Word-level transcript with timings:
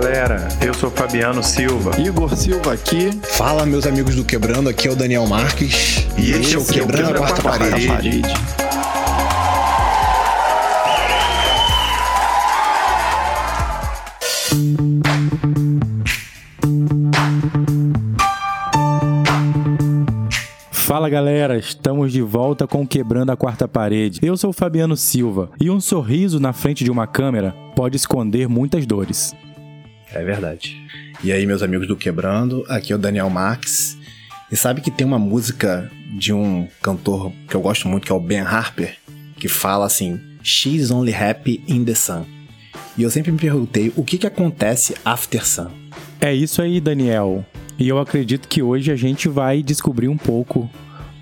galera, 0.00 0.48
eu 0.60 0.74
sou 0.74 0.90
Fabiano 0.90 1.40
Silva. 1.40 1.92
Igor 2.00 2.36
Silva 2.36 2.72
aqui. 2.72 3.10
Fala, 3.22 3.64
meus 3.64 3.86
amigos 3.86 4.16
do 4.16 4.24
Quebrando, 4.24 4.68
aqui 4.68 4.88
é 4.88 4.90
o 4.90 4.96
Daniel 4.96 5.24
Marques. 5.24 6.04
E, 6.18 6.32
este 6.32 6.56
é 6.56 6.58
o 6.58 6.64
Quebrando, 6.64 7.12
Quebrando 7.12 7.16
a 7.16 7.18
Quarta, 7.20 7.42
quarta 7.42 7.70
parede. 7.70 7.86
parede. 7.86 8.22
Fala 20.72 21.08
galera, 21.08 21.56
estamos 21.56 22.12
de 22.12 22.20
volta 22.20 22.66
com 22.66 22.84
Quebrando 22.84 23.30
a 23.30 23.36
Quarta 23.36 23.68
Parede. 23.68 24.18
Eu 24.22 24.36
sou 24.36 24.50
o 24.50 24.52
Fabiano 24.52 24.96
Silva 24.96 25.50
e 25.60 25.70
um 25.70 25.80
sorriso 25.80 26.40
na 26.40 26.52
frente 26.52 26.82
de 26.82 26.90
uma 26.90 27.06
câmera 27.06 27.54
pode 27.76 27.96
esconder 27.96 28.48
muitas 28.48 28.86
dores. 28.86 29.32
É 30.14 30.22
verdade. 30.22 30.80
E 31.22 31.32
aí, 31.32 31.44
meus 31.44 31.62
amigos 31.62 31.88
do 31.88 31.96
Quebrando, 31.96 32.64
aqui 32.68 32.92
é 32.92 32.96
o 32.96 32.98
Daniel 32.98 33.28
Marques. 33.28 33.98
E 34.50 34.56
sabe 34.56 34.80
que 34.80 34.90
tem 34.90 35.04
uma 35.06 35.18
música 35.18 35.90
de 36.16 36.32
um 36.32 36.68
cantor 36.80 37.32
que 37.48 37.54
eu 37.56 37.60
gosto 37.60 37.88
muito, 37.88 38.06
que 38.06 38.12
é 38.12 38.14
o 38.14 38.20
Ben 38.20 38.40
Harper, 38.40 38.96
que 39.36 39.48
fala 39.48 39.86
assim: 39.86 40.20
She's 40.42 40.90
only 40.92 41.12
happy 41.12 41.64
in 41.66 41.84
the 41.84 41.94
sun. 41.94 42.24
E 42.96 43.02
eu 43.02 43.10
sempre 43.10 43.32
me 43.32 43.38
perguntei 43.38 43.92
o 43.96 44.04
que, 44.04 44.16
que 44.16 44.26
acontece 44.26 44.94
after 45.04 45.44
sun. 45.44 45.68
É 46.20 46.32
isso 46.32 46.62
aí, 46.62 46.80
Daniel. 46.80 47.44
E 47.76 47.88
eu 47.88 47.98
acredito 47.98 48.46
que 48.46 48.62
hoje 48.62 48.92
a 48.92 48.96
gente 48.96 49.28
vai 49.28 49.62
descobrir 49.62 50.06
um 50.06 50.16
pouco 50.16 50.70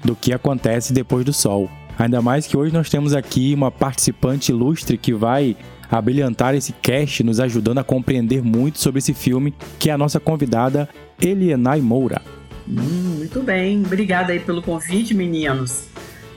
do 0.04 0.14
que 0.14 0.34
acontece 0.34 0.92
depois 0.92 1.24
do 1.24 1.32
sol. 1.32 1.70
Ainda 1.98 2.20
mais 2.20 2.46
que 2.46 2.56
hoje 2.56 2.74
nós 2.74 2.90
temos 2.90 3.14
aqui 3.14 3.54
uma 3.54 3.70
participante 3.70 4.52
ilustre 4.52 4.98
que 4.98 5.14
vai 5.14 5.56
a 5.98 6.02
brilhantar 6.02 6.54
esse 6.54 6.72
cast, 6.72 7.22
nos 7.22 7.38
ajudando 7.38 7.78
a 7.78 7.84
compreender 7.84 8.42
muito 8.42 8.78
sobre 8.78 8.98
esse 8.98 9.12
filme, 9.12 9.54
que 9.78 9.90
é 9.90 9.92
a 9.92 9.98
nossa 9.98 10.18
convidada 10.18 10.88
Elienay 11.20 11.82
Moura. 11.82 12.22
Hum, 12.66 13.16
muito 13.18 13.42
bem, 13.42 13.82
obrigada 13.84 14.32
aí 14.32 14.40
pelo 14.40 14.62
convite, 14.62 15.12
meninos. 15.12 15.88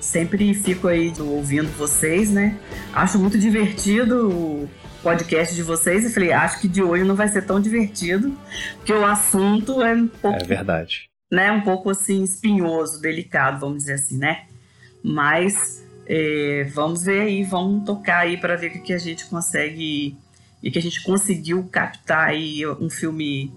Sempre 0.01 0.53
fico 0.53 0.87
aí 0.87 1.13
ouvindo 1.19 1.69
vocês, 1.77 2.29
né? 2.29 2.57
Acho 2.93 3.17
muito 3.17 3.37
divertido 3.37 4.29
o 4.29 4.69
podcast 5.01 5.55
de 5.55 5.63
vocês 5.63 6.03
e 6.03 6.13
falei, 6.13 6.33
acho 6.33 6.59
que 6.59 6.67
de 6.67 6.83
hoje 6.83 7.03
não 7.03 7.15
vai 7.15 7.27
ser 7.27 7.45
tão 7.45 7.61
divertido, 7.61 8.35
porque 8.77 8.91
o 8.91 9.05
assunto 9.05 9.81
é 9.81 9.93
um 9.93 10.07
pouco. 10.07 10.43
É 10.43 10.43
verdade. 10.43 11.09
Né, 11.31 11.51
um 11.51 11.61
pouco 11.61 11.89
assim 11.89 12.23
espinhoso, 12.23 13.01
delicado, 13.01 13.59
vamos 13.59 13.77
dizer 13.77 13.93
assim, 13.93 14.17
né? 14.17 14.43
Mas 15.03 15.84
é, 16.07 16.69
vamos 16.73 17.03
ver 17.03 17.21
aí, 17.21 17.43
vamos 17.43 17.85
tocar 17.85 18.19
aí 18.19 18.37
para 18.37 18.55
ver 18.55 18.67
o 18.67 18.81
que 18.81 18.93
a 18.93 18.97
gente 18.97 19.25
consegue 19.25 20.17
e 20.61 20.71
que 20.71 20.79
a 20.79 20.81
gente 20.81 21.03
conseguiu 21.03 21.63
captar 21.71 22.29
aí 22.29 22.65
um 22.65 22.89
filme 22.89 23.51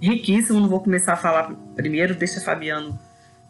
riquíssimo. 0.00 0.60
Não 0.60 0.68
vou 0.68 0.80
começar 0.80 1.14
a 1.14 1.16
falar 1.16 1.52
primeiro, 1.74 2.14
deixa 2.14 2.40
Fabiano 2.40 2.98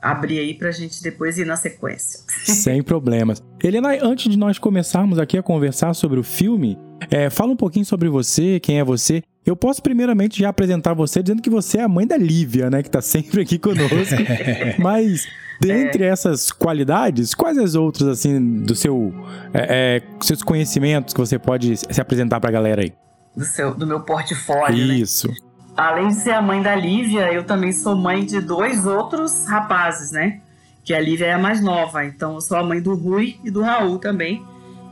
abrir 0.01 0.39
aí 0.39 0.55
para 0.55 0.69
a 0.69 0.73
gente 0.73 1.03
depois 1.03 1.39
ir 1.39 1.47
na 1.47 1.57
sequência. 1.57 2.21
Sem 2.45 2.83
problemas. 2.83 3.43
Helena, 3.63 3.99
antes 4.03 4.31
de 4.31 4.39
nós 4.39 4.59
começarmos 4.59 5.19
aqui 5.19 5.37
a 5.37 5.43
conversar 5.43 5.95
sobre 5.95 6.19
o 6.19 6.23
filme, 6.23 6.79
é, 7.11 7.29
fala 7.29 7.53
um 7.53 7.57
pouquinho 7.57 7.85
sobre 7.85 8.09
você, 8.09 8.61
quem 8.61 8.79
é 8.79 8.85
você. 8.85 9.23
Eu 9.47 9.55
posso 9.55 9.81
primeiramente 9.81 10.41
já 10.41 10.49
apresentar 10.49 10.93
você 10.93 11.23
dizendo 11.23 11.41
que 11.41 11.49
você 11.49 11.79
é 11.79 11.83
a 11.85 11.89
mãe 11.89 12.05
da 12.05 12.17
Lívia, 12.17 12.69
né, 12.69 12.83
que 12.83 12.91
tá 12.91 13.01
sempre 13.01 13.43
aqui 13.43 13.61
conosco. 13.61 14.17
Mas 14.77 15.29
dentre 15.61 16.03
é. 16.03 16.09
essas 16.09 16.51
qualidades, 16.51 17.33
quais 17.33 17.57
as 17.57 17.77
outras 17.77 18.09
assim 18.09 18.65
do 18.65 18.75
seu 18.75 19.15
é, 19.55 20.03
é, 20.03 20.03
seus 20.21 20.43
conhecimentos 20.43 21.15
que 21.15 21.21
você 21.21 21.39
pode 21.39 21.77
se 21.77 22.01
apresentar 22.01 22.41
para 22.41 22.51
a 22.51 22.53
galera 22.53 22.83
aí? 22.83 22.93
Do 23.37 23.45
seu 23.45 23.73
do 23.73 23.87
meu 23.87 24.01
portfólio, 24.01 24.85
né? 24.85 24.95
Isso. 24.95 25.29
Né? 25.29 25.35
Além 25.77 26.09
de 26.09 26.15
ser 26.15 26.33
a 26.33 26.43
mãe 26.43 26.61
da 26.61 26.75
Lívia, 26.75 27.33
eu 27.33 27.45
também 27.45 27.71
sou 27.71 27.95
mãe 27.95 28.25
de 28.25 28.41
dois 28.41 28.85
outros 28.85 29.47
rapazes, 29.47 30.11
né? 30.11 30.41
Que 30.83 30.93
a 30.93 31.01
Lívia 31.01 31.27
é 31.27 31.33
a 31.35 31.39
mais 31.39 31.61
nova, 31.61 32.05
então 32.05 32.35
eu 32.35 32.41
sou 32.41 32.57
a 32.57 32.65
mãe 32.65 32.81
do 32.81 32.95
Rui 32.97 33.37
e 33.45 33.51
do 33.51 33.63
Raul 33.63 33.99
também. 33.99 34.45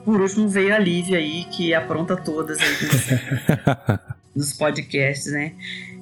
Por 0.05 0.21
último 0.21 0.49
veio 0.49 0.75
a 0.75 0.79
Lívia 0.79 1.19
aí, 1.19 1.45
que 1.45 1.75
apronta 1.75 2.15
todas 2.15 2.59
aí 2.61 4.05
nos, 4.35 4.53
podcasts, 4.53 5.33
né? 5.33 5.53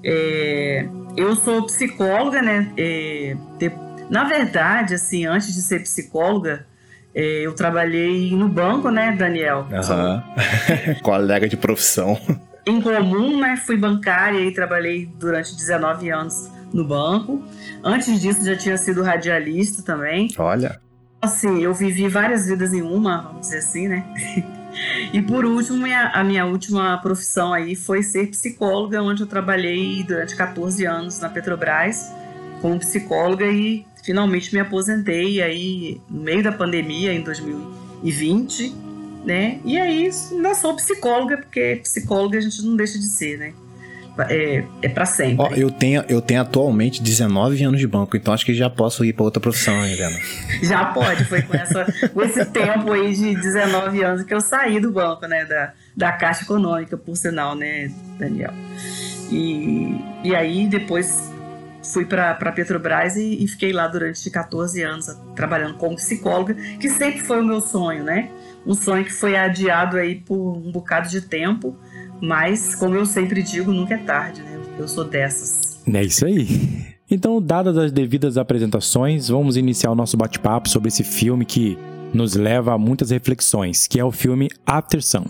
É, 0.04 0.87
eu 1.16 1.37
sou 1.37 1.66
psicóloga, 1.66 2.43
né? 2.43 2.72
É, 2.76 3.37
de, 3.59 3.72
na 4.10 4.25
verdade, 4.25 4.94
assim, 4.94 5.26
antes 5.26 5.54
de 5.54 5.62
ser 5.62 5.82
psicóloga, 5.82 6.66
é, 7.15 7.42
eu 7.47 7.54
trabalhei 7.54 8.34
no 8.34 8.48
banco, 8.48 8.91
né, 8.91 9.12
Daniel? 9.12 9.66
Aham. 9.72 10.25
Uhum. 10.37 10.94
Colega 11.03 11.48
de 11.48 11.56
profissão 11.56 12.19
em 12.66 12.81
comum, 12.81 13.41
né? 13.41 13.56
Fui 13.56 13.76
bancária 13.76 14.41
e 14.41 14.53
trabalhei 14.53 15.06
durante 15.19 15.54
19 15.56 16.10
anos 16.10 16.50
no 16.72 16.84
banco. 16.84 17.42
Antes 17.82 18.21
disso, 18.21 18.44
já 18.44 18.56
tinha 18.56 18.76
sido 18.76 19.03
radialista 19.03 19.82
também. 19.82 20.28
Olha. 20.38 20.81
Assim, 21.21 21.62
eu 21.62 21.72
vivi 21.72 22.09
várias 22.09 22.47
vidas 22.47 22.72
em 22.72 22.82
uma, 22.82 23.22
vamos 23.22 23.42
dizer 23.42 23.59
assim, 23.59 23.88
né? 23.88 24.04
E 25.12 25.21
por 25.22 25.44
último, 25.44 25.78
minha, 25.78 26.09
a 26.09 26.25
minha 26.25 26.44
última 26.47 26.99
profissão 26.99 27.53
aí 27.53 27.75
foi 27.75 28.03
ser 28.03 28.28
psicóloga, 28.28 29.03
onde 29.03 29.22
eu 29.22 29.27
trabalhei 29.27 30.03
durante 30.03 30.34
14 30.34 30.87
anos 30.87 31.21
na 31.21 31.28
Petrobras 31.28 32.10
como 32.60 32.78
psicóloga 32.78 33.47
e 33.47 33.84
finalmente 34.03 34.55
me 34.55 34.60
aposentei 34.60 35.43
aí 35.43 36.00
no 36.09 36.22
meio 36.22 36.43
da 36.43 36.53
pandemia, 36.53 37.12
em 37.12 37.22
2020 37.22 38.93
né? 39.25 39.60
E 39.65 39.78
aí, 39.78 40.10
não 40.33 40.55
sou 40.55 40.75
psicóloga, 40.75 41.39
porque 41.39 41.81
psicóloga 41.83 42.39
a 42.39 42.41
gente 42.41 42.62
não 42.62 42.77
deixa 42.77 42.99
de 42.99 43.06
ser, 43.06 43.39
né? 43.39 43.54
É, 44.28 44.65
é 44.83 44.89
para 44.89 45.06
sempre. 45.06 45.37
Ó, 45.39 45.49
eu, 45.55 45.71
tenho, 45.71 46.05
eu 46.09 46.21
tenho 46.21 46.43
atualmente 46.43 47.03
19 47.03 47.62
anos 47.65 47.81
de 47.81 47.87
banco, 47.87 48.17
então 48.17 48.34
acho 48.34 48.45
que 48.45 48.53
já 48.53 48.69
posso 48.69 49.05
ir 49.05 49.15
para 49.15 49.25
outra 49.25 49.41
profissão, 49.41 49.84
Helena. 49.87 50.19
já 50.62 50.87
pode, 50.87 51.25
foi 51.25 51.43
com, 51.43 51.56
essa, 51.56 51.87
com 52.12 52.22
esse 52.22 52.45
tempo 52.53 52.93
aí 52.93 53.15
de 53.15 53.34
19 53.34 54.03
anos 54.03 54.22
que 54.25 54.34
eu 54.34 54.41
saí 54.41 54.78
do 54.81 54.93
banco, 54.93 55.27
né? 55.27 55.47
Da, 55.47 55.72
da 55.97 56.12
Caixa 56.12 56.45
Econômica, 56.45 56.97
por 56.97 57.17
sinal, 57.17 57.55
né, 57.55 57.91
Daniel? 58.19 58.53
E, 59.31 59.99
e 60.22 60.37
aí 60.37 60.67
depois 60.67 61.33
fui 61.83 62.05
para 62.05 62.53
Petrobras 62.53 63.17
e, 63.17 63.43
e 63.43 63.49
fiquei 63.49 63.72
lá 63.72 63.89
durante 63.89 64.31
14 64.31 64.83
anos 64.83 65.06
trabalhando 65.34 65.75
como 65.78 65.97
psicóloga, 65.97 66.55
que 66.55 66.91
sempre 66.91 67.21
foi 67.21 67.41
o 67.41 67.45
meu 67.45 67.61
sonho, 67.61 68.05
né? 68.05 68.28
um 68.67 68.75
sonho 68.75 69.05
que 69.05 69.12
foi 69.12 69.37
adiado 69.37 69.97
aí 69.97 70.17
por 70.17 70.56
um 70.56 70.71
bocado 70.71 71.09
de 71.09 71.21
tempo, 71.21 71.77
mas 72.22 72.77
como 72.77 72.94
eu 72.94 73.05
sempre 73.05 73.43
digo, 73.43 73.72
nunca 73.72 73.94
é 73.94 73.99
tarde, 73.99 74.43
né? 74.43 74.60
Eu 74.78 74.87
sou 74.87 75.05
dessas. 75.05 75.83
É 75.93 76.05
isso 76.05 76.25
aí. 76.25 76.47
Então, 77.10 77.43
dadas 77.43 77.77
as 77.77 77.91
devidas 77.91 78.38
apresentações, 78.38 79.28
vamos 79.28 79.56
iniciar 79.56 79.91
o 79.91 79.94
nosso 79.94 80.16
bate-papo 80.16 80.69
sobre 80.69 80.88
esse 80.88 81.03
filme 81.03 81.44
que 81.44 81.77
nos 82.15 82.34
leva 82.34 82.75
a 82.75 82.78
muitas 82.78 83.10
reflexões, 83.10 83.88
que 83.88 83.99
é 83.99 84.05
o 84.05 84.12
filme 84.12 84.49
After 84.65 85.03
Sun. 85.03 85.25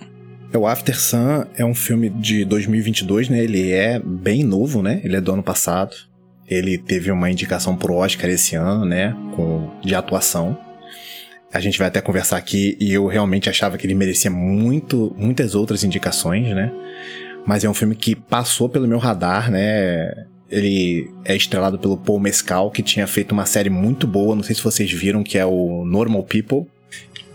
É, 0.52 0.58
o 0.58 0.66
After 0.66 0.96
Sun 0.96 1.46
é 1.56 1.64
um 1.64 1.74
filme 1.74 2.10
de 2.10 2.44
2022, 2.44 3.30
né? 3.30 3.42
Ele 3.42 3.72
é 3.72 3.98
bem 3.98 4.44
novo, 4.44 4.82
né? 4.82 5.00
Ele 5.02 5.16
é 5.16 5.20
do 5.20 5.32
ano 5.32 5.42
passado. 5.42 5.96
Ele 6.46 6.76
teve 6.76 7.10
uma 7.10 7.30
indicação 7.30 7.74
pro 7.74 7.94
Oscar 7.94 8.28
esse 8.28 8.54
ano, 8.54 8.84
né? 8.84 9.16
Com, 9.34 9.70
de 9.82 9.94
atuação 9.94 10.58
a 11.52 11.60
gente 11.60 11.78
vai 11.78 11.88
até 11.88 12.00
conversar 12.00 12.38
aqui 12.38 12.76
e 12.80 12.92
eu 12.92 13.06
realmente 13.06 13.50
achava 13.50 13.76
que 13.76 13.86
ele 13.86 13.94
merecia 13.94 14.30
muito, 14.30 15.14
muitas 15.18 15.54
outras 15.54 15.84
indicações, 15.84 16.48
né? 16.54 16.72
Mas 17.46 17.62
é 17.62 17.68
um 17.68 17.74
filme 17.74 17.94
que 17.94 18.16
passou 18.16 18.68
pelo 18.68 18.88
meu 18.88 18.98
radar, 18.98 19.50
né? 19.50 20.26
Ele 20.48 21.10
é 21.24 21.36
estrelado 21.36 21.78
pelo 21.78 21.96
Paul 21.96 22.20
Mescal, 22.20 22.70
que 22.70 22.82
tinha 22.82 23.06
feito 23.06 23.32
uma 23.32 23.44
série 23.44 23.68
muito 23.68 24.06
boa, 24.06 24.34
não 24.34 24.42
sei 24.42 24.54
se 24.54 24.62
vocês 24.62 24.90
viram, 24.90 25.22
que 25.22 25.36
é 25.36 25.44
o 25.44 25.84
Normal 25.84 26.22
People. 26.24 26.66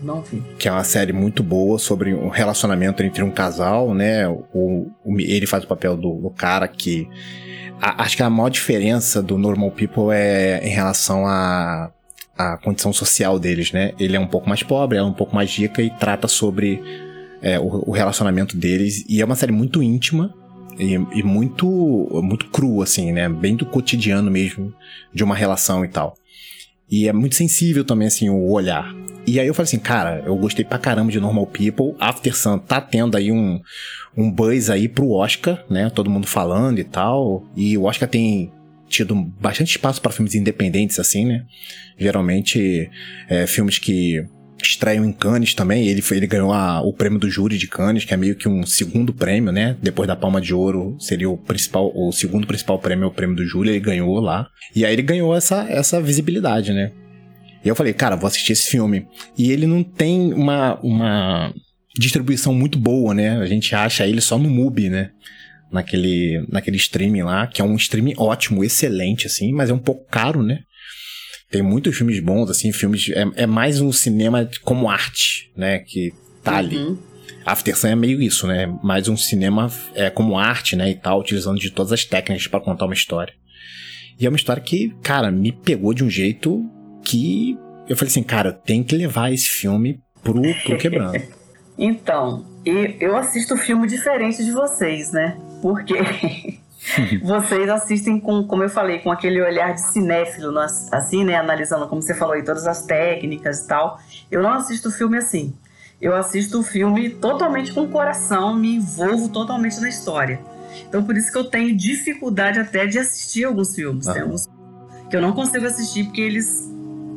Não 0.00 0.20
vi. 0.22 0.42
Que 0.58 0.68
é 0.68 0.72
uma 0.72 0.84
série 0.84 1.12
muito 1.12 1.42
boa 1.42 1.78
sobre 1.78 2.12
o 2.12 2.26
um 2.26 2.28
relacionamento 2.28 3.02
entre 3.02 3.22
um 3.22 3.30
casal, 3.30 3.94
né? 3.94 4.28
O, 4.28 4.90
o, 5.04 5.20
ele 5.20 5.46
faz 5.46 5.64
o 5.64 5.66
papel 5.68 5.96
do, 5.96 6.14
do 6.14 6.30
cara 6.30 6.66
que. 6.66 7.08
A, 7.80 8.02
acho 8.02 8.16
que 8.16 8.22
a 8.22 8.30
maior 8.30 8.48
diferença 8.48 9.22
do 9.22 9.38
Normal 9.38 9.70
People 9.72 10.12
é 10.12 10.60
em 10.64 10.70
relação 10.70 11.26
a 11.26 11.92
a 12.38 12.56
condição 12.56 12.92
social 12.92 13.36
deles, 13.38 13.72
né? 13.72 13.92
Ele 13.98 14.16
é 14.16 14.20
um 14.20 14.26
pouco 14.26 14.48
mais 14.48 14.62
pobre, 14.62 14.96
é 14.96 15.02
um 15.02 15.12
pouco 15.12 15.34
mais 15.34 15.50
rica 15.50 15.82
e 15.82 15.90
trata 15.90 16.28
sobre 16.28 16.80
é, 17.42 17.58
o, 17.58 17.82
o, 17.88 17.90
relacionamento 17.90 18.56
deles. 18.56 19.04
E 19.08 19.20
é 19.20 19.24
uma 19.24 19.34
série 19.34 19.50
muito 19.50 19.82
íntima 19.82 20.32
e, 20.78 20.94
e, 20.94 21.22
muito, 21.24 21.66
muito 22.22 22.46
crua, 22.50 22.84
assim, 22.84 23.12
né? 23.12 23.28
Bem 23.28 23.56
do 23.56 23.66
cotidiano 23.66 24.30
mesmo 24.30 24.72
de 25.12 25.24
uma 25.24 25.34
relação 25.34 25.84
e 25.84 25.88
tal. 25.88 26.14
E 26.88 27.08
é 27.08 27.12
muito 27.12 27.34
sensível 27.34 27.84
também, 27.84 28.06
assim, 28.06 28.30
o 28.30 28.50
olhar. 28.50 28.94
E 29.26 29.38
aí 29.38 29.46
eu 29.46 29.52
falei 29.52 29.66
assim, 29.66 29.78
cara, 29.78 30.22
eu 30.24 30.34
gostei 30.36 30.64
pra 30.64 30.78
caramba 30.78 31.10
de 31.10 31.20
Normal 31.20 31.46
People. 31.48 31.94
After 31.98 32.34
Sun 32.34 32.58
tá 32.58 32.80
tendo 32.80 33.16
aí 33.16 33.30
um, 33.30 33.60
um 34.16 34.30
buzz 34.30 34.70
aí 34.70 34.88
pro 34.88 35.10
Oscar, 35.10 35.62
né? 35.68 35.90
Todo 35.90 36.08
mundo 36.08 36.26
falando 36.26 36.78
e 36.78 36.84
tal. 36.84 37.44
E 37.54 37.76
o 37.76 37.84
Oscar 37.84 38.08
tem 38.08 38.50
tido 38.88 39.14
bastante 39.14 39.70
espaço 39.70 40.00
para 40.00 40.12
filmes 40.12 40.34
independentes, 40.34 40.98
assim, 40.98 41.24
né? 41.24 41.44
Geralmente, 41.98 42.90
é, 43.28 43.46
filmes 43.46 43.78
que 43.78 44.24
estreou 44.62 45.04
em 45.04 45.12
Cannes 45.12 45.54
também. 45.54 45.86
Ele, 45.86 46.02
foi, 46.02 46.16
ele 46.16 46.26
ganhou 46.26 46.52
a, 46.52 46.80
o 46.80 46.92
prêmio 46.92 47.18
do 47.18 47.30
júri 47.30 47.56
de 47.56 47.68
Cannes, 47.68 48.04
que 48.04 48.12
é 48.12 48.16
meio 48.16 48.34
que 48.34 48.48
um 48.48 48.64
segundo 48.66 49.12
prêmio, 49.12 49.52
né? 49.52 49.76
Depois 49.82 50.06
da 50.06 50.16
Palma 50.16 50.40
de 50.40 50.52
Ouro, 50.54 50.96
seria 50.98 51.30
o 51.30 51.36
principal, 51.36 51.92
o 51.94 52.12
segundo 52.12 52.46
principal 52.46 52.78
prêmio, 52.78 53.06
o 53.06 53.12
prêmio 53.12 53.36
do 53.36 53.46
júri. 53.46 53.70
Ele 53.70 53.80
ganhou 53.80 54.18
lá. 54.20 54.48
E 54.74 54.84
aí 54.84 54.92
ele 54.92 55.02
ganhou 55.02 55.34
essa, 55.34 55.66
essa 55.68 56.00
visibilidade, 56.00 56.72
né? 56.72 56.92
E 57.64 57.68
eu 57.68 57.74
falei, 57.74 57.92
cara, 57.92 58.16
vou 58.16 58.26
assistir 58.26 58.52
esse 58.52 58.70
filme. 58.70 59.06
E 59.36 59.50
ele 59.50 59.66
não 59.66 59.82
tem 59.82 60.32
uma, 60.32 60.78
uma 60.80 61.54
distribuição 61.96 62.54
muito 62.54 62.78
boa, 62.78 63.14
né? 63.14 63.38
A 63.38 63.46
gente 63.46 63.74
acha 63.74 64.06
ele 64.06 64.20
só 64.20 64.38
no 64.38 64.48
MUBI, 64.48 64.88
né? 64.88 65.10
Naquele, 65.70 66.46
naquele 66.48 66.78
streaming 66.78 67.22
lá, 67.22 67.46
que 67.46 67.60
é 67.60 67.64
um 67.64 67.76
streaming 67.76 68.14
ótimo, 68.16 68.64
excelente, 68.64 69.26
assim, 69.26 69.52
mas 69.52 69.68
é 69.68 69.74
um 69.74 69.78
pouco 69.78 70.06
caro, 70.10 70.42
né? 70.42 70.60
Tem 71.50 71.62
muitos 71.62 71.96
filmes 71.96 72.20
bons, 72.20 72.50
assim, 72.50 72.72
filmes. 72.72 73.10
É, 73.10 73.42
é 73.42 73.46
mais 73.46 73.80
um 73.80 73.92
cinema 73.92 74.48
como 74.62 74.88
arte, 74.88 75.50
né? 75.56 75.78
Que 75.80 76.12
tá 76.42 76.52
uhum. 76.52 76.58
ali. 76.58 76.98
After 77.44 77.76
Sun 77.76 77.88
é 77.88 77.96
meio 77.96 78.20
isso, 78.20 78.46
né? 78.46 78.66
Mais 78.82 79.08
um 79.08 79.16
cinema 79.16 79.70
é, 79.94 80.10
como 80.10 80.38
arte, 80.38 80.76
né? 80.76 80.90
E 80.90 80.94
tal, 80.94 81.20
utilizando 81.20 81.58
de 81.58 81.70
todas 81.70 81.92
as 81.92 82.04
técnicas 82.04 82.46
para 82.46 82.60
contar 82.60 82.84
uma 82.84 82.94
história. 82.94 83.32
E 84.20 84.26
é 84.26 84.28
uma 84.28 84.36
história 84.36 84.62
que, 84.62 84.94
cara, 85.02 85.30
me 85.30 85.52
pegou 85.52 85.94
de 85.94 86.04
um 86.04 86.10
jeito 86.10 86.62
que 87.04 87.56
eu 87.88 87.96
falei 87.96 88.10
assim, 88.10 88.22
cara, 88.22 88.52
tem 88.52 88.82
que 88.82 88.94
levar 88.94 89.32
esse 89.32 89.48
filme 89.48 90.00
pro, 90.22 90.42
pro 90.64 90.76
quebrando. 90.76 91.18
então, 91.78 92.44
eu 92.64 93.16
assisto 93.16 93.56
filme 93.56 93.86
diferente 93.86 94.44
de 94.44 94.50
vocês, 94.50 95.10
né? 95.12 95.38
Porque 95.60 95.94
vocês 97.22 97.68
assistem 97.68 98.20
com, 98.20 98.44
como 98.44 98.62
eu 98.62 98.68
falei, 98.68 99.00
com 99.00 99.10
aquele 99.10 99.40
olhar 99.40 99.74
de 99.74 99.80
cinéfilo, 99.80 100.58
assim, 100.92 101.24
né? 101.24 101.36
Analisando, 101.36 101.88
como 101.88 102.02
você 102.02 102.14
falou 102.14 102.34
aí, 102.34 102.44
todas 102.44 102.66
as 102.66 102.82
técnicas 102.82 103.64
e 103.64 103.68
tal. 103.68 103.98
Eu 104.30 104.42
não 104.42 104.52
assisto 104.52 104.90
filme 104.90 105.18
assim. 105.18 105.54
Eu 106.00 106.14
assisto 106.14 106.60
o 106.60 106.62
filme 106.62 107.10
totalmente 107.10 107.72
com 107.72 107.82
o 107.82 107.88
coração, 107.88 108.54
me 108.54 108.76
envolvo 108.76 109.28
totalmente 109.28 109.80
na 109.80 109.88
história. 109.88 110.40
Então, 110.88 111.02
por 111.02 111.16
isso 111.16 111.32
que 111.32 111.38
eu 111.38 111.44
tenho 111.44 111.76
dificuldade 111.76 112.60
até 112.60 112.86
de 112.86 112.98
assistir 112.98 113.44
alguns 113.44 113.74
filmes. 113.74 114.06
Tem 114.06 114.22
alguns 114.22 114.48
que 115.10 115.16
eu 115.16 115.20
não 115.20 115.32
consigo 115.32 115.66
assistir 115.66 116.04
porque 116.04 116.20
eles 116.20 116.70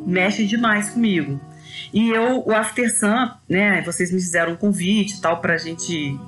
mexem 0.06 0.48
demais 0.48 0.90
comigo. 0.90 1.40
E 1.94 2.10
eu, 2.10 2.44
o 2.46 2.52
After 2.52 2.92
Sun, 2.98 3.30
né? 3.48 3.82
Vocês 3.84 4.12
me 4.12 4.20
fizeram 4.20 4.54
um 4.54 4.56
convite 4.56 5.18
e 5.18 5.22
tal 5.22 5.42
pra 5.42 5.58
gente 5.58 6.20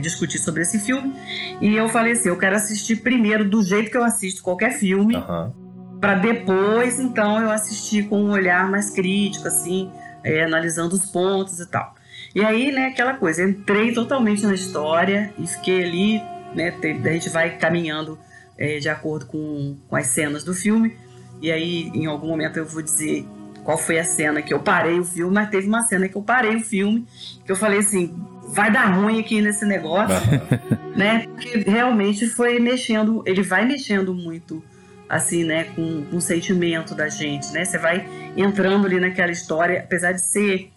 discutir 0.00 0.38
sobre 0.38 0.62
esse 0.62 0.78
filme. 0.78 1.14
E 1.60 1.74
eu 1.74 1.88
falei 1.88 2.12
assim: 2.12 2.28
eu 2.28 2.38
quero 2.38 2.56
assistir 2.56 2.96
primeiro 2.96 3.48
do 3.48 3.62
jeito 3.62 3.90
que 3.90 3.96
eu 3.96 4.04
assisto 4.04 4.42
qualquer 4.42 4.72
filme, 4.72 5.16
uhum. 5.16 5.52
para 6.00 6.14
depois, 6.14 6.98
então, 6.98 7.40
eu 7.40 7.50
assistir 7.50 8.08
com 8.08 8.22
um 8.22 8.30
olhar 8.30 8.70
mais 8.70 8.90
crítico, 8.90 9.48
assim, 9.48 9.90
é, 10.22 10.44
analisando 10.44 10.94
os 10.94 11.06
pontos 11.06 11.60
e 11.60 11.66
tal. 11.66 11.94
E 12.34 12.44
aí, 12.44 12.72
né, 12.72 12.86
aquela 12.86 13.14
coisa, 13.14 13.44
entrei 13.44 13.92
totalmente 13.92 14.44
na 14.44 14.54
história 14.54 15.32
e 15.38 15.46
fiquei 15.46 15.84
ali, 15.84 16.22
né, 16.54 16.74
a 17.04 17.08
gente 17.12 17.28
vai 17.28 17.56
caminhando 17.56 18.18
é, 18.58 18.78
de 18.78 18.88
acordo 18.88 19.26
com, 19.26 19.76
com 19.88 19.96
as 19.96 20.08
cenas 20.08 20.42
do 20.42 20.52
filme. 20.52 20.96
E 21.40 21.52
aí, 21.52 21.90
em 21.94 22.06
algum 22.06 22.28
momento, 22.28 22.56
eu 22.56 22.66
vou 22.66 22.82
dizer 22.82 23.24
qual 23.62 23.78
foi 23.78 23.98
a 23.98 24.04
cena 24.04 24.42
que 24.42 24.52
eu 24.52 24.60
parei 24.60 24.98
o 24.98 25.04
filme, 25.04 25.32
mas 25.32 25.48
teve 25.48 25.66
uma 25.66 25.82
cena 25.82 26.08
que 26.08 26.16
eu 26.16 26.22
parei 26.22 26.56
o 26.56 26.60
filme, 26.60 27.06
que 27.44 27.52
eu 27.52 27.56
falei 27.56 27.78
assim, 27.78 28.14
vai 28.54 28.70
dar 28.70 28.86
ruim 28.86 29.20
aqui 29.20 29.42
nesse 29.42 29.66
negócio, 29.66 30.16
né? 30.96 31.26
Porque 31.26 31.58
realmente 31.68 32.26
foi 32.26 32.58
mexendo, 32.60 33.22
ele 33.26 33.42
vai 33.42 33.66
mexendo 33.66 34.14
muito, 34.14 34.62
assim, 35.08 35.44
né, 35.44 35.64
com, 35.74 36.04
com 36.04 36.16
o 36.16 36.20
sentimento 36.20 36.94
da 36.94 37.08
gente, 37.08 37.52
né? 37.52 37.64
Você 37.64 37.76
vai 37.76 38.06
entrando 38.36 38.86
ali 38.86 39.00
naquela 39.00 39.32
história, 39.32 39.80
apesar 39.80 40.12
de 40.12 40.24
ser. 40.24 40.70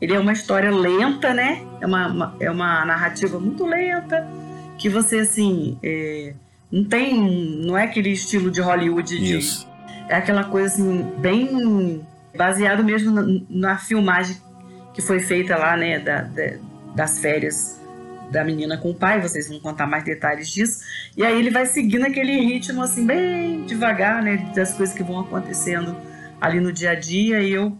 Ele 0.00 0.14
é 0.14 0.18
uma 0.18 0.32
história 0.32 0.70
lenta, 0.70 1.34
né? 1.34 1.62
É 1.80 1.86
uma, 1.86 2.06
uma 2.08 2.36
é 2.40 2.50
uma 2.50 2.84
narrativa 2.84 3.38
muito 3.38 3.66
lenta, 3.66 4.26
que 4.78 4.88
você, 4.88 5.18
assim. 5.18 5.78
É, 5.82 6.32
não 6.70 6.84
tem. 6.84 7.60
Não 7.64 7.76
é 7.76 7.84
aquele 7.84 8.10
estilo 8.10 8.50
de 8.50 8.60
Hollywood 8.60 9.18
de. 9.18 9.38
É 10.08 10.16
aquela 10.16 10.44
coisa, 10.44 10.74
assim, 10.74 11.04
bem. 11.18 12.00
baseado 12.36 12.82
mesmo 12.84 13.10
na, 13.10 13.40
na 13.50 13.76
filmagem 13.76 14.36
que 14.94 15.02
foi 15.02 15.20
feita 15.20 15.56
lá, 15.56 15.76
né? 15.76 15.98
Da, 15.98 16.22
da, 16.22 16.52
das 16.98 17.20
férias 17.20 17.80
da 18.28 18.44
menina 18.44 18.76
com 18.76 18.90
o 18.90 18.94
pai, 18.94 19.22
vocês 19.22 19.48
vão 19.48 19.60
contar 19.60 19.86
mais 19.86 20.04
detalhes 20.04 20.50
disso. 20.50 20.80
E 21.16 21.24
aí 21.24 21.38
ele 21.38 21.48
vai 21.48 21.64
seguindo 21.64 22.04
aquele 22.04 22.38
ritmo 22.40 22.82
assim, 22.82 23.06
bem 23.06 23.64
devagar, 23.64 24.20
né, 24.20 24.50
das 24.54 24.74
coisas 24.74 24.94
que 24.94 25.04
vão 25.04 25.20
acontecendo 25.20 25.96
ali 26.40 26.58
no 26.60 26.72
dia 26.72 26.90
a 26.90 26.94
dia. 26.96 27.40
E 27.40 27.52
eu 27.52 27.72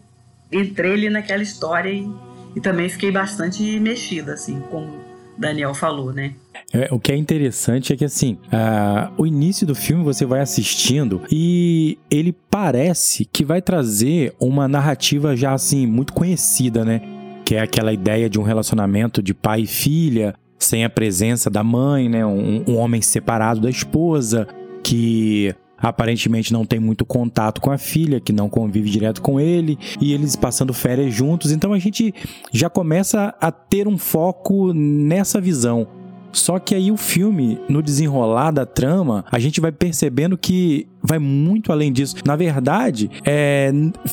entrei 0.49 0.93
ali 0.93 1.09
naquela 1.09 1.43
história 1.43 1.89
e, 1.89 2.09
e 2.55 2.61
também 2.61 2.87
fiquei 2.87 3.11
bastante 3.11 3.61
mexida, 3.81 4.33
assim, 4.33 4.61
como 4.71 5.01
Daniel 5.37 5.73
falou, 5.75 6.13
né? 6.13 6.33
É, 6.71 6.87
o 6.89 6.99
que 6.99 7.11
é 7.11 7.15
interessante 7.17 7.91
é 7.91 7.97
que, 7.97 8.05
assim, 8.05 8.37
uh, 8.45 9.11
o 9.17 9.27
início 9.27 9.67
do 9.67 9.75
filme 9.75 10.03
você 10.03 10.25
vai 10.25 10.39
assistindo 10.39 11.21
e 11.29 11.97
ele 12.09 12.31
parece 12.49 13.25
que 13.25 13.43
vai 13.43 13.61
trazer 13.61 14.33
uma 14.39 14.67
narrativa 14.67 15.35
já, 15.35 15.53
assim, 15.53 15.85
muito 15.85 16.13
conhecida, 16.13 16.85
né? 16.85 17.18
Que 17.49 17.55
é 17.55 17.61
aquela 17.61 17.91
ideia 17.91 18.29
de 18.29 18.39
um 18.39 18.43
relacionamento 18.43 19.23
de 19.23 19.33
pai 19.33 19.61
e 19.61 19.65
filha, 19.65 20.35
sem 20.59 20.85
a 20.85 20.89
presença 20.89 21.49
da 21.49 21.63
mãe, 21.63 22.07
né? 22.07 22.23
Um, 22.23 22.63
um 22.67 22.77
homem 22.77 23.01
separado 23.01 23.59
da 23.59 23.71
esposa, 23.71 24.47
que 24.83 25.51
aparentemente 25.75 26.53
não 26.53 26.63
tem 26.63 26.79
muito 26.79 27.03
contato 27.07 27.59
com 27.59 27.71
a 27.71 27.77
filha, 27.79 28.19
que 28.19 28.31
não 28.31 28.49
convive 28.49 28.87
direto 28.91 29.19
com 29.19 29.39
ele, 29.39 29.79
e 29.99 30.13
eles 30.13 30.35
passando 30.35 30.75
férias 30.75 31.11
juntos. 31.11 31.51
Então 31.51 31.73
a 31.73 31.79
gente 31.79 32.13
já 32.51 32.69
começa 32.69 33.33
a 33.41 33.51
ter 33.51 33.87
um 33.87 33.97
foco 33.97 34.71
nessa 34.71 35.41
visão. 35.41 35.87
Só 36.31 36.59
que 36.59 36.75
aí 36.75 36.91
o 36.91 36.97
filme, 36.97 37.59
no 37.67 37.81
desenrolar 37.81 38.51
da 38.51 38.63
trama, 38.63 39.25
a 39.31 39.39
gente 39.39 39.59
vai 39.59 39.71
percebendo 39.71 40.37
que 40.37 40.87
vai 41.01 41.17
muito 41.17 41.71
além 41.71 41.91
disso. 41.91 42.15
Na 42.23 42.35
verdade, 42.35 43.09
é, 43.25 43.71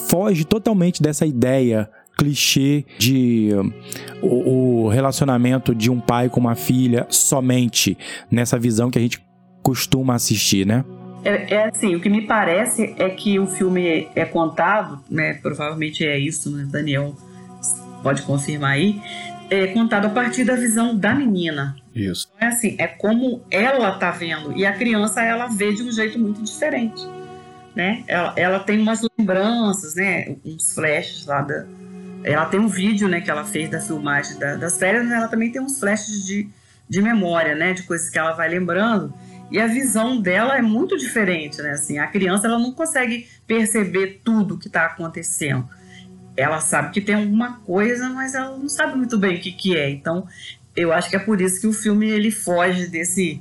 foge 0.09 0.47
totalmente 0.47 1.03
dessa 1.03 1.27
ideia 1.27 1.91
clichê 2.17 2.85
de 2.99 3.51
o, 4.23 4.85
o, 4.85 4.89
relacionamento 4.89 5.75
de 5.75 5.91
um 5.91 6.01
pai 6.01 6.29
com 6.31 6.41
uma 6.41 6.55
filha 6.55 7.07
somente 7.11 7.97
nessa 8.31 8.59
visão 8.59 8.91
que 8.91 8.99
a 8.99 9.03
gente 9.03 9.23
costuma 9.63 10.15
assistir, 10.15 10.67
né? 10.67 10.85
É, 11.25 11.55
é 11.55 11.69
assim, 11.69 11.95
o 11.95 12.01
que 12.01 12.09
me 12.09 12.23
parece 12.23 12.95
é 12.99 13.11
que 13.11 13.39
o 13.39 13.47
filme 13.47 14.09
é 14.15 14.25
contado, 14.25 15.03
né? 15.11 15.35
Provavelmente 15.35 16.07
é 16.07 16.19
isso, 16.19 16.51
né? 16.51 16.67
Daniel 16.71 17.15
pode 18.03 18.23
confirmar 18.23 18.73
aí. 18.73 19.01
É 19.51 19.67
contado 19.69 20.07
a 20.07 20.11
partir 20.11 20.45
da 20.45 20.55
visão 20.55 20.97
da 20.97 21.15
menina. 21.15 21.77
Isso. 21.95 22.29
É 22.41 22.47
assim, 22.47 22.77
é 22.79 22.87
como 22.87 23.43
ela 23.51 23.93
tá 23.93 24.11
vendo. 24.11 24.57
E 24.57 24.65
a 24.65 24.73
criança, 24.73 25.23
ela 25.23 25.49
vê 25.49 25.73
de 25.73 25.83
um 25.83 25.91
jeito 25.91 26.19
muito 26.19 26.43
diferente. 26.43 27.03
Né? 27.75 28.05
Ela, 28.07 28.33
ela 28.37 28.59
tem 28.61 28.81
umas 28.81 29.03
lembranças, 29.19 29.95
né? 29.95 30.37
Uns 30.45 30.73
flashes 30.75 31.27
lá 31.27 31.43
da, 31.43 31.67
ela 32.33 32.47
tem 32.47 32.59
um 32.59 32.67
vídeo, 32.67 33.09
né, 33.09 33.21
que 33.21 33.31
ela 33.31 33.45
fez 33.45 33.71
da 33.71 33.81
filmagem 33.81 34.37
da, 34.37 34.57
das 34.57 34.77
férias, 34.77 35.09
ela 35.09 35.29
também 35.29 35.53
tem 35.53 35.63
uns 35.63 35.79
flashes 35.79 36.27
de, 36.27 36.49
de 36.89 37.01
memória, 37.01 37.55
né, 37.55 37.73
de 37.73 37.85
coisas 37.85 38.11
que 38.11 38.19
ela 38.19 38.33
vai 38.33 38.49
lembrando. 38.49 39.15
E 39.49 39.61
a 39.61 39.69
visão 39.69 40.21
dela 40.21 40.59
é 40.59 40.63
muito 40.63 40.97
diferente, 40.99 41.63
né? 41.63 41.71
Assim, 41.71 41.99
a 41.99 42.09
criança 42.09 42.49
ela 42.49 42.59
não 42.59 42.73
consegue 42.73 43.29
perceber 43.47 44.21
tudo 44.25 44.59
que 44.59 44.67
está 44.67 44.87
acontecendo. 44.87 45.69
Ela 46.37 46.61
sabe 46.61 46.91
que 46.91 47.01
tem 47.01 47.15
alguma 47.15 47.61
coisa, 47.61 48.09
mas 48.09 48.35
ela 48.35 48.59
não 48.59 48.69
sabe 48.69 48.97
muito 48.97 49.17
bem 49.17 49.37
o 49.37 49.41
que, 49.41 49.53
que 49.53 49.77
é. 49.77 49.89
Então, 49.89 50.27
eu 50.75 50.93
acho 50.93 51.09
que 51.09 51.15
é 51.15 51.21
por 51.21 51.41
isso 51.41 51.61
que 51.61 51.69
o 51.69 51.73
filme 51.73 52.09
ele 52.09 52.33
foge 52.33 52.89
desse 52.89 53.41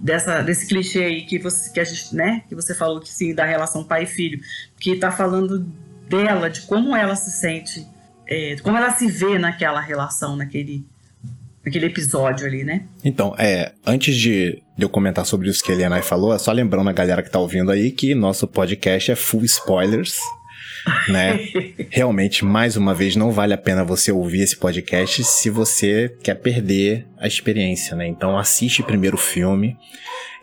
dessa 0.00 0.42
desse 0.42 0.66
clichê 0.66 1.04
aí 1.04 1.22
que 1.26 1.38
você 1.38 1.70
que 1.72 1.80
a 1.80 1.84
gente, 1.84 2.14
né, 2.14 2.42
que 2.48 2.54
você 2.54 2.72
falou 2.74 3.00
que 3.00 3.08
sim 3.08 3.34
da 3.34 3.44
relação 3.44 3.84
pai 3.84 4.04
e 4.04 4.06
filho, 4.06 4.40
que 4.78 4.92
está 4.92 5.10
falando 5.10 5.58
dela, 6.08 6.48
de 6.48 6.62
como 6.62 6.96
ela 6.96 7.16
se 7.16 7.30
sente 7.30 7.86
é, 8.28 8.56
como 8.62 8.76
ela 8.76 8.90
se 8.90 9.06
vê 9.06 9.38
naquela 9.38 9.80
relação, 9.80 10.36
naquele, 10.36 10.84
naquele 11.64 11.86
episódio 11.86 12.46
ali, 12.46 12.62
né? 12.62 12.84
Então, 13.02 13.34
é, 13.38 13.72
antes 13.86 14.14
de, 14.14 14.62
eu 14.78 14.88
comentar 14.88 15.24
sobre 15.24 15.48
isso 15.48 15.64
que 15.64 15.72
a 15.72 15.74
Eliana 15.74 16.02
falou, 16.02 16.34
é 16.34 16.38
só 16.38 16.52
lembrando 16.52 16.90
a 16.90 16.92
galera 16.92 17.22
que 17.22 17.30
tá 17.30 17.38
ouvindo 17.38 17.70
aí 17.70 17.90
que 17.90 18.14
nosso 18.14 18.46
podcast 18.46 19.10
é 19.10 19.16
full 19.16 19.44
spoilers. 19.44 20.18
Né? 21.08 21.38
Realmente, 21.90 22.44
mais 22.44 22.76
uma 22.76 22.94
vez, 22.94 23.16
não 23.16 23.30
vale 23.30 23.54
a 23.54 23.58
pena 23.58 23.84
você 23.84 24.12
ouvir 24.12 24.42
esse 24.42 24.56
podcast 24.56 25.24
se 25.24 25.50
você 25.50 26.14
quer 26.22 26.34
perder 26.34 27.06
a 27.18 27.26
experiência, 27.26 27.96
né? 27.96 28.06
Então 28.06 28.38
assiste 28.38 28.82
primeiro 28.82 29.16
o 29.16 29.20
filme. 29.20 29.76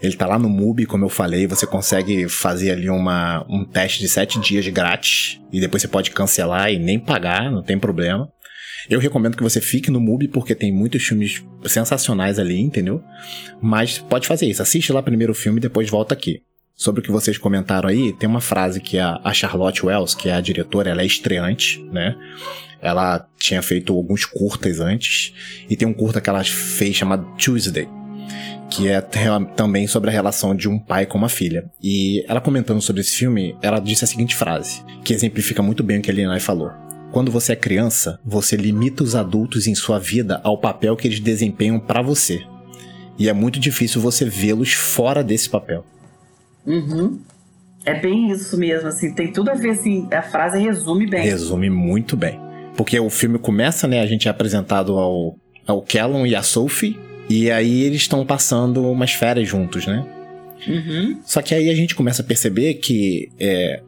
Ele 0.01 0.15
tá 0.15 0.27
lá 0.27 0.37
no 0.37 0.49
MUBI, 0.49 0.85
como 0.85 1.05
eu 1.05 1.09
falei, 1.09 1.47
você 1.47 1.65
consegue 1.65 2.27
fazer 2.27 2.71
ali 2.71 2.89
uma, 2.89 3.45
um 3.49 3.63
teste 3.63 3.99
de 3.99 4.09
sete 4.09 4.39
dias 4.39 4.67
grátis 4.67 5.39
e 5.51 5.59
depois 5.59 5.81
você 5.81 5.87
pode 5.87 6.11
cancelar 6.11 6.71
e 6.71 6.77
nem 6.77 6.99
pagar, 6.99 7.49
não 7.49 7.63
tem 7.63 7.79
problema. 7.79 8.29
Eu 8.89 8.99
recomendo 8.99 9.35
que 9.35 9.43
você 9.43 9.59
fique 9.59 9.89
no 9.89 9.99
MUBI 9.99 10.27
porque 10.27 10.53
tem 10.53 10.71
muitos 10.71 11.03
filmes 11.03 11.43
sensacionais 11.65 12.37
ali, 12.37 12.59
entendeu? 12.59 13.01
Mas 13.61 13.97
pode 13.97 14.27
fazer 14.27 14.45
isso, 14.47 14.61
assiste 14.61 14.91
lá 14.93 15.01
primeiro 15.01 15.31
o 15.31 15.35
filme 15.35 15.59
e 15.59 15.61
depois 15.61 15.89
volta 15.89 16.13
aqui. 16.13 16.41
Sobre 16.75 16.99
o 16.99 17.03
que 17.03 17.11
vocês 17.11 17.37
comentaram 17.37 17.87
aí, 17.87 18.11
tem 18.11 18.27
uma 18.27 18.41
frase 18.41 18.81
que 18.81 18.99
a, 18.99 19.19
a 19.23 19.33
Charlotte 19.33 19.85
Wells, 19.85 20.15
que 20.15 20.27
é 20.27 20.33
a 20.33 20.41
diretora, 20.41 20.89
ela 20.89 21.01
é 21.01 21.05
estreante, 21.05 21.81
né? 21.91 22.15
Ela 22.81 23.27
tinha 23.39 23.61
feito 23.61 23.93
alguns 23.93 24.25
curtas 24.25 24.79
antes, 24.79 25.33
e 25.69 25.75
tem 25.75 25.87
um 25.87 25.93
curta 25.93 26.19
que 26.19 26.29
ela 26.29 26.43
fez 26.43 26.95
chamado 26.95 27.25
Tuesday, 27.37 27.87
que 28.69 28.89
é 28.89 28.99
também 29.55 29.87
sobre 29.87 30.09
a 30.09 30.13
relação 30.13 30.53
de 30.53 30.67
um 30.67 30.77
pai 30.77 31.05
com 31.05 31.17
uma 31.17 31.29
filha. 31.29 31.71
E 31.81 32.23
ela 32.27 32.41
comentando 32.41 32.81
sobre 32.81 33.01
esse 33.01 33.15
filme, 33.15 33.55
ela 33.61 33.79
disse 33.79 34.03
a 34.03 34.07
seguinte 34.07 34.35
frase, 34.35 34.83
que 35.03 35.13
exemplifica 35.13 35.63
muito 35.63 35.81
bem 35.81 35.99
o 35.99 36.01
que 36.01 36.11
a 36.11 36.13
Linai 36.13 36.41
falou. 36.41 36.71
Quando 37.11 37.31
você 37.31 37.53
é 37.53 37.55
criança, 37.55 38.19
você 38.25 38.57
limita 38.57 39.01
os 39.01 39.15
adultos 39.15 39.67
em 39.67 39.73
sua 39.73 39.97
vida 39.97 40.41
ao 40.43 40.57
papel 40.57 40.97
que 40.97 41.07
eles 41.07 41.21
desempenham 41.21 41.79
para 41.79 42.01
você. 42.01 42.45
E 43.17 43.29
é 43.29 43.33
muito 43.33 43.57
difícil 43.57 44.01
você 44.01 44.25
vê-los 44.25 44.73
fora 44.73 45.23
desse 45.23 45.49
papel. 45.49 45.85
Uhum. 46.65 47.19
É 47.85 47.93
bem 47.93 48.31
isso 48.31 48.57
mesmo, 48.57 48.87
assim, 48.87 49.13
tem 49.13 49.31
tudo 49.31 49.51
a 49.51 49.53
ver, 49.53 49.71
assim, 49.71 50.07
a 50.11 50.21
frase 50.21 50.57
resume 50.57 51.05
bem. 51.05 51.23
Resume 51.23 51.69
muito 51.69 52.17
bem. 52.17 52.39
Porque 52.75 52.99
o 52.99 53.09
filme 53.09 53.37
começa, 53.37 53.87
né, 53.87 54.01
a 54.01 54.05
gente 54.07 54.27
é 54.27 54.31
apresentado 54.31 54.97
ao, 54.97 55.35
ao 55.67 55.81
Callum 55.81 56.25
e 56.25 56.35
a 56.35 56.41
Sophie, 56.41 56.99
e 57.29 57.51
aí 57.51 57.83
eles 57.83 58.01
estão 58.01 58.25
passando 58.25 58.89
umas 58.89 59.13
férias 59.13 59.47
juntos, 59.47 59.85
né? 59.85 60.05
Uhum. 60.67 61.19
Só 61.23 61.41
que 61.41 61.53
aí 61.53 61.69
a 61.69 61.75
gente 61.75 61.93
começa 61.95 62.21
a 62.21 62.25
perceber 62.25 62.75
que 62.75 63.29
é, 63.39 63.81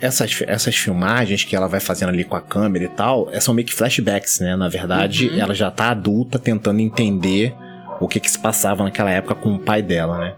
essas, 0.00 0.42
essas 0.46 0.76
filmagens 0.76 1.44
que 1.44 1.54
ela 1.54 1.66
vai 1.66 1.80
fazendo 1.80 2.08
ali 2.08 2.24
com 2.24 2.36
a 2.36 2.40
câmera 2.40 2.84
e 2.84 2.88
tal, 2.88 3.28
é, 3.32 3.38
são 3.40 3.52
meio 3.52 3.66
que 3.66 3.74
flashbacks, 3.74 4.40
né? 4.40 4.56
Na 4.56 4.68
verdade, 4.68 5.28
uhum. 5.28 5.38
ela 5.38 5.54
já 5.54 5.70
tá 5.70 5.90
adulta 5.90 6.38
tentando 6.38 6.80
entender 6.80 7.54
o 8.00 8.08
que 8.08 8.18
que 8.18 8.30
se 8.30 8.38
passava 8.38 8.82
naquela 8.82 9.10
época 9.10 9.34
com 9.34 9.54
o 9.54 9.58
pai 9.58 9.82
dela, 9.82 10.18
né? 10.18 10.34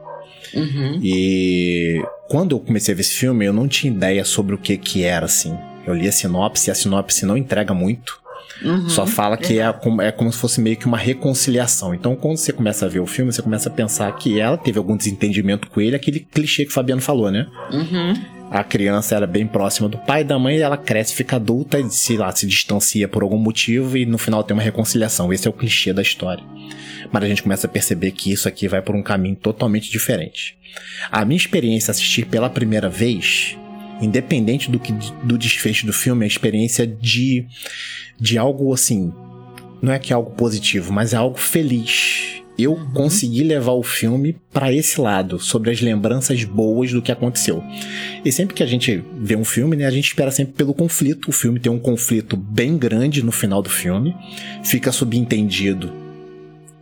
Uhum. 0.55 1.01
E 1.03 2.03
quando 2.29 2.55
eu 2.55 2.61
comecei 2.61 2.93
a 2.93 2.97
ver 2.97 3.03
esse 3.03 3.15
filme, 3.15 3.45
eu 3.45 3.53
não 3.53 3.69
tinha 3.69 3.93
ideia 3.93 4.25
sobre 4.25 4.55
o 4.55 4.59
que 4.59 4.77
que 4.77 5.05
era, 5.05 5.27
assim. 5.27 5.57
Eu 5.87 5.95
li 5.95 6.07
a 6.07 6.13
sinopse 6.13 6.69
e 6.69 6.71
a 6.71 6.75
sinopse 6.75 7.27
não 7.27 7.37
entrega 7.37 7.75
muito. 7.75 8.21
Uhum, 8.65 8.89
Só 8.89 9.07
fala 9.07 9.37
que 9.37 9.59
é. 9.59 9.73
Como, 9.73 10.01
é 10.01 10.13
como 10.13 10.33
se 10.33 10.39
fosse 10.39 10.61
meio 10.61 10.77
que 10.77 10.87
uma 10.87 10.97
reconciliação. 10.99 11.95
Então, 11.95 12.15
quando 12.15 12.37
você 12.37 12.53
começa 12.53 12.87
a 12.87 12.89
ver 12.89 13.01
o 13.01 13.07
filme, 13.07 13.33
você 13.33 13.43
começa 13.43 13.69
a 13.69 13.73
pensar 13.73 14.11
que 14.13 14.39
ela 14.39 14.57
teve 14.57 14.79
algum 14.79 14.97
desentendimento 14.97 15.69
com 15.69 15.81
ele, 15.81 15.97
aquele 15.97 16.21
clichê 16.21 16.65
que 16.65 16.71
o 16.71 16.75
Fabiano 16.75 17.03
falou, 17.03 17.31
né? 17.31 17.47
Uhum. 17.73 18.15
A 18.53 18.63
criança 18.63 19.17
era 19.17 19.27
bem 19.27 19.47
próxima 19.47 19.89
do 19.89 19.97
pai 19.97 20.21
e 20.21 20.25
da 20.25 20.39
mãe, 20.39 20.59
ela 20.59 20.77
cresce, 20.77 21.15
fica 21.15 21.37
adulta 21.37 21.81
e 21.81 21.91
se 21.91 22.19
lá 22.19 22.31
se 22.31 22.47
distancia 22.47 23.09
por 23.09 23.23
algum 23.23 23.39
motivo 23.39 23.97
e 23.97 24.05
no 24.05 24.19
final 24.19 24.45
tem 24.45 24.55
uma 24.55 24.63
reconciliação. 24.63 25.33
Esse 25.33 25.49
é 25.49 25.51
o 25.51 25.55
clichê 25.55 25.91
da 25.91 26.03
história. 26.03 26.45
Mas 27.11 27.25
a 27.25 27.29
gente 27.29 27.43
começa 27.43 27.67
a 27.67 27.71
perceber 27.71 28.13
que 28.13 28.31
isso 28.31 28.47
aqui 28.47 28.69
vai 28.69 28.83
por 28.83 28.95
um 28.95 29.03
caminho 29.03 29.37
totalmente 29.37 29.91
diferente. 29.91 30.59
A 31.11 31.25
minha 31.25 31.39
experiência 31.39 31.91
assistir 31.91 32.27
pela 32.27 32.51
primeira 32.51 32.91
vez 32.91 33.57
independente 34.03 34.71
do 34.71 34.79
que 34.79 34.93
do 35.23 35.39
desfecho 35.39 35.87
do 35.87 35.93
filme, 35.93 36.25
é 36.25 36.27
a 36.27 36.29
experiência 36.29 36.87
de 36.87 37.47
de 38.21 38.37
algo 38.37 38.73
assim, 38.73 39.13
não 39.81 39.93
é 39.93 39.99
que 39.99 40.13
é 40.13 40.17
algo 40.17 40.33
positivo, 40.33 40.93
mas 40.93 41.13
é 41.13 41.17
algo 41.17 41.39
feliz. 41.39 42.42
Eu 42.59 42.73
uhum. 42.73 42.91
consegui 42.93 43.43
levar 43.43 43.73
o 43.73 43.83
filme 43.83 44.37
para 44.53 44.73
esse 44.73 45.01
lado, 45.01 45.39
sobre 45.39 45.71
as 45.71 45.81
lembranças 45.81 46.45
boas 46.45 46.93
do 46.93 47.01
que 47.01 47.11
aconteceu. 47.11 47.63
E 48.25 48.31
sempre 48.31 48.55
que 48.55 48.63
a 48.63 48.67
gente 48.67 49.03
vê 49.17 49.37
um 49.37 49.45
filme, 49.45 49.77
né, 49.77 49.87
a 49.87 49.91
gente 49.91 50.09
espera 50.09 50.31
sempre 50.31 50.55
pelo 50.55 50.75
conflito. 50.75 51.29
O 51.29 51.33
filme 51.33 51.59
tem 51.59 51.73
um 51.73 51.79
conflito 51.79 52.37
bem 52.37 52.77
grande 52.77 53.23
no 53.23 53.33
final 53.33 53.63
do 53.63 53.71
filme, 53.71 54.15
fica 54.63 54.93
subentendido 54.93 56.03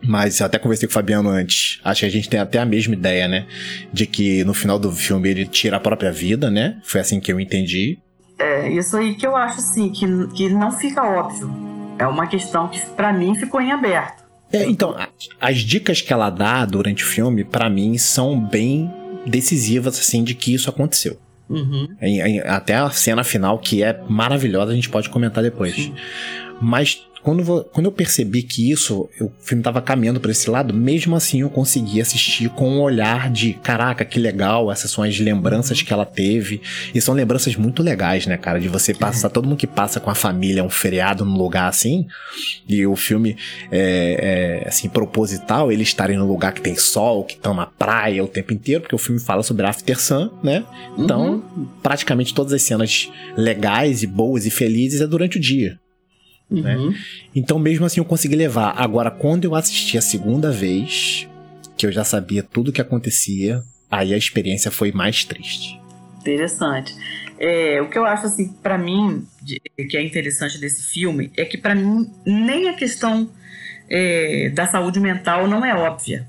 mas 0.02 0.40
até 0.40 0.58
conversei 0.58 0.88
com 0.88 0.92
o 0.92 0.94
Fabiano 0.94 1.28
antes. 1.28 1.80
Acho 1.84 2.00
que 2.00 2.06
a 2.06 2.10
gente 2.10 2.28
tem 2.28 2.40
até 2.40 2.58
a 2.58 2.64
mesma 2.64 2.94
ideia, 2.94 3.28
né? 3.28 3.46
De 3.92 4.06
que 4.06 4.42
no 4.44 4.54
final 4.54 4.78
do 4.78 4.90
filme 4.90 5.28
ele 5.28 5.46
tira 5.46 5.76
a 5.76 5.80
própria 5.80 6.10
vida, 6.10 6.50
né? 6.50 6.78
Foi 6.82 7.00
assim 7.00 7.20
que 7.20 7.32
eu 7.32 7.38
entendi. 7.38 7.98
É, 8.38 8.70
isso 8.70 8.96
aí 8.96 9.14
que 9.14 9.26
eu 9.26 9.36
acho 9.36 9.58
assim, 9.58 9.90
que, 9.90 10.06
que 10.34 10.48
não 10.48 10.72
fica 10.72 11.02
óbvio. 11.02 11.50
É 11.98 12.06
uma 12.06 12.26
questão 12.26 12.68
que 12.68 12.80
para 12.96 13.12
mim 13.12 13.34
ficou 13.34 13.60
em 13.60 13.70
aberto. 13.70 14.24
É, 14.52 14.64
então, 14.64 14.96
as 15.40 15.58
dicas 15.58 16.00
que 16.02 16.12
ela 16.12 16.28
dá 16.30 16.64
durante 16.64 17.04
o 17.04 17.06
filme, 17.06 17.44
para 17.44 17.70
mim, 17.70 17.96
são 17.98 18.38
bem 18.38 18.90
decisivas, 19.26 19.98
assim, 19.98 20.24
de 20.24 20.34
que 20.34 20.54
isso 20.54 20.68
aconteceu. 20.68 21.18
Uhum. 21.48 21.88
Até 22.46 22.74
a 22.76 22.90
cena 22.90 23.24
final, 23.24 23.58
que 23.58 23.82
é 23.82 24.00
maravilhosa, 24.08 24.72
a 24.72 24.74
gente 24.74 24.88
pode 24.88 25.08
comentar 25.08 25.42
depois. 25.42 25.74
Sim. 25.74 25.94
Mas 26.60 27.02
quando, 27.22 27.64
quando 27.64 27.86
eu 27.86 27.92
percebi 27.92 28.42
que 28.42 28.70
isso, 28.70 29.08
o 29.20 29.30
filme 29.40 29.60
estava 29.60 29.82
caminhando 29.82 30.20
para 30.20 30.30
esse 30.30 30.48
lado, 30.48 30.72
mesmo 30.72 31.14
assim 31.14 31.42
eu 31.42 31.50
consegui 31.50 32.00
assistir 32.00 32.48
com 32.50 32.68
um 32.68 32.80
olhar 32.80 33.30
de 33.30 33.52
caraca, 33.54 34.04
que 34.04 34.18
legal, 34.18 34.72
essas 34.72 34.90
são 34.90 35.04
as 35.04 35.18
lembranças 35.18 35.82
que 35.82 35.92
ela 35.92 36.06
teve. 36.06 36.62
E 36.94 37.00
são 37.00 37.14
lembranças 37.14 37.56
muito 37.56 37.82
legais, 37.82 38.26
né, 38.26 38.36
cara? 38.36 38.58
De 38.58 38.68
você 38.68 38.94
passar, 38.94 39.28
todo 39.28 39.46
mundo 39.46 39.58
que 39.58 39.66
passa 39.66 40.00
com 40.00 40.10
a 40.10 40.14
família 40.14 40.64
um 40.64 40.70
feriado 40.70 41.24
num 41.24 41.36
lugar 41.36 41.68
assim, 41.68 42.06
e 42.68 42.86
o 42.86 42.96
filme 42.96 43.36
é, 43.70 44.62
é 44.62 44.68
assim, 44.68 44.88
proposital, 44.88 45.70
eles 45.70 45.88
estarem 45.88 46.16
no 46.16 46.26
lugar 46.26 46.52
que 46.52 46.60
tem 46.60 46.76
sol, 46.76 47.24
que 47.24 47.34
estão 47.34 47.52
na 47.52 47.66
praia 47.66 48.24
o 48.24 48.28
tempo 48.28 48.52
inteiro, 48.52 48.82
porque 48.82 48.94
o 48.94 48.98
filme 48.98 49.20
fala 49.20 49.42
sobre 49.42 49.66
After 49.66 50.00
Sun, 50.00 50.30
né? 50.42 50.64
Então, 50.96 51.42
uhum. 51.56 51.68
praticamente 51.82 52.32
todas 52.32 52.52
as 52.52 52.62
cenas 52.62 53.10
legais 53.36 54.02
e 54.02 54.06
boas 54.06 54.46
e 54.46 54.50
felizes 54.50 55.00
é 55.00 55.06
durante 55.06 55.36
o 55.36 55.40
dia. 55.40 55.78
Né? 56.50 56.76
Uhum. 56.76 56.90
Né? 56.90 56.98
Então, 57.34 57.58
mesmo 57.58 57.86
assim, 57.86 58.00
eu 58.00 58.04
consegui 58.04 58.36
levar. 58.36 58.74
Agora, 58.76 59.10
quando 59.10 59.44
eu 59.44 59.54
assisti 59.54 59.96
a 59.96 60.02
segunda 60.02 60.50
vez, 60.50 61.28
que 61.76 61.86
eu 61.86 61.92
já 61.92 62.04
sabia 62.04 62.42
tudo 62.42 62.68
o 62.68 62.72
que 62.72 62.80
acontecia, 62.80 63.62
aí 63.90 64.12
a 64.12 64.16
experiência 64.16 64.70
foi 64.70 64.92
mais 64.92 65.24
triste. 65.24 65.80
Interessante. 66.20 66.94
É, 67.38 67.80
o 67.80 67.88
que 67.88 67.96
eu 67.96 68.04
acho, 68.04 68.26
assim, 68.26 68.52
para 68.62 68.76
mim, 68.76 69.26
de, 69.40 69.58
que 69.88 69.96
é 69.96 70.02
interessante 70.02 70.58
desse 70.58 70.92
filme, 70.92 71.32
é 71.36 71.44
que 71.44 71.56
para 71.56 71.74
mim, 71.74 72.10
nem 72.26 72.68
a 72.68 72.74
questão 72.74 73.30
é, 73.88 74.50
da 74.50 74.66
saúde 74.66 75.00
mental 75.00 75.48
não 75.48 75.64
é 75.64 75.74
óbvia. 75.74 76.28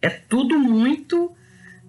É 0.00 0.08
tudo 0.08 0.58
muito 0.58 1.30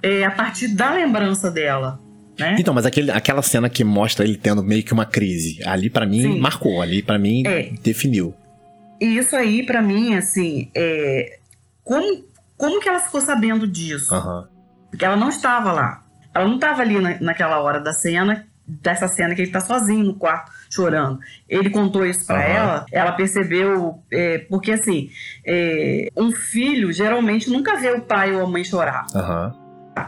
é, 0.04 0.26
a 0.26 0.32
partir 0.32 0.68
da 0.70 0.94
lembrança 0.94 1.50
dela. 1.50 2.00
Né? 2.38 2.58
Então, 2.60 2.74
mas 2.74 2.86
aquele, 2.86 3.12
aquela 3.12 3.42
cena 3.42 3.70
que 3.70 3.84
mostra 3.84 4.26
ele 4.26 4.38
tendo 4.38 4.62
meio 4.64 4.84
que 4.84 4.94
uma 4.94 5.06
crise, 5.06 5.60
ali 5.66 5.90
para 5.90 6.06
mim 6.06 6.22
Sim. 6.22 6.40
marcou, 6.40 6.82
ali 6.82 7.02
para 7.02 7.18
mim 7.18 7.44
é. 7.46 7.72
definiu. 7.82 8.34
E 9.00 9.18
isso 9.18 9.36
aí 9.36 9.66
para 9.66 9.82
mim, 9.82 10.16
assim, 10.16 10.70
é... 10.76 11.40
como, 11.84 12.26
como 12.58 12.82
que 12.82 12.90
ela 12.90 13.00
ficou 13.00 13.22
sabendo 13.22 13.68
disso? 13.68 14.14
Uhum. 14.14 14.46
Porque 14.90 15.06
ela 15.06 15.16
não 15.16 15.30
estava 15.30 15.72
lá. 15.72 16.04
Ela 16.34 16.48
não 16.48 16.56
estava 16.56 16.82
ali 16.82 17.00
na, 17.00 17.18
naquela 17.22 17.60
hora 17.62 17.80
da 17.80 17.94
cena, 17.94 18.46
dessa 18.68 19.08
cena 19.08 19.34
que 19.34 19.42
ele 19.42 19.52
tá 19.52 19.62
sozinho 19.62 20.04
no 20.04 20.16
quarto 20.16 20.52
chorando. 20.70 21.20
Ele 21.48 21.70
contou 21.70 22.06
isso 22.06 22.26
para 22.26 22.40
uhum. 22.40 22.56
ela, 22.56 22.86
ela 22.92 23.12
percebeu, 23.14 24.04
é, 24.12 24.40
porque 24.40 24.72
assim, 24.72 25.10
é, 25.46 26.10
um 26.16 26.32
filho 26.32 26.92
geralmente 26.92 27.50
nunca 27.50 27.78
vê 27.78 27.92
o 27.92 28.02
pai 28.02 28.34
ou 28.36 28.44
a 28.44 28.48
mãe 28.48 28.64
chorar. 28.64 29.06
Uhum. 29.14 29.54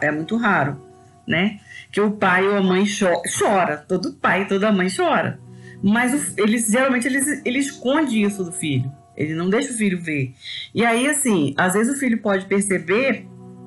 É 0.01 0.11
muito 0.11 0.35
raro, 0.35 0.81
né? 1.25 1.59
Que 1.97 2.01
o 2.01 2.11
pai 2.11 2.47
ou 2.47 2.55
a 2.55 2.61
mãe 2.61 2.85
chora, 2.85 3.19
chora. 3.39 3.77
todo 3.77 4.13
pai 4.13 4.43
e 4.43 4.45
toda 4.45 4.71
mãe 4.71 4.87
chora. 4.87 5.39
Mas 5.81 6.13
o, 6.13 6.47
geralmente 6.71 7.07
eles, 7.07 7.41
ele 7.43 7.57
esconde 7.57 8.21
isso 8.21 8.43
do 8.43 8.51
filho. 8.51 8.91
Ele 9.15 9.33
não 9.33 9.49
deixa 9.49 9.73
o 9.73 9.75
filho 9.75 9.99
ver. 9.99 10.35
E 10.75 10.85
aí, 10.85 11.07
assim, 11.07 11.55
às 11.57 11.73
vezes 11.73 11.95
o 11.95 11.99
filho 11.99 12.21
pode 12.21 12.45
perceber 12.45 13.25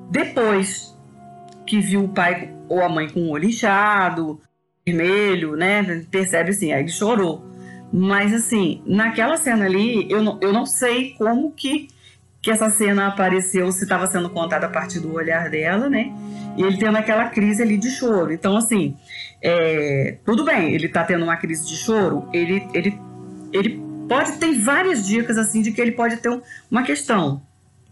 depois 0.09 0.97
que 1.67 1.81
viu 1.81 2.05
o 2.05 2.07
pai 2.07 2.55
ou 2.69 2.81
a 2.81 2.87
mãe 2.87 3.09
com 3.09 3.19
o 3.19 3.31
olho 3.31 3.49
inchado, 3.49 4.39
vermelho, 4.87 5.57
né? 5.57 6.05
Percebe 6.09 6.51
assim, 6.51 6.71
aí 6.71 6.83
ele 6.83 6.89
chorou. 6.89 7.45
Mas 7.91 8.33
assim, 8.33 8.81
naquela 8.85 9.35
cena 9.35 9.65
ali, 9.65 10.09
eu 10.09 10.23
não, 10.23 10.39
eu 10.41 10.53
não 10.53 10.65
sei 10.65 11.15
como 11.17 11.51
que, 11.51 11.89
que 12.41 12.49
essa 12.49 12.69
cena 12.69 13.07
apareceu, 13.07 13.71
se 13.71 13.83
estava 13.83 14.07
sendo 14.07 14.29
contada 14.29 14.65
a 14.65 14.69
partir 14.69 14.99
do 14.99 15.13
olhar 15.13 15.49
dela, 15.49 15.89
né? 15.89 16.11
e 16.57 16.63
ele 16.63 16.77
tendo 16.77 16.97
aquela 16.97 17.29
crise 17.29 17.61
ali 17.61 17.77
de 17.77 17.89
choro. 17.89 18.31
Então, 18.31 18.55
assim, 18.57 18.95
é, 19.41 20.17
tudo 20.25 20.43
bem, 20.43 20.73
ele 20.73 20.87
tá 20.87 21.03
tendo 21.03 21.23
uma 21.23 21.37
crise 21.37 21.67
de 21.67 21.75
choro, 21.75 22.27
ele, 22.33 22.67
ele, 22.73 22.99
ele 23.53 23.81
pode 24.07 24.33
ter 24.33 24.53
várias 24.59 25.05
dicas, 25.05 25.37
assim, 25.37 25.61
de 25.61 25.71
que 25.71 25.81
ele 25.81 25.91
pode 25.91 26.17
ter 26.17 26.41
uma 26.69 26.83
questão, 26.83 27.41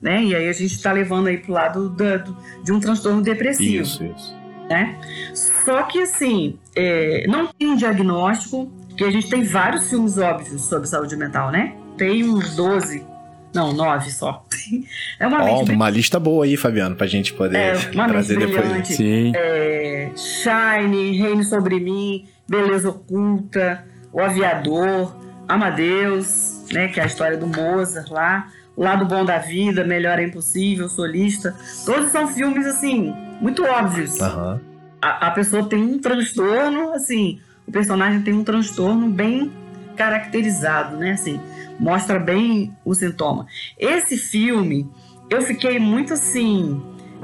né? 0.01 0.23
E 0.23 0.35
aí 0.35 0.47
a 0.47 0.53
gente 0.53 0.73
está 0.73 0.91
levando 0.91 1.27
aí 1.27 1.37
pro 1.37 1.53
lado 1.53 1.89
do, 1.89 2.63
de 2.63 2.71
um 2.71 2.79
transtorno 2.79 3.21
depressivo. 3.21 3.83
Isso, 3.83 4.03
isso. 4.03 4.39
Né? 4.69 4.99
Só 5.33 5.83
que, 5.83 5.99
assim, 5.99 6.59
é, 6.75 7.25
não 7.27 7.47
tem 7.47 7.69
um 7.69 7.75
diagnóstico, 7.75 8.71
que 8.95 9.03
a 9.03 9.09
gente 9.09 9.29
tem 9.29 9.43
vários 9.43 9.89
filmes 9.89 10.17
óbvios 10.17 10.63
sobre 10.63 10.87
saúde 10.87 11.15
mental, 11.15 11.51
né? 11.51 11.73
Tem 11.97 12.23
uns 12.23 12.55
12 12.55 13.05
não, 13.53 13.73
nove 13.73 14.11
só. 14.11 14.45
É 15.19 15.25
uma, 15.25 15.43
oh, 15.51 15.65
bem... 15.65 15.75
uma 15.75 15.89
lista 15.89 16.19
boa 16.19 16.45
aí, 16.45 16.55
Fabiano, 16.55 16.95
pra 16.95 17.07
gente 17.07 17.33
poder 17.33 17.57
é, 17.57 17.73
trazer 17.73 18.37
depois. 18.37 18.87
Sim. 18.87 19.31
É, 19.35 20.11
Shine, 20.15 21.17
Reine 21.17 21.43
Sobre 21.43 21.79
Mim, 21.79 22.25
Beleza 22.47 22.89
Oculta, 22.89 23.83
O 24.13 24.21
Aviador, 24.21 25.15
Amadeus, 25.47 26.65
né, 26.71 26.87
que 26.89 26.99
é 26.99 27.03
a 27.03 27.07
história 27.07 27.37
do 27.37 27.47
Mozart 27.47 28.09
lá, 28.11 28.47
O 28.75 28.83
Lado 28.83 29.05
Bom 29.05 29.25
da 29.25 29.39
Vida, 29.39 29.83
Melhor 29.83 30.19
é 30.19 30.23
Impossível, 30.23 30.87
Solista. 30.87 31.55
Todos 31.85 32.11
são 32.11 32.27
filmes, 32.27 32.65
assim, 32.67 33.13
muito 33.41 33.63
óbvios. 33.63 34.21
Aham. 34.21 34.61
A, 35.01 35.27
a 35.27 35.31
pessoa 35.31 35.67
tem 35.67 35.81
um 35.81 35.97
transtorno, 35.97 36.93
assim, 36.93 37.39
o 37.65 37.71
personagem 37.71 38.21
tem 38.21 38.33
um 38.33 38.43
transtorno 38.43 39.09
bem 39.09 39.51
caracterizado, 39.95 40.97
né, 40.97 41.11
assim, 41.11 41.39
mostra 41.79 42.19
bem 42.19 42.75
o 42.83 42.93
sintoma. 42.93 43.47
Esse 43.77 44.17
filme, 44.17 44.89
eu 45.29 45.41
fiquei 45.41 45.79
muito 45.79 46.13
assim, 46.13 46.81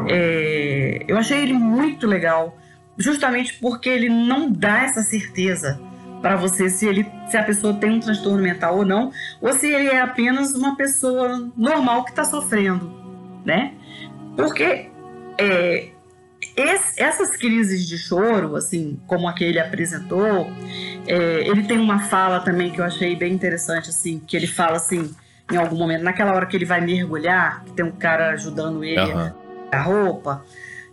é, 0.07 1.03
eu 1.07 1.17
achei 1.17 1.41
ele 1.41 1.53
muito 1.53 2.07
legal, 2.07 2.57
justamente 2.97 3.53
porque 3.55 3.89
ele 3.89 4.09
não 4.09 4.51
dá 4.51 4.83
essa 4.83 5.01
certeza 5.01 5.79
para 6.21 6.35
você 6.35 6.69
se 6.69 6.87
ele 6.87 7.05
se 7.27 7.37
a 7.37 7.43
pessoa 7.43 7.73
tem 7.73 7.91
um 7.91 7.99
transtorno 7.99 8.41
mental 8.41 8.77
ou 8.77 8.85
não, 8.85 9.11
ou 9.41 9.53
se 9.53 9.67
ele 9.67 9.89
é 9.89 9.99
apenas 9.99 10.53
uma 10.53 10.75
pessoa 10.75 11.51
normal 11.55 12.03
que 12.03 12.11
está 12.11 12.23
sofrendo, 12.23 12.91
né? 13.45 13.73
Porque 14.35 14.89
é, 15.37 15.89
esse, 16.55 17.01
essas 17.01 17.35
crises 17.35 17.87
de 17.87 17.97
choro, 17.97 18.55
assim, 18.55 18.99
como 19.07 19.27
a 19.27 19.33
que 19.33 19.43
ele 19.43 19.59
apresentou, 19.59 20.49
é, 21.07 21.47
ele 21.47 21.63
tem 21.63 21.77
uma 21.77 22.03
fala 22.03 22.39
também 22.39 22.71
que 22.71 22.79
eu 22.79 22.85
achei 22.85 23.15
bem 23.15 23.33
interessante, 23.33 23.89
assim, 23.89 24.19
que 24.19 24.35
ele 24.35 24.47
fala 24.47 24.77
assim, 24.77 25.13
em 25.51 25.57
algum 25.57 25.77
momento, 25.77 26.03
naquela 26.03 26.33
hora 26.33 26.45
que 26.45 26.55
ele 26.55 26.65
vai 26.65 26.81
mergulhar, 26.81 27.63
que 27.65 27.73
tem 27.73 27.85
um 27.85 27.91
cara 27.91 28.31
ajudando 28.31 28.83
ele 28.83 28.99
Aham. 28.99 29.35
a 29.71 29.81
roupa, 29.81 30.43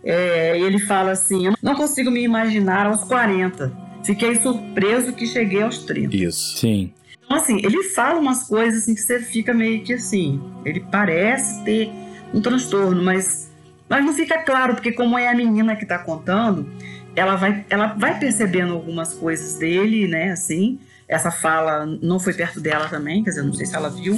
é, 0.03 0.59
ele 0.59 0.79
fala 0.79 1.11
assim: 1.11 1.47
Eu 1.47 1.53
não 1.61 1.75
consigo 1.75 2.11
me 2.11 2.21
imaginar 2.21 2.85
aos 2.85 3.03
40. 3.05 3.71
Fiquei 4.03 4.35
surpreso 4.35 5.13
que 5.13 5.25
cheguei 5.25 5.61
aos 5.61 5.79
30. 5.79 6.15
Isso. 6.15 6.57
Sim. 6.57 6.91
Então, 7.23 7.37
assim, 7.37 7.57
ele 7.63 7.83
fala 7.83 8.19
umas 8.19 8.43
coisas 8.43 8.83
assim 8.83 8.93
que 8.93 9.01
você 9.01 9.19
fica 9.19 9.53
meio 9.53 9.81
que 9.81 9.93
assim. 9.93 10.41
Ele 10.65 10.81
parece 10.91 11.63
ter 11.63 11.89
um 12.33 12.41
transtorno, 12.41 13.01
mas, 13.01 13.49
mas 13.89 14.05
não 14.05 14.13
fica 14.13 14.41
claro, 14.43 14.75
porque 14.75 14.91
como 14.91 15.17
é 15.17 15.27
a 15.27 15.35
menina 15.35 15.75
que 15.75 15.85
tá 15.85 15.99
contando, 15.99 16.69
ela 17.15 17.35
vai, 17.35 17.65
ela 17.69 17.87
vai 17.87 18.17
percebendo 18.17 18.73
algumas 18.73 19.13
coisas 19.13 19.55
dele, 19.55 20.07
né? 20.07 20.31
Assim, 20.31 20.79
essa 21.07 21.31
fala 21.31 21.85
não 22.01 22.19
foi 22.19 22.33
perto 22.33 22.59
dela 22.59 22.87
também, 22.87 23.23
quer 23.23 23.31
dizer, 23.31 23.43
não 23.43 23.53
sei 23.53 23.65
se 23.65 23.75
ela 23.75 23.89
viu. 23.89 24.17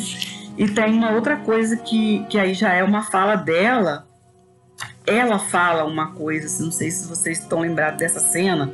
E 0.57 0.67
tem 0.69 0.93
uma 0.93 1.11
outra 1.11 1.35
coisa 1.37 1.75
que, 1.75 2.25
que 2.29 2.39
aí 2.39 2.53
já 2.53 2.73
é 2.73 2.83
uma 2.83 3.03
fala 3.03 3.35
dela. 3.35 4.07
Ela 5.05 5.37
fala 5.37 5.83
uma 5.83 6.13
coisa, 6.13 6.47
assim, 6.47 6.63
não 6.63 6.71
sei 6.71 6.89
se 6.89 7.07
vocês 7.07 7.39
estão 7.39 7.59
lembrados 7.59 7.99
dessa 7.99 8.19
cena, 8.19 8.73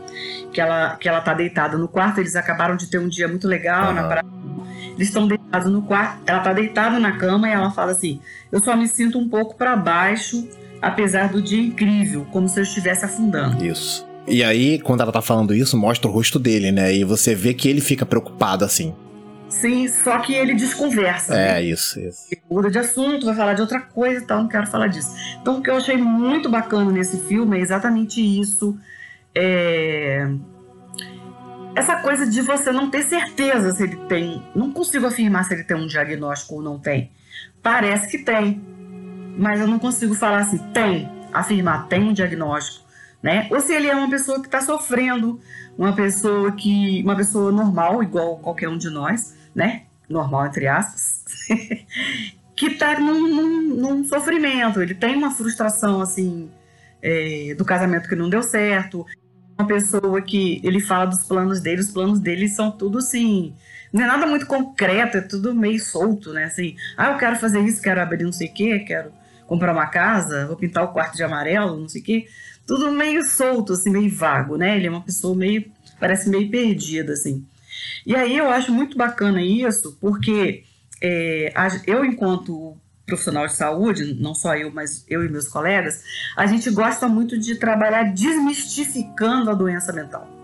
que 0.54 0.62
ela, 0.62 0.96
que 0.96 1.10
ela 1.10 1.20
tá 1.20 1.34
deitada 1.34 1.78
no 1.78 1.90
quarto, 1.90 2.20
eles 2.20 2.36
acabaram 2.36 2.78
de 2.78 2.90
ter 2.90 3.00
um 3.00 3.10
dia 3.10 3.28
muito 3.28 3.48
legal 3.48 3.94
na 3.94 4.02
Aham. 4.02 4.08
praia. 4.08 4.26
Eles 4.96 5.08
estão 5.08 5.28
deitados 5.28 5.70
no 5.70 5.82
quarto, 5.82 6.22
ela 6.26 6.40
tá 6.40 6.54
deitada 6.54 7.00
na 7.00 7.18
cama 7.18 7.50
e 7.50 7.52
ela 7.52 7.72
fala 7.72 7.92
assim: 7.92 8.22
Eu 8.52 8.62
só 8.62 8.76
me 8.76 8.88
sinto 8.88 9.18
um 9.18 9.28
pouco 9.28 9.56
para 9.56 9.76
baixo, 9.76 10.48
apesar 10.82 11.30
do 11.30 11.42
dia 11.42 11.62
incrível, 11.62 12.26
como 12.32 12.50
se 12.50 12.60
eu 12.60 12.64
estivesse 12.64 13.06
afundando. 13.06 13.64
Isso. 13.64 14.06
E 14.28 14.44
aí, 14.44 14.80
quando 14.80 15.02
ela 15.02 15.12
tá 15.12 15.22
falando 15.22 15.54
isso, 15.54 15.78
mostra 15.78 16.10
o 16.10 16.14
rosto 16.14 16.40
dele, 16.40 16.72
né? 16.72 16.94
E 16.94 17.04
você 17.04 17.36
vê 17.36 17.54
que 17.54 17.68
ele 17.68 17.82
fica 17.82 18.06
preocupado 18.06 18.64
assim. 18.64 18.94
Sim, 19.50 19.88
só 19.90 20.18
que 20.20 20.34
ele 20.34 20.54
desconversa. 20.54 21.34
né? 21.34 21.60
É, 21.60 21.64
isso, 21.64 22.00
isso. 22.00 22.28
Ele 22.32 22.42
muda 22.50 22.72
de 22.72 22.80
assunto, 22.80 23.26
vai 23.26 23.36
falar 23.36 23.54
de 23.54 23.62
outra 23.62 23.82
coisa 23.82 24.24
e 24.24 24.26
tal, 24.26 24.40
não 24.42 24.48
quero 24.48 24.66
falar 24.68 24.88
disso. 24.88 25.14
Então, 25.42 25.60
o 25.60 25.62
que 25.62 25.70
eu 25.70 25.76
achei 25.76 25.98
muito 25.98 26.50
bacana 26.50 26.90
nesse 26.90 27.18
filme 27.28 27.58
é 27.58 27.62
exatamente 27.62 28.22
isso. 28.22 28.78
É... 29.36 30.30
Essa 31.76 31.98
coisa 31.98 32.26
de 32.26 32.42
você 32.42 32.72
não 32.72 32.90
ter 32.90 33.04
certeza 33.04 33.72
se 33.72 33.84
ele 33.84 33.96
tem. 34.08 34.42
Não 34.56 34.72
consigo 34.72 35.06
afirmar 35.06 35.44
se 35.46 35.54
ele 35.54 35.64
tem 35.64 35.76
um 35.76 35.88
diagnóstico 35.88 36.56
ou 36.56 36.62
não 36.62 36.80
tem. 36.80 37.12
Parece 37.62 38.10
que 38.10 38.20
tem. 38.20 38.62
Mas 39.38 39.60
eu 39.60 39.68
não 39.68 39.80
consigo 39.80 40.14
falar 40.14 40.40
assim, 40.40 40.58
tem, 40.74 41.10
afirmar, 41.34 41.88
tem 41.88 42.04
um 42.04 42.14
diagnóstico. 42.14 42.86
Né? 43.22 43.48
Ou 43.52 43.60
se 43.60 43.74
ele 43.74 43.88
é 43.88 43.96
uma 43.96 44.10
pessoa 44.10 44.40
que 44.40 44.48
está 44.48 44.62
sofrendo, 44.62 45.40
uma 45.78 45.94
pessoa 45.94 46.52
que. 46.54 47.02
uma 47.04 47.16
pessoa 47.16 47.52
normal, 47.52 48.02
igual 48.02 48.38
qualquer 48.40 48.68
um 48.68 48.78
de 48.78 48.90
nós, 48.90 49.36
né? 49.54 49.84
Normal, 50.10 50.48
entre 50.48 50.68
aspas. 50.68 51.24
que 52.56 52.66
está 52.68 53.00
num, 53.00 53.28
num, 53.28 53.76
num 53.76 54.04
sofrimento. 54.04 54.82
Ele 54.82 54.96
tem 54.96 55.16
uma 55.16 55.32
frustração, 55.32 56.02
assim, 56.02 56.50
é, 57.02 57.54
do 57.56 57.64
casamento 57.64 58.10
que 58.10 58.16
não 58.16 58.30
deu 58.30 58.42
certo. 58.42 59.06
Uma 59.58 59.68
pessoa 59.68 60.20
que 60.22 60.60
ele 60.64 60.80
fala 60.80 61.06
dos 61.06 61.24
planos 61.24 61.60
dele, 61.60 61.82
os 61.82 61.92
planos 61.92 62.20
dele 62.20 62.48
são 62.48 62.72
tudo 62.72 62.98
assim. 62.98 63.54
Não 63.94 64.04
é 64.04 64.08
nada 64.08 64.26
muito 64.26 64.48
concreto, 64.48 65.18
é 65.18 65.22
tudo 65.22 65.54
meio 65.54 65.80
solto, 65.80 66.34
né? 66.34 66.46
Assim, 66.46 66.76
ah, 66.98 67.12
eu 67.12 67.18
quero 67.18 67.36
fazer 67.36 67.60
isso, 67.62 67.82
quero 67.82 68.02
abrir 68.02 68.24
não 68.24 68.32
sei 68.32 68.48
o 68.48 68.54
quê, 68.54 68.80
quero 68.80 69.12
comprar 69.52 69.74
uma 69.74 69.88
casa, 69.88 70.48
vou 70.48 70.56
pintar 70.56 70.82
o 70.86 70.94
quarto 70.94 71.18
de 71.18 71.24
amarelo, 71.24 71.78
não 71.78 71.90
sei 71.90 72.00
o 72.00 72.04
quê. 72.06 72.26
Tudo 72.66 72.90
meio 72.90 73.22
solto, 73.22 73.74
assim, 73.74 73.90
meio 73.90 74.10
vago, 74.10 74.56
né? 74.56 74.78
Ele 74.78 74.88
é 74.88 74.90
uma 74.90 75.02
pessoa 75.02 75.36
meio, 75.36 75.70
parece 76.00 76.30
meio 76.30 76.50
perdida, 76.50 77.12
assim. 77.12 77.46
E 78.06 78.16
aí 78.16 78.38
eu 78.38 78.50
acho 78.50 78.72
muito 78.72 78.98
bacana 78.98 79.42
isso, 79.42 79.98
porque 80.00 80.64
é, 81.02 81.52
eu, 81.86 82.06
enquanto 82.06 82.78
profissional 83.06 83.46
de 83.46 83.54
saúde, 83.54 84.14
não 84.22 84.34
só 84.34 84.56
eu, 84.56 84.72
mas 84.72 85.04
eu 85.10 85.22
e 85.22 85.28
meus 85.28 85.50
colegas, 85.50 86.02
a 86.38 86.46
gente 86.46 86.70
gosta 86.70 87.10
muito 87.10 87.38
de 87.38 87.56
trabalhar 87.56 88.04
desmistificando 88.04 89.52
a 89.52 89.54
doença 89.54 89.92
mental. 89.92 90.41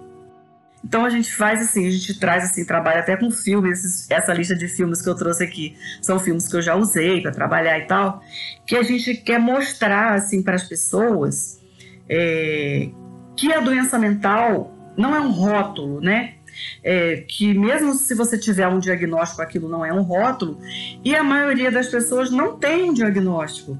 Então 0.83 1.03
a 1.03 1.09
gente 1.09 1.33
faz 1.33 1.61
assim, 1.61 1.87
a 1.87 1.91
gente 1.91 2.19
traz 2.19 2.45
assim, 2.45 2.63
trabalha 2.65 2.99
até 2.99 3.17
com 3.17 3.29
filmes, 3.31 4.09
essa 4.09 4.33
lista 4.33 4.55
de 4.55 4.67
filmes 4.67 5.01
que 5.01 5.09
eu 5.09 5.15
trouxe 5.15 5.43
aqui 5.43 5.75
são 6.01 6.19
filmes 6.19 6.47
que 6.47 6.55
eu 6.55 6.61
já 6.61 6.75
usei 6.75 7.21
para 7.21 7.31
trabalhar 7.31 7.77
e 7.79 7.85
tal, 7.85 8.21
que 8.65 8.75
a 8.75 8.83
gente 8.83 9.15
quer 9.15 9.39
mostrar 9.39 10.13
assim 10.13 10.41
para 10.41 10.55
as 10.55 10.63
pessoas 10.63 11.59
é, 12.07 12.89
que 13.35 13.51
a 13.51 13.59
doença 13.59 13.99
mental 13.99 14.73
não 14.95 15.15
é 15.15 15.19
um 15.19 15.31
rótulo, 15.31 16.01
né? 16.01 16.35
É, 16.83 17.17
que 17.27 17.53
mesmo 17.53 17.93
se 17.93 18.15
você 18.15 18.37
tiver 18.37 18.67
um 18.67 18.79
diagnóstico, 18.79 19.41
aquilo 19.41 19.69
não 19.69 19.85
é 19.85 19.93
um 19.93 20.01
rótulo, 20.01 20.59
e 21.03 21.15
a 21.15 21.23
maioria 21.23 21.69
das 21.69 21.87
pessoas 21.87 22.31
não 22.31 22.57
tem 22.57 22.89
um 22.89 22.93
diagnóstico, 22.93 23.77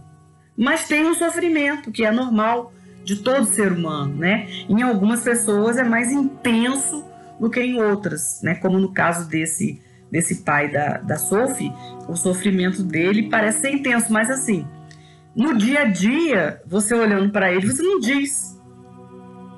mas 0.55 0.87
tem 0.87 1.05
um 1.05 1.15
sofrimento, 1.15 1.91
que 1.91 2.05
é 2.05 2.11
normal 2.11 2.71
de 3.07 3.15
todo 3.15 3.45
ser 3.45 3.71
humano, 3.71 4.17
né? 4.17 4.49
Em 4.67 4.81
algumas 4.81 5.21
pessoas 5.21 5.77
é 5.77 5.83
mais 5.83 6.11
intenso 6.11 7.05
do 7.39 7.49
que 7.49 7.61
em 7.61 7.81
outras, 7.81 8.41
né? 8.43 8.55
Como 8.55 8.77
no 8.77 8.91
caso 8.91 9.29
desse, 9.29 9.81
desse 10.11 10.43
pai 10.43 10.69
da, 10.69 10.97
da 10.97 11.15
Sophie, 11.15 11.71
o 12.05 12.17
sofrimento 12.17 12.83
dele 12.83 13.29
parece 13.29 13.61
ser 13.61 13.71
intenso, 13.71 14.11
mas 14.11 14.29
assim, 14.29 14.67
no 15.33 15.57
dia 15.57 15.83
a 15.83 15.85
dia, 15.85 16.61
você 16.67 16.93
olhando 16.93 17.31
para 17.31 17.49
ele, 17.49 17.71
você 17.71 17.81
não 17.81 17.97
diz 18.01 18.61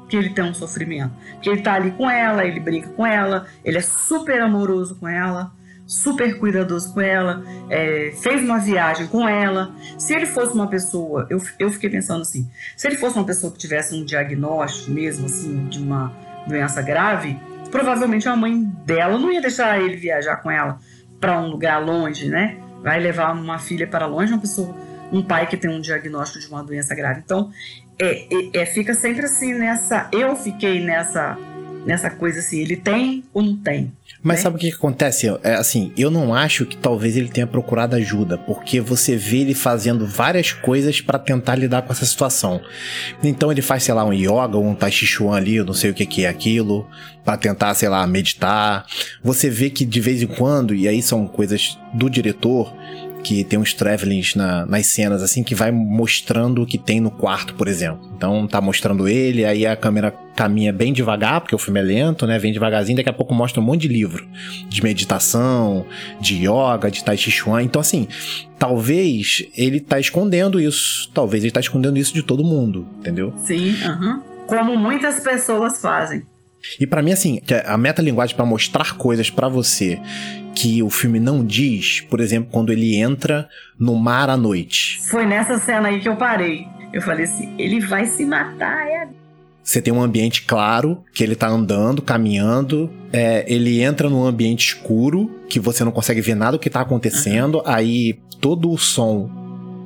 que 0.08 0.16
ele 0.16 0.30
tem 0.30 0.44
um 0.44 0.54
sofrimento. 0.54 1.12
Porque 1.34 1.50
ele 1.50 1.62
tá 1.64 1.74
ali 1.74 1.90
com 1.90 2.08
ela, 2.08 2.46
ele 2.46 2.60
brinca 2.60 2.90
com 2.90 3.04
ela, 3.04 3.48
ele 3.66 3.80
é 3.80 3.82
super 3.82 4.44
amoroso 4.44 4.96
com 5.00 5.08
ela, 5.08 5.52
super 5.90 6.38
cuidadoso 6.38 6.94
com 6.94 7.02
ela, 7.02 7.44
é, 7.68 8.14
fez 8.22 8.44
uma 8.44 8.60
viagem 8.60 9.08
com 9.08 9.28
ela. 9.28 9.74
Se 9.98 10.14
ele 10.14 10.28
fosse 10.28 10.54
uma 10.54 10.68
pessoa, 10.68 11.26
eu, 11.32 11.42
eu 11.58 11.72
fiquei 11.72 11.90
pensando 11.90 12.22
assim, 12.22 12.48
se 12.78 12.88
ele 12.88 12.96
fosse 12.96 13.18
uma 13.18 13.26
pessoa 13.26 13.52
que 13.52 13.58
tivesse 13.58 13.96
um 13.96 14.06
diagnóstico 14.06 14.92
mesmo, 14.92 15.26
assim, 15.26 15.66
de 15.66 15.80
uma 15.80 16.14
doença 16.48 16.80
grave, 16.84 17.36
provavelmente 17.72 18.30
a 18.30 18.36
mãe 18.36 18.64
dela 18.86 19.18
não 19.18 19.32
ia 19.32 19.42
deixar 19.42 19.82
ele 19.82 19.96
viajar 19.96 20.38
com 20.38 20.52
ela 20.52 20.80
para 21.20 21.42
um 21.42 21.48
lugar 21.48 21.84
longe, 21.84 22.30
né? 22.30 22.60
Vai 22.84 23.00
levar 23.00 23.34
uma 23.34 23.58
filha 23.58 23.88
para 23.88 24.06
longe, 24.06 24.32
uma 24.32 24.40
pessoa, 24.40 24.76
um 25.12 25.24
pai 25.24 25.48
que 25.48 25.58
tem 25.58 25.72
um 25.72 25.82
diagnóstico 25.82 26.40
de 26.40 26.48
uma 26.52 26.64
doença 26.64 26.94
grave. 26.94 27.22
Então, 27.26 27.52
é, 27.98 28.28
é, 28.32 28.62
é, 28.62 28.66
fica 28.68 28.94
sempre 28.94 29.26
assim 29.26 29.56
nessa. 29.56 30.08
Eu 30.14 30.36
fiquei 30.36 30.80
nessa 30.86 31.36
nessa 31.86 32.10
coisa 32.10 32.40
assim, 32.40 32.60
ele 32.60 32.76
tem 32.76 33.24
ou 33.34 33.42
não 33.42 33.56
tem? 33.58 33.92
Mas 34.22 34.38
né? 34.38 34.44
sabe 34.44 34.56
o 34.58 34.60
que, 34.60 34.70
que 34.70 34.76
acontece? 34.76 35.28
É 35.44 35.56
assim, 35.56 35.94
eu 35.98 36.12
não 36.12 36.34
acho 36.34 36.66
que 36.66 36.76
talvez 36.76 37.16
ele 37.16 37.30
tenha 37.30 37.48
procurado 37.48 37.96
ajuda, 37.96 38.38
porque 38.38 38.82
você 38.82 39.16
vê 39.16 39.38
ele 39.38 39.54
fazendo 39.54 40.06
várias 40.06 40.52
coisas 40.52 41.00
pra 41.00 41.18
tentar 41.18 41.56
lidar 41.56 41.84
com 41.84 41.94
essa 41.94 42.06
situação. 42.06 42.62
Então 43.24 43.52
ele 43.52 43.62
faz, 43.62 43.84
sei 43.84 43.94
lá, 43.94 44.04
um 44.06 44.14
yoga, 44.14 44.58
um 44.58 44.76
tai 44.76 44.92
chi 44.92 45.06
chuan 45.06 45.38
ali, 45.38 45.56
eu 45.56 45.66
não 45.66 45.74
sei 45.74 45.92
o 45.92 45.94
que, 45.94 46.06
que 46.06 46.26
é 46.26 46.30
aquilo, 46.30 46.88
pra 47.24 47.38
tentar, 47.38 47.74
sei 47.76 47.88
lá, 47.88 48.06
meditar. 48.06 48.86
Você 49.24 49.50
vê 49.50 49.70
que 49.70 49.86
de 49.86 50.02
vez 50.02 50.22
em 50.22 50.28
quando, 50.28 50.76
e 50.76 50.88
aí 50.88 51.02
são 51.02 51.28
coisas 51.28 51.78
do 51.94 52.10
diretor, 52.10 52.74
que 53.30 53.44
tem 53.44 53.60
uns 53.60 53.76
travelings 53.76 54.34
na, 54.34 54.66
nas 54.66 54.88
cenas, 54.88 55.22
assim, 55.22 55.44
que 55.44 55.54
vai 55.54 55.72
mostrando 55.72 56.64
o 56.64 56.66
que 56.66 56.80
tem 56.80 57.00
no 57.00 57.12
quarto, 57.12 57.54
por 57.54 57.68
exemplo. 57.68 58.12
Então 58.18 58.48
tá 58.48 58.60
mostrando 58.60 59.08
ele, 59.08 59.46
aí 59.46 59.68
a 59.68 59.76
câmera 59.76 60.10
caminha 60.36 60.74
bem 60.74 60.92
devagar, 60.92 61.40
porque 61.40 61.54
o 61.54 61.60
filme 61.60 61.80
é 61.80 61.84
lento, 61.84 62.26
né? 62.26 62.40
Vem 62.40 62.52
devagarzinho, 62.52 62.98
daqui 62.98 63.10
a 63.10 63.14
pouco 63.14 63.32
mostra 63.32 63.62
um 63.62 63.64
monte 63.64 63.82
de 63.82 63.88
livro. 63.88 64.28
De 64.68 64.82
meditação, 64.82 65.86
de 66.20 66.38
yoga, 66.38 66.90
de 66.90 67.04
tai 67.04 67.16
chi 67.18 67.30
chuan. 67.30 67.62
Então, 67.62 67.80
assim, 67.80 68.08
talvez 68.58 69.46
ele 69.56 69.80
tá 69.80 70.00
escondendo 70.00 70.60
isso. 70.60 71.12
Talvez 71.14 71.44
ele 71.44 71.52
tá 71.52 71.60
escondendo 71.60 72.00
isso 72.00 72.16
de 72.16 72.24
todo 72.24 72.44
mundo, 72.44 72.88
entendeu? 72.98 73.32
Sim, 73.46 73.76
aham. 73.84 74.24
como 74.48 74.76
muitas 74.76 75.20
pessoas 75.20 75.80
fazem. 75.80 76.24
E 76.80 76.88
para 76.88 77.04
mim, 77.04 77.12
assim, 77.12 77.40
a 77.64 77.78
metalinguagem 77.78 78.36
para 78.36 78.44
mostrar 78.44 78.98
coisas 78.98 79.30
para 79.30 79.48
você 79.48 80.00
que 80.56 80.84
o 80.84 80.90
filme 80.90 81.20
não 81.20 81.46
diz, 81.46 82.02
por 82.02 82.20
exemplo, 82.20 82.50
quando 82.52 82.72
ele 82.72 82.96
entra 82.96 83.48
no 83.80 83.96
mar 83.96 84.30
à 84.30 84.38
noite. 84.38 85.00
Foi 85.10 85.26
nessa 85.26 85.58
cena 85.58 85.90
aí 85.90 86.00
que 86.00 86.10
eu 86.10 86.16
parei. 86.16 86.68
Eu 86.92 87.02
falei 87.02 87.26
assim, 87.26 87.54
ele 87.58 87.80
vai 87.80 88.06
se 88.06 88.26
matar, 88.26 88.88
é 88.88 89.08
você 89.70 89.84
tem 89.84 89.94
um 89.94 90.02
ambiente 90.02 90.46
claro, 90.48 91.04
que 91.14 91.24
ele 91.24 91.36
tá 91.36 91.48
andando, 91.48 92.02
caminhando. 92.02 92.90
É, 93.14 93.46
ele 93.48 93.84
entra 93.84 94.10
num 94.10 94.26
ambiente 94.26 94.70
escuro, 94.70 95.30
que 95.48 95.60
você 95.60 95.84
não 95.84 95.92
consegue 95.92 96.22
ver 96.22 96.34
nada 96.34 96.54
do 96.54 96.60
que 96.60 96.72
tá 96.72 96.82
acontecendo. 96.82 97.62
Aí 97.64 98.20
todo 98.42 98.72
o 98.72 98.80
som 98.80 99.30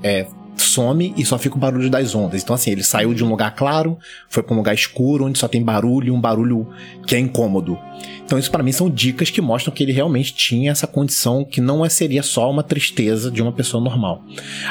é, 0.02 0.26
some 0.56 1.14
e 1.18 1.26
só 1.26 1.38
fica 1.38 1.56
o 1.56 1.60
barulho 1.60 1.90
das 1.90 2.16
ondas. 2.16 2.44
Então, 2.44 2.56
assim, 2.56 2.72
ele 2.72 2.84
saiu 2.84 3.14
de 3.14 3.24
um 3.24 3.30
lugar 3.30 3.56
claro, 3.56 3.98
foi 4.30 4.44
para 4.44 4.54
um 4.54 4.58
lugar 4.58 4.74
escuro, 4.74 5.26
onde 5.26 5.40
só 5.40 5.48
tem 5.48 5.64
barulho, 5.64 6.14
um 6.14 6.22
barulho 6.22 6.68
que 7.06 7.16
é 7.16 7.20
incômodo. 7.20 7.78
Então, 8.26 8.40
isso 8.40 8.50
para 8.50 8.64
mim 8.64 8.72
são 8.72 8.90
dicas 8.90 9.30
que 9.30 9.42
mostram 9.42 9.74
que 9.74 9.84
ele 9.84 9.92
realmente 9.92 10.34
tinha 10.34 10.72
essa 10.72 10.88
condição 10.88 11.44
que 11.44 11.62
não 11.62 11.86
é, 11.86 11.90
seria 11.90 12.24
só 12.24 12.50
uma 12.50 12.64
tristeza 12.64 13.30
de 13.30 13.42
uma 13.42 13.52
pessoa 13.52 13.84
normal. 13.84 14.24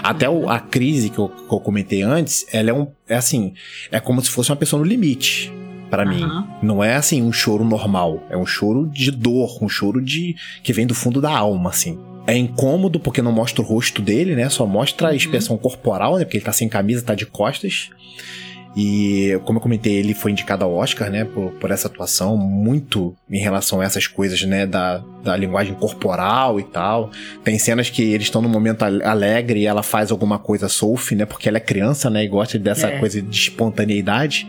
Até 0.02 0.28
o, 0.28 0.48
a 0.48 0.58
crise 0.58 1.10
que 1.10 1.18
eu, 1.18 1.28
que 1.28 1.54
eu, 1.54 1.60
comentei 1.60 2.02
antes, 2.02 2.46
ela 2.52 2.70
é 2.70 2.72
um. 2.72 2.88
É 3.08 3.16
assim, 3.16 3.52
é 3.90 4.00
como 4.00 4.22
se 4.22 4.30
fosse 4.30 4.50
uma 4.50 4.56
pessoa 4.56 4.80
no 4.80 4.88
limite 4.88 5.52
para 5.92 6.06
uhum. 6.06 6.14
mim. 6.14 6.48
Não 6.62 6.82
é 6.82 6.96
assim 6.96 7.20
um 7.20 7.30
choro 7.30 7.62
normal, 7.66 8.22
é 8.30 8.36
um 8.36 8.46
choro 8.46 8.88
de 8.88 9.10
dor, 9.10 9.58
um 9.60 9.68
choro 9.68 10.00
de 10.00 10.34
que 10.62 10.72
vem 10.72 10.86
do 10.86 10.94
fundo 10.94 11.20
da 11.20 11.30
alma, 11.30 11.68
assim. 11.68 11.98
É 12.26 12.34
incômodo 12.34 12.98
porque 12.98 13.20
não 13.20 13.30
mostra 13.30 13.60
o 13.60 13.64
rosto 13.64 14.00
dele, 14.00 14.34
né? 14.34 14.48
Só 14.48 14.64
mostra 14.64 15.08
a 15.08 15.10
uhum. 15.10 15.16
expressão 15.16 15.58
corporal, 15.58 16.16
né? 16.16 16.24
Porque 16.24 16.38
ele 16.38 16.44
tá 16.46 16.52
sem 16.52 16.66
camisa, 16.66 17.04
tá 17.04 17.14
de 17.14 17.26
costas. 17.26 17.90
E, 18.74 19.38
como 19.44 19.58
eu 19.58 19.62
comentei, 19.62 19.94
ele 19.94 20.14
foi 20.14 20.30
indicado 20.30 20.64
ao 20.64 20.72
Oscar, 20.72 21.10
né, 21.10 21.24
por, 21.24 21.50
por 21.52 21.70
essa 21.70 21.88
atuação, 21.88 22.36
muito 22.36 23.14
em 23.30 23.38
relação 23.38 23.80
a 23.80 23.84
essas 23.84 24.06
coisas, 24.06 24.42
né, 24.42 24.66
da, 24.66 25.02
da 25.22 25.36
linguagem 25.36 25.74
corporal 25.74 26.58
e 26.58 26.62
tal. 26.62 27.10
Tem 27.44 27.58
cenas 27.58 27.90
que 27.90 28.02
eles 28.02 28.26
estão 28.26 28.40
num 28.40 28.48
momento 28.48 28.82
alegre 28.82 29.60
e 29.60 29.66
ela 29.66 29.82
faz 29.82 30.10
alguma 30.10 30.38
coisa 30.38 30.68
soft, 30.68 31.12
né, 31.12 31.26
porque 31.26 31.48
ela 31.48 31.58
é 31.58 31.60
criança, 31.60 32.08
né, 32.08 32.24
e 32.24 32.28
gosta 32.28 32.58
dessa 32.58 32.88
é. 32.88 32.98
coisa 32.98 33.20
de 33.20 33.36
espontaneidade. 33.36 34.46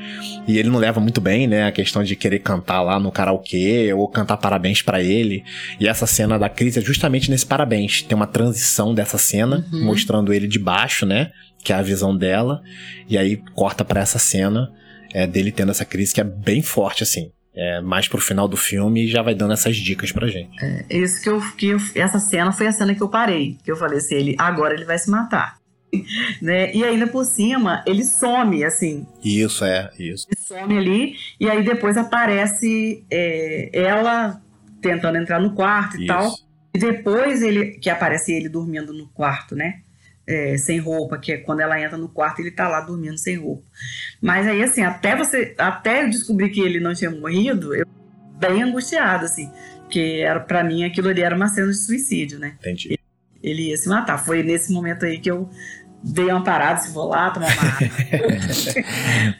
E 0.48 0.58
ele 0.58 0.70
não 0.70 0.80
leva 0.80 1.02
muito 1.02 1.20
bem, 1.20 1.46
né, 1.46 1.68
a 1.68 1.72
questão 1.72 2.04
de 2.04 2.16
querer 2.16 2.40
cantar 2.40 2.82
lá 2.82 3.00
no 3.00 3.12
karaokê 3.12 3.94
ou 3.94 4.08
cantar 4.08 4.38
parabéns 4.38 4.82
para 4.82 5.02
ele. 5.02 5.44
E 5.80 5.88
essa 5.88 6.08
cena 6.08 6.40
da 6.40 6.48
crise 6.48 6.80
é 6.80 6.82
justamente 6.82 7.30
nesse 7.30 7.46
parabéns. 7.46 8.02
Tem 8.02 8.16
uma 8.16 8.28
transição 8.28 8.94
dessa 8.94 9.18
cena, 9.18 9.66
uhum. 9.72 9.86
mostrando 9.86 10.34
ele 10.34 10.48
de 10.48 10.60
baixo, 10.60 11.06
né, 11.06 11.32
que 11.64 11.72
é 11.72 11.76
a 11.76 11.82
visão 11.82 12.16
dela, 12.16 12.62
e 13.08 13.18
aí 13.18 13.38
corta 13.54 13.86
para 13.86 14.02
essa 14.02 14.20
cena 14.20 14.72
é, 15.14 15.26
dele 15.28 15.52
tendo 15.52 15.72
essa 15.72 15.86
crise 15.86 16.14
que 16.14 16.22
é 16.22 16.24
bem 16.24 16.62
forte, 16.62 17.04
assim. 17.04 17.32
É, 17.56 17.80
mais 17.82 18.08
pro 18.08 18.20
final 18.20 18.48
do 18.48 18.58
filme 18.58 19.08
já 19.08 19.22
vai 19.22 19.36
dando 19.36 19.54
essas 19.54 19.78
dicas 19.78 20.12
pra 20.12 20.28
gente. 20.28 20.50
É, 20.60 20.86
isso 20.90 21.22
que 21.22 21.30
eu, 21.30 21.42
que 21.56 21.68
eu, 21.68 21.78
essa 21.94 22.18
cena 22.18 22.52
foi 22.52 22.66
a 22.66 22.72
cena 22.72 22.96
que 22.96 23.04
eu 23.04 23.10
parei, 23.10 23.58
que 23.64 23.72
eu 23.72 23.76
falei 23.76 24.00
assim, 24.00 24.16
ele 24.16 24.36
agora 24.40 24.74
ele 24.74 24.86
vai 24.86 24.98
se 24.98 25.10
matar. 25.10 25.58
né? 26.42 26.74
E 26.74 26.84
ainda 26.84 27.08
por 27.08 27.26
cima, 27.26 27.84
ele 27.86 28.04
some, 28.04 28.64
assim. 28.64 29.06
Isso, 29.24 29.64
é, 29.64 29.92
isso. 30.00 30.28
Ele 30.30 30.42
some 30.42 30.78
ali, 30.78 31.16
e 31.40 31.50
aí 31.50 31.64
depois 31.64 31.98
aparece 31.98 33.04
é, 33.12 33.70
ela 33.74 34.42
tentando 34.82 35.18
entrar 35.18 35.40
no 35.40 35.54
quarto 35.54 35.98
e 35.98 36.06
isso. 36.06 36.08
tal. 36.08 36.34
E 36.74 36.80
depois 36.80 37.44
ele 37.44 37.78
que 37.78 37.90
aparece 37.90 38.34
ele 38.34 38.50
dormindo 38.50 38.92
no 38.94 39.08
quarto, 39.10 39.56
né? 39.56 39.82
É, 40.28 40.58
sem 40.58 40.80
roupa, 40.80 41.18
que 41.18 41.32
é 41.32 41.38
quando 41.38 41.60
ela 41.60 41.80
entra 41.80 41.98
no 41.98 42.10
quarto 42.10 42.40
ele 42.40 42.52
tá 42.52 42.68
lá 42.68 42.82
dormindo 42.82 43.18
sem 43.18 43.38
roupa. 43.38 43.64
Mas 44.22 44.48
aí, 44.48 44.64
assim, 44.64 44.82
até 44.82 45.16
você, 45.16 45.54
até 45.58 46.04
eu 46.04 46.10
descobrir 46.10 46.50
que 46.50 46.62
ele 46.62 46.80
não 46.80 46.94
tinha 46.94 47.12
morrido, 47.12 47.76
eu 47.76 47.86
bem 48.40 48.64
angustiada, 48.64 49.26
assim, 49.26 49.50
porque 49.80 50.22
era 50.26 50.40
para 50.40 50.64
mim 50.64 50.84
aquilo 50.84 51.10
ali 51.10 51.22
era 51.22 51.36
uma 51.36 51.48
cena 51.48 51.68
de 51.68 51.78
suicídio, 51.78 52.40
né? 52.40 52.56
Entendi. 52.60 52.88
Ele, 52.90 53.00
ele 53.42 53.70
ia 53.70 53.78
se 53.78 53.88
matar. 53.88 54.18
Foi 54.18 54.44
nesse 54.44 54.72
momento 54.72 55.06
aí 55.06 55.20
que 55.20 55.30
eu 55.30 55.50
dei 56.04 56.26
uma 56.26 56.44
parada, 56.44 56.82
se 56.82 56.92
vou 56.92 57.08
lá 57.08 57.32
tomar 57.32 57.48
uma 57.48 57.62
água. 57.62 57.90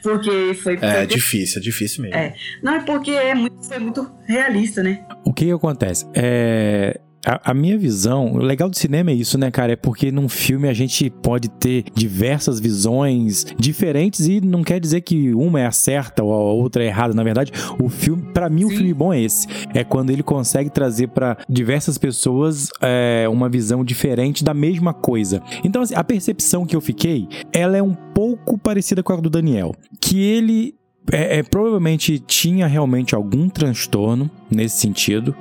porque 0.02 0.54
foi. 0.54 0.78
É, 0.80 1.02
é 1.02 1.06
difícil, 1.06 1.60
é 1.60 1.62
difícil 1.62 2.02
mesmo. 2.02 2.16
É. 2.16 2.34
Não, 2.62 2.74
é 2.76 2.80
porque 2.80 3.10
é 3.10 3.34
muito, 3.34 3.62
foi 3.64 3.78
muito 3.78 4.10
realista, 4.26 4.82
né? 4.82 5.04
O 5.24 5.32
que 5.32 5.50
acontece? 5.50 6.06
É, 6.14 6.98
a, 7.24 7.50
a, 7.50 7.54
minha 7.54 7.78
visão, 7.78 8.32
o 8.34 8.38
legal 8.38 8.68
do 8.68 8.76
cinema 8.76 9.10
é 9.10 9.14
isso, 9.14 9.38
né, 9.38 9.50
cara? 9.50 9.72
É 9.72 9.76
porque 9.76 10.10
num 10.12 10.28
filme 10.28 10.68
a 10.68 10.72
gente 10.72 11.08
pode 11.10 11.48
ter 11.48 11.84
diversas 11.94 12.60
visões 12.60 13.46
diferentes 13.58 14.26
e 14.26 14.40
não 14.40 14.62
quer 14.62 14.80
dizer 14.80 15.00
que 15.00 15.34
uma 15.34 15.60
é 15.60 15.66
a 15.66 15.72
certa 15.72 16.22
ou 16.22 16.32
a 16.32 16.52
outra 16.52 16.82
é 16.82 16.86
errada. 16.86 17.14
Na 17.14 17.22
verdade, 17.22 17.52
o 17.80 17.88
filme, 17.88 18.22
para 18.32 18.48
mim, 18.48 18.60
Sim. 18.60 18.66
o 18.66 18.70
filme 18.70 18.94
bom 18.94 19.12
é 19.12 19.20
esse. 19.20 19.46
É 19.72 19.84
quando 19.84 20.10
ele 20.10 20.22
consegue 20.22 20.70
trazer 20.70 21.08
para 21.08 21.38
diversas 21.48 21.98
pessoas 21.98 22.68
é, 22.80 23.26
uma 23.30 23.48
visão 23.48 23.84
diferente 23.84 24.44
da 24.44 24.54
mesma 24.54 24.92
coisa. 24.92 25.42
Então, 25.62 25.82
assim, 25.82 25.94
a 25.94 26.04
percepção 26.04 26.66
que 26.66 26.76
eu 26.76 26.80
fiquei, 26.80 27.28
ela 27.52 27.76
é 27.76 27.82
um 27.82 27.94
pouco 27.94 28.58
parecida 28.58 29.02
com 29.02 29.12
a 29.12 29.16
do 29.16 29.30
Daniel. 29.30 29.74
Que 30.00 30.20
ele 30.20 30.74
é, 31.12 31.38
é, 31.38 31.42
provavelmente 31.42 32.18
tinha 32.18 32.66
realmente 32.66 33.14
algum 33.14 33.48
transtorno 33.48 34.30
nesse 34.50 34.78
sentido, 34.78 35.34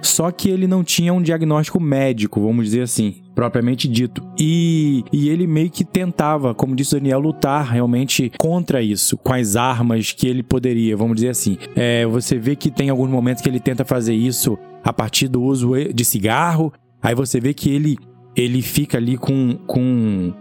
só 0.00 0.30
que 0.30 0.48
ele 0.48 0.66
não 0.66 0.84
tinha 0.84 1.12
um 1.12 1.20
diagnóstico 1.20 1.80
médico, 1.80 2.40
vamos 2.40 2.66
dizer 2.66 2.82
assim, 2.82 3.16
propriamente 3.34 3.88
dito. 3.88 4.22
E, 4.38 5.04
e 5.12 5.28
ele 5.28 5.46
meio 5.46 5.70
que 5.70 5.84
tentava, 5.84 6.54
como 6.54 6.76
disse 6.76 6.94
Daniel, 6.94 7.18
lutar 7.20 7.64
realmente 7.64 8.30
contra 8.38 8.80
isso, 8.82 9.16
com 9.16 9.32
as 9.32 9.56
armas 9.56 10.12
que 10.12 10.28
ele 10.28 10.42
poderia, 10.42 10.96
vamos 10.96 11.16
dizer 11.16 11.30
assim. 11.30 11.58
É, 11.74 12.06
você 12.06 12.38
vê 12.38 12.54
que 12.54 12.70
tem 12.70 12.88
alguns 12.88 13.10
momentos 13.10 13.42
que 13.42 13.48
ele 13.48 13.60
tenta 13.60 13.84
fazer 13.84 14.14
isso 14.14 14.56
a 14.84 14.92
partir 14.92 15.28
do 15.28 15.42
uso 15.42 15.72
de 15.92 16.04
cigarro, 16.04 16.72
aí 17.02 17.14
você 17.14 17.40
vê 17.40 17.52
que 17.52 17.70
ele, 17.70 17.98
ele 18.36 18.62
fica 18.62 18.98
ali 18.98 19.16
com. 19.16 19.58
com 19.66 20.32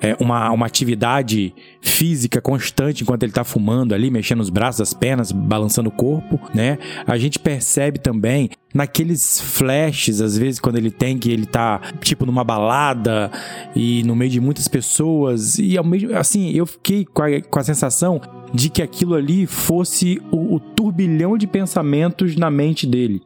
é, 0.00 0.16
uma, 0.20 0.50
uma 0.50 0.66
atividade 0.66 1.54
física 1.80 2.40
constante 2.40 3.02
enquanto 3.02 3.22
ele 3.22 3.30
está 3.30 3.44
fumando 3.44 3.94
ali, 3.94 4.10
mexendo 4.10 4.40
os 4.40 4.50
braços, 4.50 4.80
as 4.80 4.92
pernas, 4.92 5.32
balançando 5.32 5.88
o 5.88 5.92
corpo, 5.92 6.40
né? 6.54 6.78
A 7.06 7.16
gente 7.16 7.38
percebe 7.38 7.98
também 7.98 8.50
naqueles 8.74 9.40
flashes, 9.40 10.20
às 10.20 10.36
vezes, 10.36 10.60
quando 10.60 10.76
ele 10.76 10.90
tem 10.90 11.16
que 11.16 11.30
ele 11.30 11.46
tá, 11.46 11.80
tipo, 12.00 12.26
numa 12.26 12.44
balada 12.44 13.30
e 13.74 14.02
no 14.04 14.14
meio 14.14 14.30
de 14.30 14.40
muitas 14.40 14.68
pessoas, 14.68 15.58
e 15.58 15.78
ao 15.78 15.84
mesmo 15.84 16.14
assim, 16.16 16.50
eu 16.50 16.66
fiquei 16.66 17.04
com 17.04 17.22
a, 17.22 17.40
com 17.40 17.58
a 17.58 17.64
sensação 17.64 18.20
de 18.52 18.68
que 18.68 18.82
aquilo 18.82 19.14
ali 19.14 19.46
fosse 19.46 20.20
o, 20.30 20.56
o 20.56 20.60
turbilhão 20.60 21.38
de 21.38 21.46
pensamentos 21.46 22.36
na 22.36 22.50
mente 22.50 22.86
dele. 22.86 23.22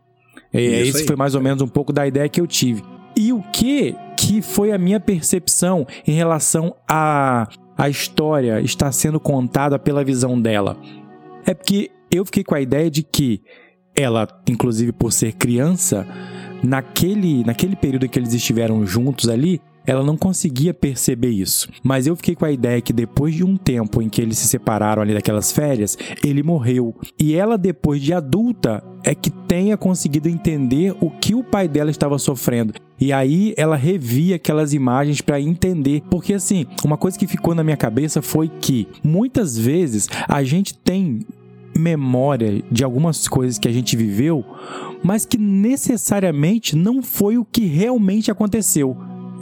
É, 0.53 0.61
esse 0.61 1.05
foi 1.05 1.17
mais 1.17 1.35
ou 1.35 1.41
menos 1.41 1.63
um 1.63 1.69
pouco 1.69 1.93
da 1.93 2.07
ideia 2.07 2.29
que 2.29 2.41
eu 2.41 2.47
tive. 2.47 2.83
E 3.17 3.33
o 3.33 3.43
que 3.53 3.95
que 4.21 4.43
foi 4.43 4.71
a 4.71 4.77
minha 4.77 5.01
percepção 5.01 5.87
em 6.07 6.13
relação 6.13 6.77
a 6.87 7.49
a 7.77 7.89
história 7.89 8.61
estar 8.61 8.93
sendo 8.93 9.19
contada 9.19 9.79
pela 9.79 10.05
visão 10.05 10.39
dela? 10.39 10.77
É 11.47 11.55
porque 11.55 11.91
eu 12.11 12.27
fiquei 12.27 12.45
com 12.45 12.55
a 12.55 12.61
ideia 12.61 12.91
de 12.91 13.03
que 13.03 13.43
ela, 13.97 14.29
inclusive 14.47 14.93
por 14.93 15.11
ser 15.11 15.33
criança, 15.33 16.07
naquele, 16.63 17.43
naquele 17.43 17.75
período 17.75 18.07
que 18.07 18.19
eles 18.19 18.35
estiveram 18.35 18.85
juntos 18.85 19.31
ali, 19.31 19.63
ela 19.91 20.05
não 20.05 20.17
conseguia 20.17 20.73
perceber 20.73 21.31
isso. 21.31 21.69
Mas 21.83 22.07
eu 22.07 22.15
fiquei 22.15 22.37
com 22.37 22.45
a 22.45 22.53
ideia 22.53 22.81
que 22.81 22.93
depois 22.93 23.35
de 23.35 23.43
um 23.43 23.57
tempo 23.57 24.01
em 24.01 24.09
que 24.09 24.23
eles 24.23 24.39
se 24.39 24.47
separaram 24.47 25.03
ali 25.03 25.13
daquelas 25.13 25.51
férias, 25.51 25.99
ele 26.25 26.45
morreu. 26.45 26.95
E 27.19 27.35
ela, 27.35 27.59
depois 27.59 28.01
de 28.01 28.15
adulta, 28.15 28.85
é 29.03 29.17
que 29.17 29.31
tenha 29.31 29.77
conseguido 29.77 30.29
entender 30.29 30.95
o 31.01 31.11
que 31.11 31.35
o 31.35 31.43
pai 31.43 31.67
dela 31.67 31.91
estava 31.91 32.21
sofrendo. 32.21 32.73
E 33.01 33.13
aí 33.13 33.53
ela 33.57 33.75
revia 33.75 34.37
aquelas 34.37 34.73
imagens 34.73 35.21
para 35.21 35.41
entender. 35.41 36.05
Porque 36.09 36.35
assim, 36.35 36.67
uma 36.85 36.97
coisa 36.97 37.19
que 37.19 37.27
ficou 37.27 37.53
na 37.53 37.65
minha 37.65 37.77
cabeça 37.77 38.23
foi 38.23 38.49
que 38.49 38.87
muitas 39.03 39.59
vezes 39.59 40.09
a 40.29 40.45
gente 40.45 40.73
tem 40.73 41.19
memória 41.77 42.63
de 42.71 42.85
algumas 42.85 43.27
coisas 43.27 43.59
que 43.59 43.67
a 43.67 43.73
gente 43.73 43.97
viveu, 43.97 44.45
mas 45.03 45.27
que 45.27 45.37
necessariamente 45.37 46.77
não 46.77 47.03
foi 47.03 47.39
o 47.39 47.45
que 47.45 47.65
realmente 47.65 48.31
aconteceu. 48.31 48.97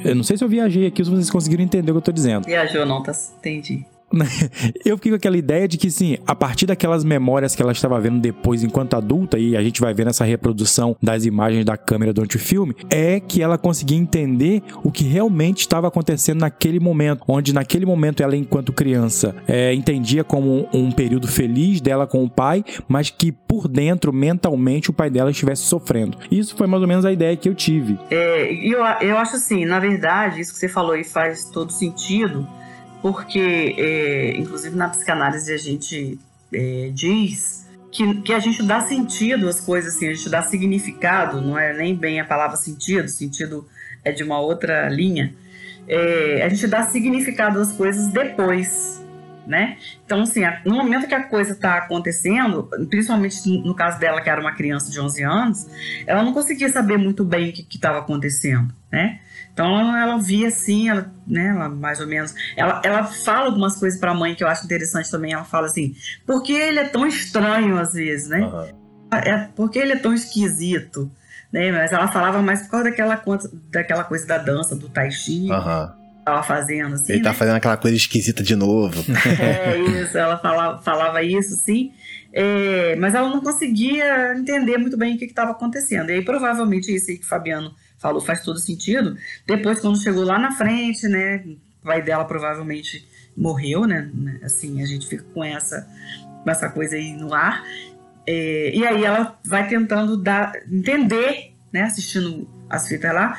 Eu 0.04 0.14
não 0.14 0.22
sei 0.22 0.36
se 0.36 0.44
eu 0.44 0.48
viajei 0.48 0.86
aqui, 0.86 1.04
se 1.04 1.10
vocês 1.10 1.30
conseguiram 1.30 1.64
entender 1.64 1.90
o 1.90 1.94
que 1.94 1.98
eu 1.98 2.02
tô 2.02 2.12
dizendo. 2.12 2.44
Viajou 2.44 2.86
não, 2.86 3.02
tá? 3.02 3.12
Entendi. 3.38 3.84
Eu 4.84 4.96
fiquei 4.96 5.12
com 5.12 5.16
aquela 5.16 5.36
ideia 5.36 5.68
de 5.68 5.76
que, 5.76 5.90
sim, 5.90 6.18
a 6.26 6.34
partir 6.34 6.66
daquelas 6.66 7.04
memórias 7.04 7.54
que 7.54 7.62
ela 7.62 7.72
estava 7.72 8.00
vendo 8.00 8.20
depois 8.20 8.62
enquanto 8.62 8.94
adulta, 8.94 9.38
e 9.38 9.56
a 9.56 9.62
gente 9.62 9.80
vai 9.80 9.92
ver 9.94 10.06
nessa 10.06 10.24
reprodução 10.24 10.96
das 11.02 11.24
imagens 11.24 11.64
da 11.64 11.76
câmera 11.76 12.12
durante 12.12 12.36
o 12.36 12.40
filme, 12.40 12.74
é 12.90 13.20
que 13.20 13.42
ela 13.42 13.58
conseguia 13.58 13.98
entender 13.98 14.62
o 14.82 14.90
que 14.90 15.04
realmente 15.04 15.60
estava 15.60 15.88
acontecendo 15.88 16.40
naquele 16.40 16.80
momento, 16.80 17.22
onde 17.28 17.52
naquele 17.52 17.86
momento 17.86 18.22
ela, 18.22 18.36
enquanto 18.36 18.72
criança, 18.72 19.34
é, 19.46 19.74
entendia 19.74 20.24
como 20.24 20.68
um 20.72 20.90
período 20.90 21.28
feliz 21.28 21.80
dela 21.80 22.06
com 22.06 22.24
o 22.24 22.30
pai, 22.30 22.64
mas 22.88 23.10
que 23.10 23.32
por 23.32 23.68
dentro, 23.68 24.12
mentalmente, 24.12 24.90
o 24.90 24.92
pai 24.92 25.10
dela 25.10 25.30
estivesse 25.30 25.62
sofrendo. 25.62 26.18
Isso 26.30 26.56
foi 26.56 26.66
mais 26.66 26.82
ou 26.82 26.88
menos 26.88 27.04
a 27.04 27.12
ideia 27.12 27.36
que 27.36 27.48
eu 27.48 27.54
tive. 27.54 27.98
É, 28.10 28.52
eu, 28.52 28.78
eu 29.00 29.18
acho 29.18 29.36
assim, 29.36 29.64
na 29.64 29.78
verdade, 29.78 30.40
isso 30.40 30.52
que 30.52 30.58
você 30.58 30.68
falou 30.68 30.92
aí 30.92 31.04
faz 31.04 31.44
todo 31.44 31.72
sentido 31.72 32.46
porque, 33.00 33.74
é, 33.78 34.36
inclusive 34.36 34.74
na 34.76 34.88
psicanálise, 34.88 35.52
a 35.52 35.58
gente 35.58 36.18
é, 36.52 36.90
diz 36.92 37.66
que, 37.90 38.22
que 38.22 38.32
a 38.32 38.38
gente 38.38 38.62
dá 38.62 38.80
sentido 38.80 39.48
às 39.48 39.60
coisas, 39.60 39.94
assim, 39.94 40.08
a 40.08 40.14
gente 40.14 40.28
dá 40.28 40.42
significado, 40.42 41.40
não 41.40 41.58
é 41.58 41.72
nem 41.72 41.94
bem 41.94 42.20
a 42.20 42.24
palavra 42.24 42.56
sentido, 42.56 43.08
sentido 43.08 43.66
é 44.04 44.12
de 44.12 44.22
uma 44.22 44.40
outra 44.40 44.88
linha. 44.88 45.34
É, 45.86 46.42
a 46.42 46.48
gente 46.48 46.66
dá 46.66 46.86
significado 46.88 47.60
às 47.60 47.72
coisas 47.72 48.08
depois, 48.08 48.97
né? 49.48 49.78
Então, 50.04 50.20
assim, 50.20 50.42
no 50.66 50.74
momento 50.74 51.08
que 51.08 51.14
a 51.14 51.24
coisa 51.24 51.52
está 51.52 51.78
acontecendo, 51.78 52.64
principalmente 52.90 53.48
no 53.64 53.74
caso 53.74 53.98
dela, 53.98 54.20
que 54.20 54.28
era 54.28 54.38
uma 54.38 54.54
criança 54.54 54.90
de 54.90 55.00
11 55.00 55.22
anos, 55.24 55.66
ela 56.06 56.22
não 56.22 56.34
conseguia 56.34 56.68
saber 56.68 56.98
muito 56.98 57.24
bem 57.24 57.48
o 57.48 57.52
que 57.54 57.66
estava 57.70 57.98
acontecendo, 57.98 58.74
né? 58.92 59.20
Então 59.50 59.96
ela 59.96 60.18
via 60.18 60.48
assim, 60.48 60.90
ela, 60.90 61.10
né, 61.26 61.48
ela 61.48 61.68
mais 61.68 61.98
ou 61.98 62.06
menos. 62.06 62.34
Ela, 62.56 62.80
ela 62.84 63.04
fala 63.04 63.46
algumas 63.46 63.76
coisas 63.76 63.98
para 63.98 64.12
a 64.12 64.14
mãe 64.14 64.34
que 64.34 64.44
eu 64.44 64.48
acho 64.48 64.64
interessante 64.66 65.10
também. 65.10 65.32
Ela 65.32 65.44
fala 65.44 65.66
assim: 65.66 65.96
por 66.26 66.42
que 66.42 66.52
ele 66.52 66.78
é 66.78 66.84
tão 66.84 67.06
estranho 67.06 67.76
às 67.78 67.94
vezes, 67.94 68.28
né? 68.28 68.40
Uhum. 68.40 68.68
É, 69.10 69.48
por 69.56 69.70
que 69.70 69.78
ele 69.78 69.92
é 69.92 69.96
tão 69.96 70.12
esquisito? 70.12 71.10
Né? 71.50 71.72
Mas 71.72 71.90
ela 71.90 72.06
falava 72.06 72.42
mais 72.42 72.62
por 72.62 72.72
causa 72.72 72.84
daquela, 72.90 73.20
daquela 73.70 74.04
coisa 74.04 74.26
da 74.26 74.38
dança, 74.38 74.76
do 74.76 74.88
tai 74.88 75.10
chi. 75.10 75.50
Uhum. 75.50 75.97
Tava 76.28 76.42
fazendo, 76.42 76.94
assim. 76.94 77.14
Ele 77.14 77.22
tá 77.22 77.30
né? 77.30 77.34
fazendo 77.34 77.56
aquela 77.56 77.76
coisa 77.78 77.96
esquisita 77.96 78.42
de 78.42 78.54
novo. 78.54 79.02
É 79.40 79.78
isso, 80.04 80.18
ela 80.18 80.36
falava, 80.36 80.82
falava 80.82 81.22
isso, 81.22 81.54
sim. 81.54 81.90
É, 82.30 82.94
mas 82.96 83.14
ela 83.14 83.30
não 83.30 83.40
conseguia 83.40 84.34
entender 84.36 84.76
muito 84.76 84.94
bem 84.98 85.16
o 85.16 85.18
que 85.18 85.24
estava 85.24 85.52
acontecendo. 85.52 86.10
E 86.10 86.14
aí, 86.14 86.22
provavelmente, 86.22 86.94
isso 86.94 87.10
aí 87.10 87.16
que 87.16 87.24
o 87.24 87.28
Fabiano 87.28 87.74
falou 87.96 88.20
faz 88.20 88.42
todo 88.42 88.58
sentido. 88.58 89.16
Depois, 89.46 89.80
quando 89.80 90.02
chegou 90.02 90.22
lá 90.22 90.38
na 90.38 90.52
frente, 90.52 91.08
né, 91.08 91.42
o 91.82 91.86
pai 91.86 92.02
dela 92.02 92.26
provavelmente 92.26 93.08
morreu, 93.34 93.86
né, 93.86 94.10
né? 94.12 94.38
Assim, 94.42 94.82
a 94.82 94.86
gente 94.86 95.06
fica 95.06 95.24
com 95.32 95.42
essa, 95.42 95.88
com 96.44 96.50
essa 96.50 96.68
coisa 96.68 96.94
aí 96.94 97.14
no 97.14 97.32
ar. 97.32 97.64
É, 98.26 98.70
e 98.74 98.86
aí 98.86 99.02
ela 99.02 99.38
vai 99.42 99.66
tentando 99.66 100.14
dar, 100.14 100.52
entender, 100.70 101.54
né, 101.72 101.84
assistindo 101.84 102.46
as 102.68 102.86
fitas 102.86 103.14
lá, 103.14 103.38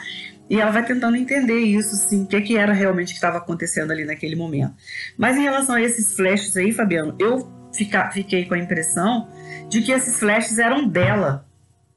e 0.49 0.59
ela 0.59 0.71
vai 0.71 0.83
tentando 0.85 1.15
entender 1.15 1.59
isso, 1.59 1.93
assim, 1.95 2.23
o 2.23 2.27
que, 2.27 2.41
que 2.41 2.57
era 2.57 2.73
realmente 2.73 3.09
que 3.09 3.15
estava 3.15 3.37
acontecendo 3.37 3.91
ali 3.91 4.03
naquele 4.03 4.35
momento. 4.35 4.73
Mas 5.17 5.37
em 5.37 5.41
relação 5.41 5.75
a 5.75 5.81
esses 5.81 6.15
flashes 6.15 6.57
aí, 6.57 6.71
Fabiano, 6.71 7.15
eu 7.19 7.51
fica, 7.73 8.09
fiquei 8.09 8.45
com 8.45 8.55
a 8.55 8.59
impressão 8.59 9.27
de 9.69 9.81
que 9.81 9.91
esses 9.91 10.19
flashes 10.19 10.57
eram 10.57 10.87
dela 10.87 11.45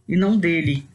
e 0.07 0.17
não 0.17 0.37
dele 0.37 0.87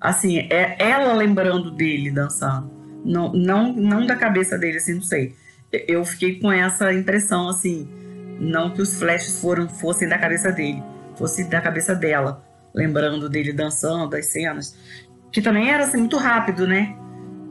assim, 0.00 0.38
é 0.38 0.76
ela 0.78 1.12
lembrando 1.14 1.70
dele 1.70 2.10
dançando. 2.10 2.70
Não, 3.04 3.32
não, 3.32 3.72
não 3.72 4.06
da 4.06 4.16
cabeça 4.16 4.58
dele, 4.58 4.78
assim, 4.78 4.94
não 4.94 5.02
sei. 5.02 5.34
Eu 5.86 6.04
fiquei 6.04 6.38
com 6.38 6.50
essa 6.50 6.92
impressão, 6.92 7.48
assim, 7.48 7.88
não 8.38 8.70
que 8.70 8.82
os 8.82 8.98
flashes 8.98 9.40
foram, 9.40 9.68
fossem 9.68 10.08
da 10.08 10.18
cabeça 10.18 10.50
dele, 10.50 10.82
fosse 11.16 11.44
da 11.44 11.60
cabeça 11.60 11.94
dela, 11.94 12.44
lembrando 12.74 13.28
dele 13.28 13.52
dançando, 13.52 14.14
as 14.16 14.26
cenas. 14.26 14.76
Que 15.30 15.40
também 15.40 15.70
era 15.70 15.84
assim, 15.84 15.98
muito 15.98 16.16
rápido, 16.16 16.66
né? 16.66 16.96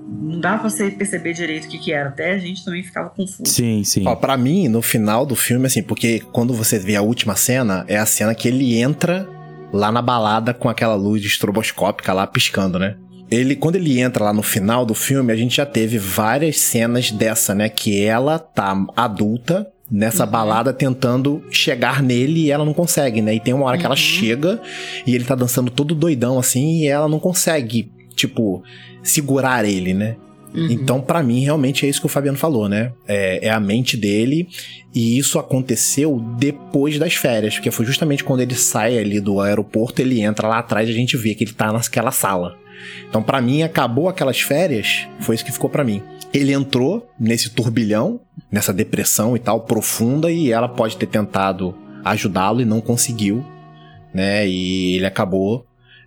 Não 0.07 0.39
dava 0.39 0.59
pra 0.59 0.69
você 0.69 0.91
perceber 0.91 1.33
direito 1.33 1.65
o 1.65 1.67
que, 1.67 1.77
que 1.77 1.91
era. 1.91 2.09
Até 2.09 2.33
a 2.33 2.37
gente 2.37 2.63
também 2.63 2.83
ficava 2.83 3.09
confuso. 3.09 3.45
Sim, 3.45 3.83
sim. 3.83 4.03
Ó, 4.07 4.15
pra 4.15 4.37
mim, 4.37 4.67
no 4.67 4.81
final 4.81 5.25
do 5.25 5.35
filme, 5.35 5.65
assim, 5.65 5.81
porque 5.81 6.21
quando 6.31 6.53
você 6.53 6.77
vê 6.77 6.95
a 6.95 7.01
última 7.01 7.35
cena, 7.35 7.83
é 7.87 7.97
a 7.97 8.05
cena 8.05 8.35
que 8.35 8.47
ele 8.47 8.77
entra 8.77 9.27
lá 9.73 9.91
na 9.91 10.01
balada 10.01 10.53
com 10.53 10.69
aquela 10.69 10.95
luz 10.95 11.23
estroboscópica 11.23 12.13
lá 12.13 12.27
piscando, 12.27 12.77
né? 12.77 12.95
Ele, 13.29 13.55
quando 13.55 13.75
ele 13.75 13.99
entra 13.99 14.25
lá 14.25 14.33
no 14.33 14.43
final 14.43 14.85
do 14.85 14.93
filme, 14.93 15.33
a 15.33 15.35
gente 15.35 15.57
já 15.57 15.65
teve 15.65 15.97
várias 15.97 16.57
cenas 16.59 17.11
dessa, 17.11 17.55
né? 17.55 17.67
Que 17.69 18.03
ela 18.05 18.37
tá 18.37 18.85
adulta 18.95 19.67
nessa 19.89 20.25
uhum. 20.25 20.31
balada 20.31 20.73
tentando 20.73 21.43
chegar 21.49 22.01
nele 22.01 22.45
e 22.45 22.51
ela 22.51 22.65
não 22.65 22.73
consegue, 22.73 23.21
né? 23.21 23.35
E 23.35 23.39
tem 23.39 23.53
uma 23.53 23.65
hora 23.65 23.75
uhum. 23.75 23.79
que 23.79 23.85
ela 23.85 23.95
uhum. 23.95 24.01
chega 24.01 24.61
e 25.05 25.15
ele 25.15 25.25
tá 25.25 25.35
dançando 25.35 25.71
todo 25.71 25.95
doidão 25.95 26.39
assim 26.39 26.81
e 26.81 26.87
ela 26.87 27.07
não 27.07 27.19
consegue, 27.19 27.91
tipo, 28.15 28.63
segurar 29.03 29.65
ele, 29.65 29.93
né? 29.93 30.15
Uhum. 30.55 30.67
Então, 30.71 31.01
para 31.01 31.21
mim, 31.21 31.41
realmente 31.41 31.85
é 31.85 31.89
isso 31.89 31.99
que 31.99 32.05
o 32.05 32.09
Fabiano 32.09 32.37
falou, 32.37 32.69
né? 32.69 32.93
É, 33.05 33.47
é, 33.47 33.49
a 33.49 33.59
mente 33.59 33.97
dele, 33.97 34.47
e 34.93 35.17
isso 35.17 35.37
aconteceu 35.37 36.17
depois 36.39 36.97
das 36.97 37.13
férias, 37.15 37.55
porque 37.55 37.71
foi 37.71 37.85
justamente 37.85 38.23
quando 38.23 38.39
ele 38.39 38.55
sai 38.55 38.97
ali 38.97 39.19
do 39.19 39.41
aeroporto, 39.41 40.01
ele 40.01 40.21
entra 40.21 40.47
lá 40.47 40.59
atrás 40.59 40.87
e 40.87 40.91
a 40.91 40.95
gente 40.95 41.17
vê 41.17 41.35
que 41.35 41.43
ele 41.43 41.53
tá 41.53 41.73
naquela 41.73 42.11
sala. 42.11 42.57
Então, 43.09 43.21
para 43.21 43.41
mim, 43.41 43.63
acabou 43.63 44.07
aquelas 44.07 44.39
férias, 44.39 45.07
foi 45.19 45.35
isso 45.35 45.45
que 45.45 45.51
ficou 45.51 45.69
para 45.69 45.83
mim. 45.83 46.01
Ele 46.33 46.53
entrou 46.53 47.09
nesse 47.19 47.49
turbilhão, 47.49 48.21
nessa 48.51 48.73
depressão 48.73 49.35
e 49.35 49.39
tal, 49.39 49.61
profunda, 49.61 50.31
e 50.31 50.51
ela 50.51 50.69
pode 50.69 50.95
ter 50.95 51.07
tentado 51.07 51.75
ajudá-lo 52.03 52.61
e 52.61 52.65
não 52.65 52.79
conseguiu, 52.79 53.43
né? 54.13 54.47
E 54.47 54.95
ele 54.95 55.05
acabou 55.05 55.65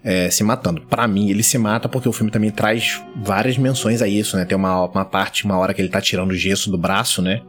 é, 0.09 0.31
se 0.31 0.43
matando. 0.43 0.81
Para 0.81 1.07
mim, 1.07 1.29
ele 1.29 1.43
se 1.43 1.59
mata 1.59 1.87
porque 1.87 2.09
o 2.09 2.13
filme 2.15 2.33
também 2.33 2.51
traz 2.51 2.99
várias 3.15 3.59
menções 3.59 4.01
a 4.01 4.09
isso, 4.09 4.39
né? 4.39 4.47
Tem 4.47 4.57
uma, 4.57 4.87
uma 4.87 5.05
parte, 5.05 5.45
uma 5.45 5.59
hora 5.59 5.75
que 5.75 5.83
ele 5.83 5.91
tá 5.91 6.01
tirando 6.01 6.31
o 6.31 6.35
gesso 6.35 6.71
do 6.71 6.79
braço, 6.79 7.21
né? 7.21 7.43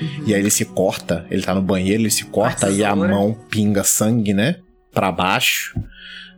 Uhum. 0.00 0.24
E 0.28 0.32
aí 0.32 0.40
ele 0.40 0.50
se 0.50 0.64
corta, 0.64 1.26
ele 1.28 1.42
tá 1.42 1.52
no 1.52 1.60
banheiro, 1.60 2.02
ele 2.02 2.10
se 2.12 2.26
corta 2.26 2.70
e 2.70 2.84
a 2.84 2.94
mão 2.94 3.36
pinga 3.50 3.82
sangue, 3.82 4.32
né? 4.32 4.58
Pra 4.92 5.10
baixo, 5.10 5.76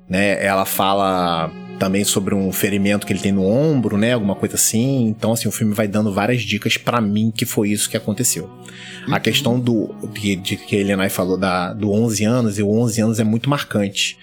né? 0.08 0.42
Ela 0.42 0.64
fala 0.64 1.52
também 1.78 2.04
sobre 2.04 2.34
um 2.34 2.50
ferimento 2.52 3.06
que 3.06 3.12
ele 3.12 3.20
tem 3.20 3.32
no 3.32 3.44
ombro, 3.44 3.98
né? 3.98 4.14
Alguma 4.14 4.34
coisa 4.34 4.54
assim. 4.54 5.06
Então, 5.06 5.32
assim, 5.32 5.46
o 5.46 5.52
filme 5.52 5.74
vai 5.74 5.86
dando 5.86 6.10
várias 6.10 6.40
dicas 6.40 6.78
para 6.78 7.02
mim 7.02 7.30
que 7.30 7.44
foi 7.44 7.68
isso 7.68 7.90
que 7.90 7.98
aconteceu. 7.98 8.44
Uhum. 9.06 9.14
A 9.14 9.20
questão 9.20 9.60
do 9.60 9.94
de, 10.14 10.36
de 10.36 10.56
que 10.56 10.74
a 10.74 10.80
Elenai 10.80 11.10
falou 11.10 11.36
da, 11.36 11.74
do 11.74 11.92
11 11.92 12.24
anos, 12.24 12.58
e 12.58 12.62
o 12.62 12.70
11 12.70 13.00
anos 13.02 13.20
é 13.20 13.24
muito 13.24 13.50
marcante 13.50 14.16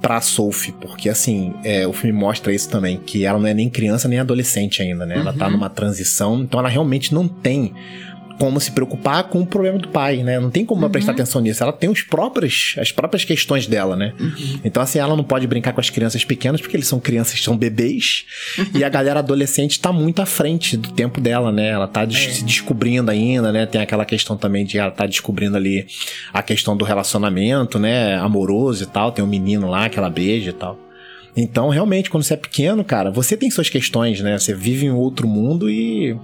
pra 0.00 0.20
Sophie, 0.20 0.72
porque 0.80 1.08
assim, 1.08 1.54
é, 1.64 1.86
o 1.86 1.92
filme 1.92 2.16
mostra 2.16 2.52
isso 2.52 2.68
também, 2.70 2.98
que 2.98 3.24
ela 3.24 3.38
não 3.38 3.46
é 3.46 3.54
nem 3.54 3.68
criança 3.68 4.08
nem 4.08 4.18
adolescente 4.18 4.80
ainda, 4.80 5.04
né? 5.04 5.16
Uhum. 5.16 5.20
Ela 5.22 5.32
tá 5.32 5.46
uhum. 5.46 5.52
numa 5.52 5.68
transição, 5.68 6.42
então 6.42 6.60
ela 6.60 6.68
realmente 6.68 7.12
não 7.12 7.26
tem 7.26 7.74
como 8.38 8.60
se 8.60 8.70
preocupar 8.70 9.24
com 9.24 9.40
o 9.40 9.46
problema 9.46 9.78
do 9.78 9.88
pai, 9.88 10.22
né? 10.22 10.38
Não 10.38 10.50
tem 10.50 10.64
como 10.64 10.84
uhum. 10.84 10.90
prestar 10.90 11.12
atenção 11.12 11.40
nisso. 11.40 11.62
Ela 11.62 11.72
tem 11.72 11.90
os 11.90 12.02
próprios, 12.02 12.74
as 12.78 12.92
próprias 12.92 13.24
questões 13.24 13.66
dela, 13.66 13.96
né? 13.96 14.14
Uhum. 14.18 14.60
Então, 14.64 14.82
assim, 14.82 14.98
ela 14.98 15.16
não 15.16 15.24
pode 15.24 15.46
brincar 15.46 15.72
com 15.72 15.80
as 15.80 15.90
crianças 15.90 16.24
pequenas, 16.24 16.60
porque 16.60 16.76
eles 16.76 16.86
são 16.86 17.00
crianças, 17.00 17.42
são 17.42 17.56
bebês, 17.56 18.24
e 18.74 18.84
a 18.84 18.88
galera 18.88 19.18
adolescente 19.18 19.80
tá 19.80 19.92
muito 19.92 20.22
à 20.22 20.26
frente 20.26 20.76
do 20.76 20.92
tempo 20.92 21.20
dela, 21.20 21.50
né? 21.50 21.68
Ela 21.68 21.88
tá 21.88 22.04
é. 22.04 22.10
se 22.10 22.44
descobrindo 22.44 23.10
ainda, 23.10 23.52
né? 23.52 23.66
Tem 23.66 23.80
aquela 23.80 24.04
questão 24.04 24.36
também 24.36 24.64
de 24.64 24.78
ela 24.78 24.90
tá 24.90 25.06
descobrindo 25.06 25.56
ali 25.56 25.86
a 26.32 26.42
questão 26.42 26.76
do 26.76 26.84
relacionamento, 26.84 27.78
né? 27.78 28.16
Amoroso 28.16 28.84
e 28.84 28.86
tal. 28.86 29.12
Tem 29.12 29.24
um 29.24 29.28
menino 29.28 29.68
lá 29.68 29.88
que 29.88 29.98
ela 29.98 30.10
beija 30.10 30.50
e 30.50 30.52
tal. 30.52 30.87
Então, 31.40 31.68
realmente, 31.68 32.10
quando 32.10 32.24
você 32.24 32.34
é 32.34 32.36
pequeno, 32.36 32.82
cara, 32.82 33.12
você 33.12 33.36
tem 33.36 33.48
suas 33.48 33.68
questões, 33.68 34.20
né? 34.20 34.36
Você 34.36 34.52
vive 34.52 34.86
em 34.86 34.90
outro 34.90 35.28
mundo 35.28 35.70
e 35.70 36.18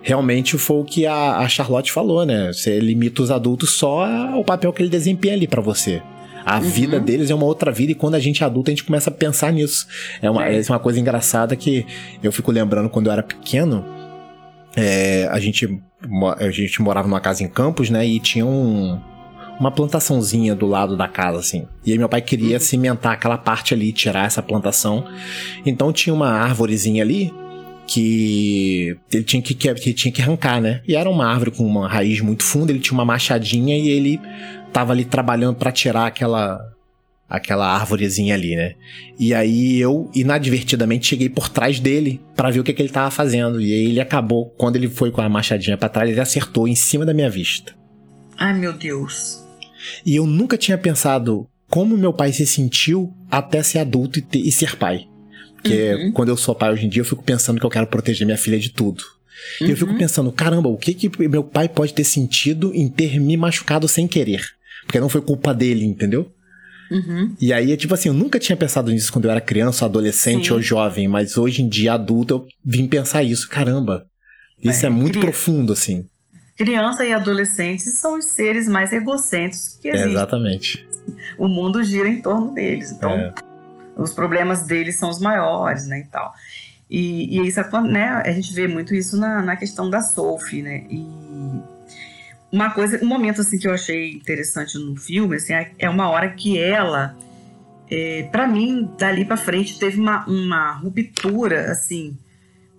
realmente 0.00 0.56
foi 0.56 0.78
o 0.78 0.84
que 0.84 1.04
a, 1.04 1.36
a 1.36 1.48
Charlotte 1.48 1.92
falou, 1.92 2.24
né? 2.24 2.50
Você 2.50 2.80
limita 2.80 3.22
os 3.22 3.30
adultos 3.30 3.72
só 3.72 4.06
ao 4.06 4.42
papel 4.42 4.72
que 4.72 4.80
ele 4.80 4.88
desempenha 4.88 5.34
ali 5.34 5.46
para 5.46 5.60
você. 5.60 6.00
A 6.46 6.56
uhum. 6.56 6.62
vida 6.62 6.98
deles 6.98 7.30
é 7.30 7.34
uma 7.34 7.44
outra 7.44 7.70
vida 7.70 7.92
e 7.92 7.94
quando 7.94 8.14
a 8.14 8.18
gente 8.18 8.42
é 8.42 8.46
adulto 8.46 8.70
a 8.70 8.72
gente 8.72 8.84
começa 8.84 9.10
a 9.10 9.12
pensar 9.12 9.52
nisso. 9.52 9.86
É 10.22 10.30
uma, 10.30 10.48
é. 10.48 10.58
é 10.58 10.62
uma 10.66 10.78
coisa 10.78 10.98
engraçada 10.98 11.54
que 11.54 11.84
eu 12.22 12.32
fico 12.32 12.50
lembrando 12.50 12.88
quando 12.88 13.08
eu 13.08 13.12
era 13.12 13.22
pequeno. 13.22 13.84
É, 14.74 15.28
a, 15.30 15.38
gente, 15.38 15.78
a 16.38 16.50
gente 16.50 16.80
morava 16.80 17.06
numa 17.06 17.20
casa 17.20 17.44
em 17.44 17.48
Campos, 17.48 17.90
né? 17.90 18.06
E 18.06 18.18
tinha 18.18 18.46
um, 18.46 18.98
uma 19.58 19.70
plantaçãozinha 19.70 20.54
do 20.54 20.66
lado 20.66 20.96
da 20.96 21.08
casa, 21.08 21.38
assim. 21.38 21.66
E 21.84 21.92
aí 21.92 21.98
meu 21.98 22.08
pai 22.08 22.20
queria 22.20 22.56
uhum. 22.56 22.60
cimentar 22.60 23.12
aquela 23.12 23.38
parte 23.38 23.74
ali, 23.74 23.92
tirar 23.92 24.26
essa 24.26 24.42
plantação. 24.42 25.04
Então 25.64 25.92
tinha 25.92 26.12
uma 26.12 26.28
árvorezinha 26.28 27.02
ali 27.02 27.32
que 27.86 28.96
ele 29.12 29.24
tinha 29.24 29.42
que, 29.42 29.54
que, 29.54 29.68
ele 29.68 29.94
tinha 29.94 30.12
que 30.12 30.22
arrancar, 30.22 30.60
né? 30.60 30.80
E 30.86 30.96
era 30.96 31.08
uma 31.08 31.26
árvore 31.26 31.50
com 31.50 31.64
uma 31.64 31.88
raiz 31.88 32.20
muito 32.20 32.42
funda, 32.42 32.72
ele 32.72 32.80
tinha 32.80 32.94
uma 32.94 33.04
machadinha 33.04 33.76
e 33.76 33.88
ele 33.88 34.20
tava 34.72 34.92
ali 34.92 35.04
trabalhando 35.04 35.56
para 35.56 35.70
tirar 35.70 36.06
aquela 36.06 36.60
aquela 37.28 37.66
árvorezinha 37.66 38.34
ali, 38.34 38.54
né? 38.54 38.74
E 39.18 39.34
aí 39.34 39.78
eu 39.80 40.10
inadvertidamente 40.14 41.06
cheguei 41.06 41.28
por 41.28 41.48
trás 41.48 41.80
dele 41.80 42.20
para 42.36 42.50
ver 42.50 42.60
o 42.60 42.64
que, 42.64 42.72
que 42.72 42.82
ele 42.82 42.90
tava 42.90 43.10
fazendo. 43.10 43.60
E 43.60 43.72
aí 43.72 43.86
ele 43.86 44.00
acabou, 44.00 44.50
quando 44.56 44.76
ele 44.76 44.88
foi 44.88 45.10
com 45.10 45.20
a 45.20 45.28
machadinha 45.28 45.76
para 45.76 45.88
trás, 45.88 46.08
ele 46.08 46.20
acertou 46.20 46.68
em 46.68 46.74
cima 46.74 47.04
da 47.04 47.14
minha 47.14 47.30
vista. 47.30 47.72
Ai, 48.36 48.54
meu 48.54 48.72
Deus. 48.72 49.43
E 50.04 50.16
eu 50.16 50.26
nunca 50.26 50.56
tinha 50.56 50.78
pensado 50.78 51.48
como 51.68 51.96
meu 51.96 52.12
pai 52.12 52.32
se 52.32 52.46
sentiu 52.46 53.12
até 53.30 53.62
ser 53.62 53.78
adulto 53.78 54.18
e, 54.18 54.22
ter, 54.22 54.38
e 54.38 54.52
ser 54.52 54.76
pai. 54.76 55.06
Porque 55.54 55.94
uhum. 55.94 56.12
quando 56.12 56.28
eu 56.28 56.36
sou 56.36 56.54
pai 56.54 56.72
hoje 56.72 56.86
em 56.86 56.88
dia, 56.88 57.00
eu 57.00 57.06
fico 57.06 57.22
pensando 57.22 57.58
que 57.58 57.66
eu 57.66 57.70
quero 57.70 57.86
proteger 57.86 58.26
minha 58.26 58.38
filha 58.38 58.58
de 58.58 58.70
tudo. 58.70 59.02
Uhum. 59.60 59.66
E 59.66 59.70
eu 59.70 59.76
fico 59.76 59.90
uhum. 59.90 59.98
pensando, 59.98 60.30
caramba, 60.30 60.68
o 60.68 60.76
que, 60.76 60.94
que 60.94 61.28
meu 61.28 61.42
pai 61.42 61.68
pode 61.68 61.94
ter 61.94 62.04
sentido 62.04 62.70
em 62.74 62.88
ter 62.88 63.18
me 63.18 63.36
machucado 63.36 63.88
sem 63.88 64.06
querer? 64.06 64.44
Porque 64.84 65.00
não 65.00 65.08
foi 65.08 65.22
culpa 65.22 65.54
dele, 65.54 65.84
entendeu? 65.84 66.30
Uhum. 66.90 67.34
E 67.40 67.52
aí, 67.52 67.72
é 67.72 67.76
tipo 67.76 67.94
assim, 67.94 68.08
eu 68.08 68.14
nunca 68.14 68.38
tinha 68.38 68.56
pensado 68.56 68.90
nisso 68.90 69.12
quando 69.12 69.24
eu 69.24 69.30
era 69.30 69.40
criança, 69.40 69.84
adolescente 69.84 70.48
Sim. 70.48 70.52
ou 70.52 70.62
jovem, 70.62 71.08
mas 71.08 71.36
hoje 71.36 71.62
em 71.62 71.68
dia, 71.68 71.94
adulto, 71.94 72.34
eu 72.34 72.46
vim 72.64 72.86
pensar 72.86 73.22
isso. 73.22 73.48
Caramba, 73.48 74.06
isso 74.62 74.84
é, 74.84 74.88
é 74.88 74.90
muito 74.90 75.18
profundo, 75.18 75.72
assim. 75.72 76.04
Criança 76.56 77.04
e 77.04 77.12
adolescentes 77.12 77.98
são 77.98 78.18
os 78.18 78.26
seres 78.26 78.68
mais 78.68 78.92
egocêntricos 78.92 79.78
que 79.80 79.88
existem. 79.88 80.12
exatamente. 80.12 80.88
o 81.36 81.48
mundo 81.48 81.82
gira 81.82 82.08
em 82.08 82.22
torno 82.22 82.54
deles. 82.54 82.92
Então, 82.92 83.12
é. 83.12 83.34
os 83.96 84.12
problemas 84.12 84.62
deles 84.62 84.96
são 84.96 85.10
os 85.10 85.20
maiores, 85.20 85.86
né, 85.86 86.00
e 86.00 86.04
tal. 86.04 86.32
E, 86.88 87.38
e 87.40 87.48
isso, 87.48 87.60
né, 87.82 88.22
a 88.24 88.30
gente 88.30 88.52
vê 88.52 88.68
muito 88.68 88.94
isso 88.94 89.16
na, 89.16 89.42
na 89.42 89.56
questão 89.56 89.90
da 89.90 90.00
Sophie, 90.00 90.62
né, 90.62 90.84
e 90.88 91.04
uma 92.54 92.70
coisa, 92.70 93.04
um 93.04 93.08
momento 93.08 93.40
assim 93.40 93.58
que 93.58 93.66
eu 93.66 93.74
achei 93.74 94.12
interessante 94.12 94.78
no 94.78 94.94
filme, 94.94 95.34
assim, 95.34 95.52
é, 95.52 95.72
é 95.76 95.90
uma 95.90 96.08
hora 96.08 96.30
que 96.30 96.56
ela, 96.56 97.16
é, 97.90 98.28
para 98.30 98.46
mim, 98.46 98.88
dali 98.96 99.24
para 99.24 99.36
frente 99.36 99.76
teve 99.76 100.00
uma, 100.00 100.24
uma 100.26 100.72
ruptura, 100.74 101.72
assim, 101.72 102.16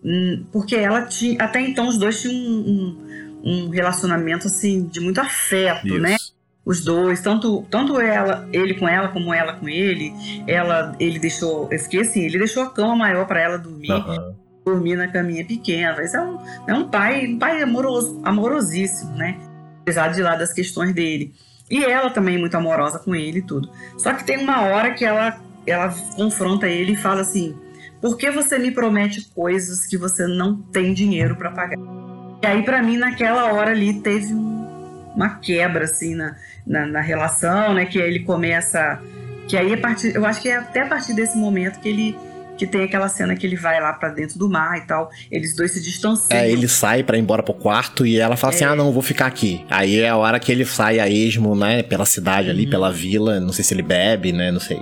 hum, 0.01 0.45
porque 0.49 0.77
ela 0.77 1.01
tinha, 1.01 1.43
até 1.43 1.59
então 1.59 1.89
os 1.89 1.97
dois 1.97 2.21
tinham 2.21 2.33
um, 2.33 2.69
um, 2.69 3.24
um 3.45 3.69
relacionamento 3.69 4.47
assim 4.47 4.85
de 4.87 4.99
muito 4.99 5.19
afeto, 5.21 5.87
Isso. 5.87 5.99
né? 5.99 6.17
Os 6.65 6.83
dois, 6.83 7.21
tanto, 7.21 7.61
tanto 7.69 8.01
ela, 8.01 8.49
ele 8.51 8.73
com 8.73 8.89
ela 8.89 9.09
como 9.09 9.31
ela 9.31 9.53
com 9.53 9.69
ele, 9.69 10.11
ela, 10.47 10.95
ele 10.99 11.19
deixou, 11.19 11.69
eu 11.71 11.77
fiquei 11.77 12.01
assim, 12.01 12.23
ele 12.23 12.39
deixou 12.39 12.63
a 12.63 12.71
cama 12.71 12.95
maior 12.95 13.27
para 13.27 13.39
ela 13.39 13.57
dormir. 13.57 13.91
Uhum. 13.91 14.35
Dormir 14.65 14.95
na 14.95 15.07
caminha 15.07 15.45
pequena. 15.45 16.01
Isso 16.01 16.17
é 16.17 16.21
um, 16.21 16.39
é 16.67 16.73
um 16.73 16.89
pai, 16.89 17.27
um 17.27 17.37
pai 17.37 17.61
amoroso, 17.61 18.19
amorosíssimo, 18.23 19.15
né? 19.15 19.39
apesar 19.85 20.07
de 20.07 20.21
lá 20.23 20.35
das 20.35 20.51
questões 20.51 20.93
dele. 20.93 21.31
E 21.69 21.83
ela 21.83 22.09
também 22.09 22.39
muito 22.39 22.57
amorosa 22.57 22.97
com 22.97 23.15
ele 23.15 23.39
e 23.39 23.41
tudo. 23.43 23.69
Só 23.97 24.13
que 24.13 24.23
tem 24.23 24.37
uma 24.37 24.61
hora 24.61 24.93
que 24.93 25.05
ela, 25.05 25.39
ela 25.65 25.93
confronta 26.15 26.67
ele 26.67 26.93
e 26.93 26.97
fala 26.97 27.21
assim: 27.21 27.55
Por 28.01 28.17
que 28.17 28.31
você 28.31 28.57
me 28.57 28.71
promete 28.71 29.29
coisas 29.33 29.85
que 29.85 29.97
você 29.97 30.25
não 30.25 30.59
tem 30.59 30.93
dinheiro 30.93 31.35
para 31.35 31.51
pagar? 31.51 32.04
E 32.41 32.47
aí, 32.47 32.63
para 32.63 32.81
mim, 32.81 32.97
naquela 32.97 33.51
hora 33.53 33.71
ali, 33.71 34.01
teve 34.01 34.33
uma 34.33 35.39
quebra, 35.39 35.85
assim, 35.85 36.15
na, 36.15 36.35
na, 36.65 36.85
na, 36.85 37.01
relação, 37.01 37.73
né? 37.73 37.85
Que 37.85 38.01
aí 38.01 38.09
ele 38.09 38.19
começa. 38.19 39.01
Que 39.47 39.57
aí, 39.57 39.73
a 39.73 39.77
partir, 39.77 40.15
eu 40.15 40.25
acho 40.25 40.41
que 40.41 40.49
é 40.49 40.57
até 40.57 40.81
a 40.81 40.87
partir 40.87 41.13
desse 41.13 41.37
momento 41.37 41.79
que 41.79 41.89
ele 41.89 42.17
que 42.57 42.65
tem 42.65 42.83
aquela 42.83 43.09
cena 43.09 43.35
que 43.35 43.45
ele 43.45 43.55
vai 43.55 43.79
lá 43.81 43.93
para 43.93 44.09
dentro 44.09 44.39
do 44.39 44.49
mar 44.49 44.77
e 44.77 44.81
tal. 44.81 45.09
Eles 45.29 45.55
dois 45.55 45.71
se 45.71 45.81
distanciam. 45.81 46.39
É, 46.39 46.49
ele 46.49 46.67
sai 46.67 47.03
para 47.03 47.17
ir 47.17 47.21
embora 47.21 47.43
pro 47.43 47.53
quarto 47.53 48.05
e 48.05 48.17
ela 48.17 48.35
fala 48.35 48.53
assim, 48.53 48.63
é. 48.63 48.67
assim: 48.67 48.73
ah, 48.73 48.75
não, 48.75 48.91
vou 48.91 49.01
ficar 49.01 49.25
aqui. 49.25 49.65
Aí 49.69 49.99
é 49.99 50.09
a 50.09 50.15
hora 50.15 50.39
que 50.39 50.51
ele 50.51 50.65
sai 50.65 50.99
a 50.99 51.09
esmo, 51.09 51.55
né, 51.55 51.83
pela 51.83 52.05
cidade 52.05 52.49
ali, 52.49 52.65
uhum. 52.65 52.69
pela 52.69 52.91
vila. 52.91 53.39
Não 53.39 53.51
sei 53.51 53.63
se 53.63 53.73
ele 53.73 53.83
bebe, 53.83 54.31
né, 54.31 54.51
não 54.51 54.59
sei. 54.59 54.81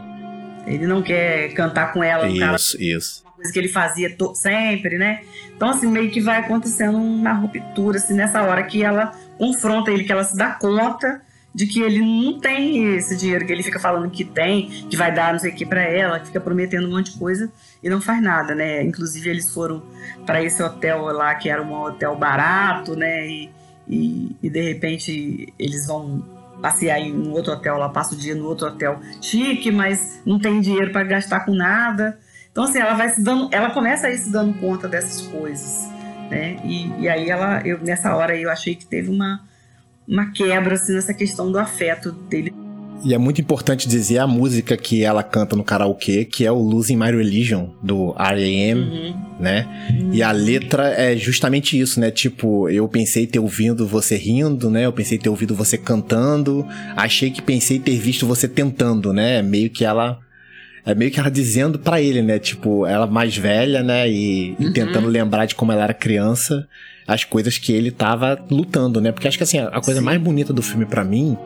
Ele 0.66 0.86
não 0.86 1.02
quer 1.02 1.54
cantar 1.54 1.92
com 1.92 2.04
ela. 2.04 2.28
Isso, 2.28 2.82
isso. 2.82 3.23
Coisa 3.44 3.52
que 3.52 3.60
ele 3.60 3.68
fazia 3.68 4.16
sempre, 4.36 4.98
né? 4.98 5.22
Então, 5.54 5.70
assim, 5.70 5.88
meio 5.88 6.10
que 6.10 6.22
vai 6.22 6.38
acontecendo 6.38 6.98
uma 6.98 7.34
ruptura, 7.34 7.98
assim, 7.98 8.14
nessa 8.14 8.42
hora 8.42 8.64
que 8.64 8.82
ela 8.82 9.12
confronta 9.38 9.92
ele, 9.92 10.06
que 10.06 10.12
ela 10.14 10.24
se 10.24 10.38
dá 10.38 10.52
conta 10.52 11.22
de 11.54 11.68
que 11.68 11.82
ele 11.82 12.00
não 12.00 12.40
tem 12.40 12.96
esse 12.96 13.16
dinheiro 13.16 13.46
que 13.46 13.52
ele 13.52 13.62
fica 13.62 13.80
falando 13.80 14.10
que 14.10 14.24
tem, 14.24 14.68
que 14.90 14.96
vai 14.96 15.14
dar 15.14 15.34
não 15.34 15.40
sei 15.40 15.52
o 15.52 15.56
que 15.56 15.66
para 15.66 15.84
ela, 15.84 16.20
que 16.20 16.28
fica 16.28 16.40
prometendo 16.40 16.88
um 16.88 16.92
monte 16.92 17.12
de 17.12 17.20
coisa 17.20 17.52
e 17.84 17.90
não 17.90 18.02
faz 18.02 18.22
nada, 18.24 18.56
né? 18.56 18.82
Inclusive 18.82 19.30
eles 19.30 19.54
foram 19.54 19.84
para 20.26 20.42
esse 20.42 20.64
hotel 20.64 21.04
lá 21.04 21.36
que 21.36 21.50
era 21.50 21.62
um 21.62 21.74
hotel 21.74 22.16
barato, 22.16 22.96
né? 22.96 23.28
E, 23.28 23.52
e, 23.88 24.36
e, 24.42 24.50
de 24.50 24.62
repente 24.62 25.54
eles 25.60 25.86
vão 25.86 26.24
passear 26.62 26.98
em 26.98 27.14
um 27.14 27.32
outro 27.32 27.52
hotel 27.52 27.78
lá, 27.78 27.90
passa 27.90 28.16
o 28.16 28.18
dia 28.18 28.34
no 28.34 28.46
outro 28.46 28.68
hotel 28.68 29.00
chique, 29.22 29.70
mas 29.70 30.22
não 30.26 30.40
tem 30.40 30.62
dinheiro 30.62 30.92
para 30.92 31.04
gastar 31.04 31.42
com 31.42 31.54
nada. 31.54 32.18
Então 32.54 32.63
assim, 32.63 32.80
ela 32.80 32.94
vai 32.94 33.10
se 33.10 33.22
dando, 33.22 33.50
ela 33.52 33.72
começa 33.72 34.08
a 34.08 34.12
ir 34.12 34.18
se 34.20 34.32
dando 34.32 34.54
conta 34.60 34.88
dessas 34.88 35.28
coisas, 35.28 35.89
né? 36.30 36.62
E, 36.63 37.02
e 37.02 37.10
aí 37.10 37.30
ela, 37.30 37.62
eu 37.66 37.80
nessa 37.80 38.16
hora 38.16 38.38
eu 38.38 38.50
achei 38.50 38.76
que 38.76 38.86
teve 38.86 39.10
uma 39.10 39.42
uma 40.08 40.32
quebra 40.32 40.76
assim, 40.76 40.94
nessa 40.94 41.13
questão 41.13 41.52
do 41.52 41.58
afeto 41.58 42.12
dele. 42.12 42.54
E 43.04 43.13
é 43.13 43.18
muito 43.18 43.42
importante 43.42 43.88
dizer 43.88 44.20
a 44.20 44.28
música 44.28 44.78
que 44.78 45.04
ela 45.04 45.22
canta 45.22 45.58
no 45.58 45.63
karaokê, 45.63 46.24
que 46.24 46.46
é 46.46 46.52
o 46.52 46.58
Losing 46.58 46.96
My 46.96 47.12
Religion, 47.12 47.72
do 47.82 48.16
R.A.M., 48.18 48.82
uhum. 48.82 49.16
né? 49.42 49.89
Uhum. 49.89 50.13
E 50.13 50.24
a 50.24 50.32
letra 50.32 50.88
é 50.89 51.18
justamente 51.18 51.78
isso, 51.78 52.00
né? 52.00 52.12
Tipo, 52.12 52.70
eu 52.70 52.88
pensei 52.88 53.28
ter 53.28 53.39
ouvido 53.39 53.86
você 53.86 54.16
rindo, 54.16 54.70
né? 54.70 54.86
Eu 54.86 54.94
pensei 54.94 55.18
ter 55.18 55.28
ouvido 55.28 55.54
você 55.54 55.78
cantando. 55.78 56.66
Achei 56.96 57.30
que 57.30 57.42
pensei 57.42 57.78
ter 57.78 57.98
visto 57.98 58.26
você 58.26 58.48
tentando, 58.48 59.12
né? 59.12 59.42
Meio 59.42 59.70
que 59.70 59.84
ela... 59.84 60.20
É 60.86 60.93
meio 60.93 61.12
que 61.12 61.19
ela 61.19 61.32
dizendo 61.32 61.80
para 61.80 62.02
ele, 62.02 62.22
né? 62.22 62.39
Tipo, 62.39 62.86
ela 62.86 63.08
mais 63.08 63.36
velha, 63.38 63.82
né? 63.82 64.10
E, 64.10 64.56
uhum. 64.60 64.67
e 64.67 64.74
tentando 64.74 65.08
lembrar 65.08 65.46
de 65.46 65.56
como 65.56 65.72
ela 65.72 65.84
era 65.84 65.93
criança 65.93 66.67
as 67.08 67.24
coisas 67.24 67.58
que 67.58 67.72
ele 67.72 67.91
tava 67.91 68.39
lutando, 68.50 69.02
né? 69.02 69.12
Porque 69.12 69.28
acho 69.28 69.38
que 69.38 69.43
assim, 69.43 69.60
a 69.60 69.82
coisa 69.82 70.00
Sim. 70.00 70.06
mais 70.06 70.22
bonita 70.22 70.54
do 70.54 70.62
filme 70.62 70.86
para 70.86 71.04
mim, 71.04 71.38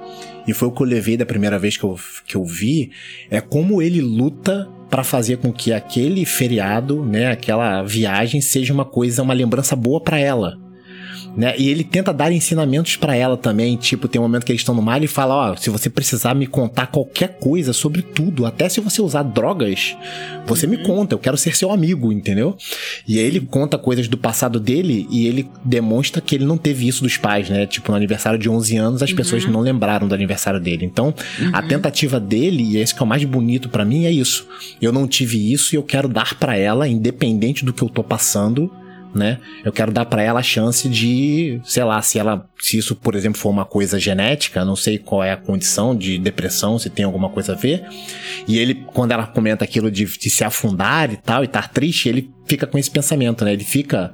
e 0.47 0.53
foi 0.53 0.67
o 0.67 0.71
que 0.71 0.81
eu 0.81 0.85
levei 0.85 1.17
da 1.17 1.25
primeira 1.25 1.57
vez 1.57 1.77
que 1.77 1.83
eu, 1.83 1.99
que 2.25 2.35
eu 2.35 2.45
vi, 2.45 2.91
é 3.29 3.41
como 3.41 3.81
ele 3.81 4.01
luta 4.01 4.69
para 4.89 5.03
fazer 5.03 5.37
com 5.37 5.51
que 5.51 5.73
aquele 5.73 6.25
feriado, 6.25 7.03
né, 7.03 7.31
aquela 7.31 7.83
viagem 7.83 8.39
seja 8.39 8.73
uma 8.73 8.85
coisa, 8.85 9.23
uma 9.23 9.33
lembrança 9.33 9.75
boa 9.75 9.99
para 9.99 10.19
ela 10.19 10.66
né? 11.37 11.53
E 11.55 11.69
ele 11.69 11.83
tenta 11.83 12.11
dar 12.11 12.31
ensinamentos 12.31 12.95
para 12.95 13.15
ela 13.15 13.37
também, 13.37 13.77
tipo, 13.77 14.07
tem 14.07 14.19
um 14.19 14.23
momento 14.23 14.43
que 14.43 14.51
eles 14.51 14.61
estão 14.61 14.73
no 14.73 14.81
mar 14.81 15.03
e 15.03 15.07
fala, 15.07 15.35
ó, 15.35 15.53
oh, 15.53 15.55
se 15.55 15.69
você 15.69 15.87
precisar 15.87 16.33
me 16.33 16.47
contar 16.47 16.87
qualquer 16.87 17.37
coisa 17.37 17.73
sobre 17.73 18.01
tudo, 18.01 18.43
até 18.43 18.67
se 18.67 18.81
você 18.81 19.03
usar 19.03 19.21
drogas, 19.21 19.95
você 20.47 20.65
uhum. 20.65 20.71
me 20.71 20.83
conta, 20.83 21.13
eu 21.13 21.19
quero 21.19 21.37
ser 21.37 21.55
seu 21.55 21.71
amigo, 21.71 22.11
entendeu? 22.11 22.57
E 23.07 23.19
aí 23.19 23.25
ele 23.25 23.39
conta 23.39 23.77
coisas 23.77 24.07
do 24.07 24.17
passado 24.17 24.59
dele 24.59 25.07
e 25.11 25.27
ele 25.27 25.47
demonstra 25.63 26.19
que 26.19 26.33
ele 26.33 26.45
não 26.45 26.57
teve 26.57 26.87
isso 26.87 27.03
dos 27.03 27.17
pais, 27.17 27.49
né? 27.49 27.67
Tipo, 27.67 27.91
no 27.91 27.97
aniversário 27.97 28.39
de 28.39 28.49
11 28.49 28.75
anos, 28.77 29.03
as 29.03 29.11
uhum. 29.11 29.15
pessoas 29.15 29.45
não 29.45 29.59
lembraram 29.59 30.07
do 30.07 30.15
aniversário 30.15 30.59
dele. 30.59 30.85
Então, 30.85 31.13
uhum. 31.39 31.51
a 31.53 31.61
tentativa 31.61 32.19
dele, 32.19 32.63
e 32.63 32.77
esse 32.77 32.95
que 32.95 33.03
é 33.03 33.05
o 33.05 33.07
mais 33.07 33.23
bonito 33.23 33.69
para 33.69 33.85
mim, 33.85 34.05
é 34.05 34.11
isso. 34.11 34.47
Eu 34.81 34.91
não 34.91 35.07
tive 35.07 35.53
isso 35.53 35.75
e 35.75 35.77
eu 35.77 35.83
quero 35.83 36.07
dar 36.07 36.33
para 36.33 36.57
ela, 36.57 36.87
independente 36.87 37.63
do 37.63 37.71
que 37.71 37.83
eu 37.83 37.89
tô 37.89 38.03
passando, 38.03 38.71
né? 39.17 39.39
Eu 39.63 39.71
quero 39.71 39.91
dar 39.91 40.05
para 40.05 40.21
ela 40.21 40.39
a 40.39 40.43
chance 40.43 40.87
de, 40.87 41.59
sei 41.63 41.83
lá, 41.83 42.01
se 42.01 42.19
ela, 42.19 42.47
se 42.59 42.77
isso, 42.77 42.95
por 42.95 43.15
exemplo, 43.15 43.39
for 43.39 43.49
uma 43.49 43.65
coisa 43.65 43.99
genética, 43.99 44.63
não 44.63 44.75
sei 44.75 44.97
qual 44.97 45.23
é 45.23 45.31
a 45.31 45.37
condição 45.37 45.95
de 45.95 46.17
depressão, 46.17 46.77
se 46.79 46.89
tem 46.89 47.05
alguma 47.05 47.29
coisa 47.29 47.53
a 47.53 47.55
ver. 47.55 47.85
E 48.47 48.59
ele, 48.59 48.75
quando 48.93 49.11
ela 49.11 49.27
comenta 49.27 49.63
aquilo 49.63 49.91
de, 49.91 50.05
de 50.05 50.29
se 50.29 50.43
afundar 50.43 51.11
e 51.11 51.17
tal, 51.17 51.43
e 51.43 51.45
estar 51.45 51.69
triste, 51.69 52.07
ele 52.07 52.31
fica 52.45 52.65
com 52.65 52.77
esse 52.77 52.89
pensamento, 52.89 53.43
né? 53.43 53.53
Ele 53.53 53.63
fica, 53.63 54.13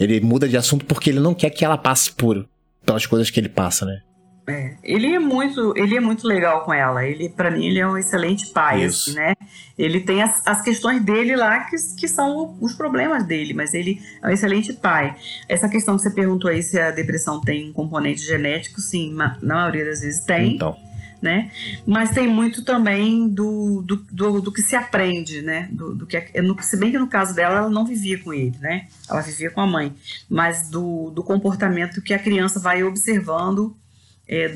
ele 0.00 0.20
muda 0.20 0.48
de 0.48 0.56
assunto 0.56 0.84
porque 0.84 1.10
ele 1.10 1.20
não 1.20 1.34
quer 1.34 1.50
que 1.50 1.64
ela 1.64 1.76
passe 1.76 2.10
por 2.12 2.48
pelas 2.84 3.04
coisas 3.04 3.28
que 3.28 3.38
ele 3.38 3.50
passa, 3.50 3.84
né? 3.84 4.00
É, 4.48 4.74
ele 4.82 5.14
é 5.14 5.18
muito, 5.18 5.74
ele 5.76 5.94
é 5.94 6.00
muito 6.00 6.26
legal 6.26 6.64
com 6.64 6.72
ela. 6.72 7.04
Ele, 7.04 7.28
para 7.28 7.50
mim, 7.50 7.66
ele 7.66 7.78
é 7.78 7.86
um 7.86 7.98
excelente 7.98 8.46
pai, 8.46 8.84
assim, 8.84 9.12
né? 9.12 9.34
Ele 9.76 10.00
tem 10.00 10.22
as, 10.22 10.44
as 10.46 10.62
questões 10.62 11.02
dele 11.02 11.36
lá 11.36 11.60
que, 11.64 11.76
que 11.98 12.08
são 12.08 12.56
os 12.60 12.72
problemas 12.72 13.24
dele, 13.24 13.52
mas 13.52 13.74
ele 13.74 14.00
é 14.22 14.26
um 14.26 14.30
excelente 14.30 14.72
pai. 14.72 15.14
Essa 15.48 15.68
questão 15.68 15.96
que 15.96 16.02
você 16.02 16.10
perguntou 16.10 16.50
aí 16.50 16.62
se 16.62 16.80
a 16.80 16.90
depressão 16.90 17.40
tem 17.40 17.68
um 17.68 17.72
componente 17.72 18.22
genético, 18.22 18.80
sim, 18.80 19.12
na 19.14 19.36
maioria 19.42 19.84
das 19.84 20.00
vezes 20.00 20.24
tem. 20.24 20.54
Então. 20.54 20.76
Né? 21.20 21.50
Mas 21.84 22.10
tem 22.10 22.28
muito 22.28 22.64
também 22.64 23.28
do, 23.28 23.82
do, 23.82 23.96
do, 23.96 24.40
do 24.40 24.52
que 24.52 24.62
se 24.62 24.76
aprende, 24.76 25.42
né? 25.42 25.68
Do, 25.72 25.92
do 25.92 26.06
que, 26.06 26.40
no, 26.40 26.56
se 26.62 26.76
bem 26.76 26.92
que 26.92 26.98
no 26.98 27.08
caso 27.08 27.34
dela, 27.34 27.58
ela 27.58 27.68
não 27.68 27.84
vivia 27.84 28.22
com 28.22 28.32
ele, 28.32 28.56
né? 28.60 28.86
Ela 29.10 29.20
vivia 29.20 29.50
com 29.50 29.60
a 29.60 29.66
mãe. 29.66 29.92
Mas 30.30 30.70
do, 30.70 31.10
do 31.10 31.24
comportamento 31.24 32.00
que 32.00 32.14
a 32.14 32.20
criança 32.20 32.60
vai 32.60 32.84
observando 32.84 33.76
é, 34.28 34.54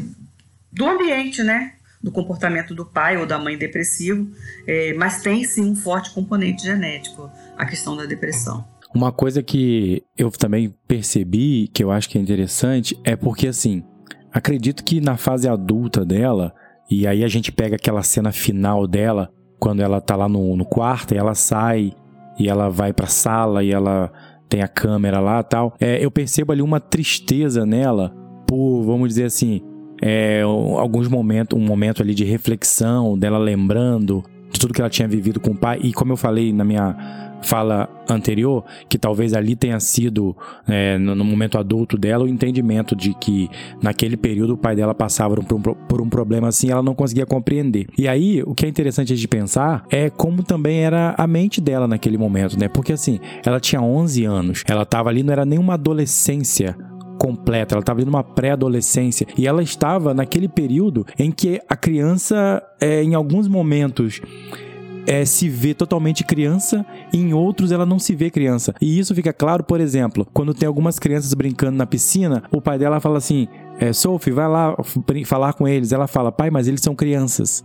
do 0.72 0.86
ambiente, 0.86 1.42
né? 1.42 1.74
Do 2.02 2.10
comportamento 2.10 2.74
do 2.74 2.84
pai 2.84 3.16
ou 3.16 3.26
da 3.26 3.38
mãe 3.38 3.56
depressivo, 3.56 4.28
é, 4.66 4.92
mas 4.94 5.22
tem 5.22 5.44
sim 5.44 5.70
um 5.70 5.76
forte 5.76 6.12
componente 6.12 6.64
genético 6.64 7.30
a 7.56 7.64
questão 7.64 7.96
da 7.96 8.04
depressão. 8.04 8.64
Uma 8.94 9.12
coisa 9.12 9.42
que 9.42 10.02
eu 10.18 10.30
também 10.30 10.74
percebi, 10.86 11.68
que 11.72 11.82
eu 11.82 11.90
acho 11.90 12.08
que 12.08 12.18
é 12.18 12.20
interessante, 12.20 12.98
é 13.04 13.16
porque 13.16 13.46
assim, 13.46 13.82
acredito 14.32 14.84
que 14.84 15.00
na 15.00 15.16
fase 15.16 15.48
adulta 15.48 16.04
dela, 16.04 16.52
e 16.90 17.06
aí 17.06 17.24
a 17.24 17.28
gente 17.28 17.50
pega 17.52 17.76
aquela 17.76 18.02
cena 18.02 18.32
final 18.32 18.86
dela, 18.86 19.32
quando 19.58 19.80
ela 19.80 20.00
tá 20.00 20.16
lá 20.16 20.28
no, 20.28 20.56
no 20.56 20.64
quarto 20.64 21.14
e 21.14 21.16
ela 21.16 21.34
sai 21.34 21.92
e 22.38 22.48
ela 22.48 22.68
vai 22.68 22.92
pra 22.92 23.06
sala 23.06 23.62
e 23.62 23.70
ela 23.70 24.12
tem 24.48 24.60
a 24.60 24.68
câmera 24.68 25.20
lá 25.20 25.42
tal. 25.42 25.74
É, 25.80 26.04
eu 26.04 26.10
percebo 26.10 26.50
ali 26.50 26.60
uma 26.60 26.80
tristeza 26.80 27.64
nela 27.64 28.12
por, 28.52 28.82
vamos 28.82 29.08
dizer 29.08 29.24
assim, 29.24 29.62
é, 30.02 30.42
alguns 30.42 31.08
momentos, 31.08 31.58
um 31.58 31.64
momento 31.64 32.02
ali 32.02 32.14
de 32.14 32.22
reflexão 32.22 33.18
dela 33.18 33.38
lembrando 33.38 34.22
de 34.50 34.60
tudo 34.60 34.74
que 34.74 34.80
ela 34.82 34.90
tinha 34.90 35.08
vivido 35.08 35.40
com 35.40 35.52
o 35.52 35.56
pai. 35.56 35.80
E 35.82 35.90
como 35.90 36.12
eu 36.12 36.18
falei 36.18 36.52
na 36.52 36.62
minha 36.62 37.38
fala 37.42 37.88
anterior, 38.06 38.62
que 38.90 38.98
talvez 38.98 39.32
ali 39.32 39.56
tenha 39.56 39.80
sido, 39.80 40.36
é, 40.68 40.98
no 40.98 41.24
momento 41.24 41.56
adulto 41.56 41.96
dela, 41.96 42.24
o 42.24 42.28
entendimento 42.28 42.94
de 42.94 43.14
que 43.14 43.48
naquele 43.80 44.18
período 44.18 44.52
o 44.52 44.58
pai 44.58 44.76
dela 44.76 44.94
passava 44.94 45.34
por 45.36 45.56
um, 45.56 45.62
por 45.62 46.02
um 46.02 46.08
problema 46.10 46.48
assim 46.48 46.70
ela 46.70 46.82
não 46.82 46.94
conseguia 46.94 47.24
compreender. 47.24 47.86
E 47.96 48.06
aí, 48.06 48.42
o 48.42 48.54
que 48.54 48.66
é 48.66 48.68
interessante 48.68 49.16
de 49.16 49.28
pensar 49.28 49.82
é 49.90 50.10
como 50.10 50.42
também 50.42 50.84
era 50.84 51.14
a 51.16 51.26
mente 51.26 51.58
dela 51.58 51.88
naquele 51.88 52.18
momento, 52.18 52.58
né? 52.58 52.68
Porque 52.68 52.92
assim, 52.92 53.18
ela 53.46 53.58
tinha 53.58 53.80
11 53.80 54.24
anos, 54.26 54.62
ela 54.68 54.82
estava 54.82 55.08
ali, 55.08 55.22
não 55.22 55.32
era 55.32 55.46
nenhuma 55.46 55.72
adolescência 55.72 56.76
completa, 57.22 57.76
ela 57.76 57.82
estava 57.82 58.00
ali 58.00 58.04
numa 58.04 58.24
pré-adolescência 58.24 59.28
e 59.38 59.46
ela 59.46 59.62
estava 59.62 60.12
naquele 60.12 60.48
período 60.48 61.06
em 61.16 61.30
que 61.30 61.60
a 61.68 61.76
criança, 61.76 62.60
é, 62.80 63.00
em 63.00 63.14
alguns 63.14 63.46
momentos, 63.46 64.20
é, 65.06 65.24
se 65.24 65.48
vê 65.48 65.72
totalmente 65.72 66.24
criança 66.24 66.84
e 67.12 67.18
em 67.18 67.32
outros 67.32 67.70
ela 67.70 67.86
não 67.86 68.00
se 68.00 68.16
vê 68.16 68.28
criança. 68.28 68.74
E 68.80 68.98
isso 68.98 69.14
fica 69.14 69.32
claro, 69.32 69.62
por 69.62 69.80
exemplo, 69.80 70.26
quando 70.32 70.52
tem 70.52 70.66
algumas 70.66 70.98
crianças 70.98 71.32
brincando 71.32 71.76
na 71.76 71.86
piscina, 71.86 72.42
o 72.50 72.60
pai 72.60 72.76
dela 72.76 72.98
fala 72.98 73.18
assim: 73.18 73.46
é, 73.78 73.92
Sophie, 73.92 74.32
vai 74.32 74.48
lá 74.48 74.76
falar 75.26 75.52
com 75.54 75.66
eles. 75.66 75.92
Ela 75.92 76.06
fala, 76.06 76.30
pai, 76.30 76.50
mas 76.50 76.68
eles 76.68 76.80
são 76.80 76.94
crianças. 76.94 77.64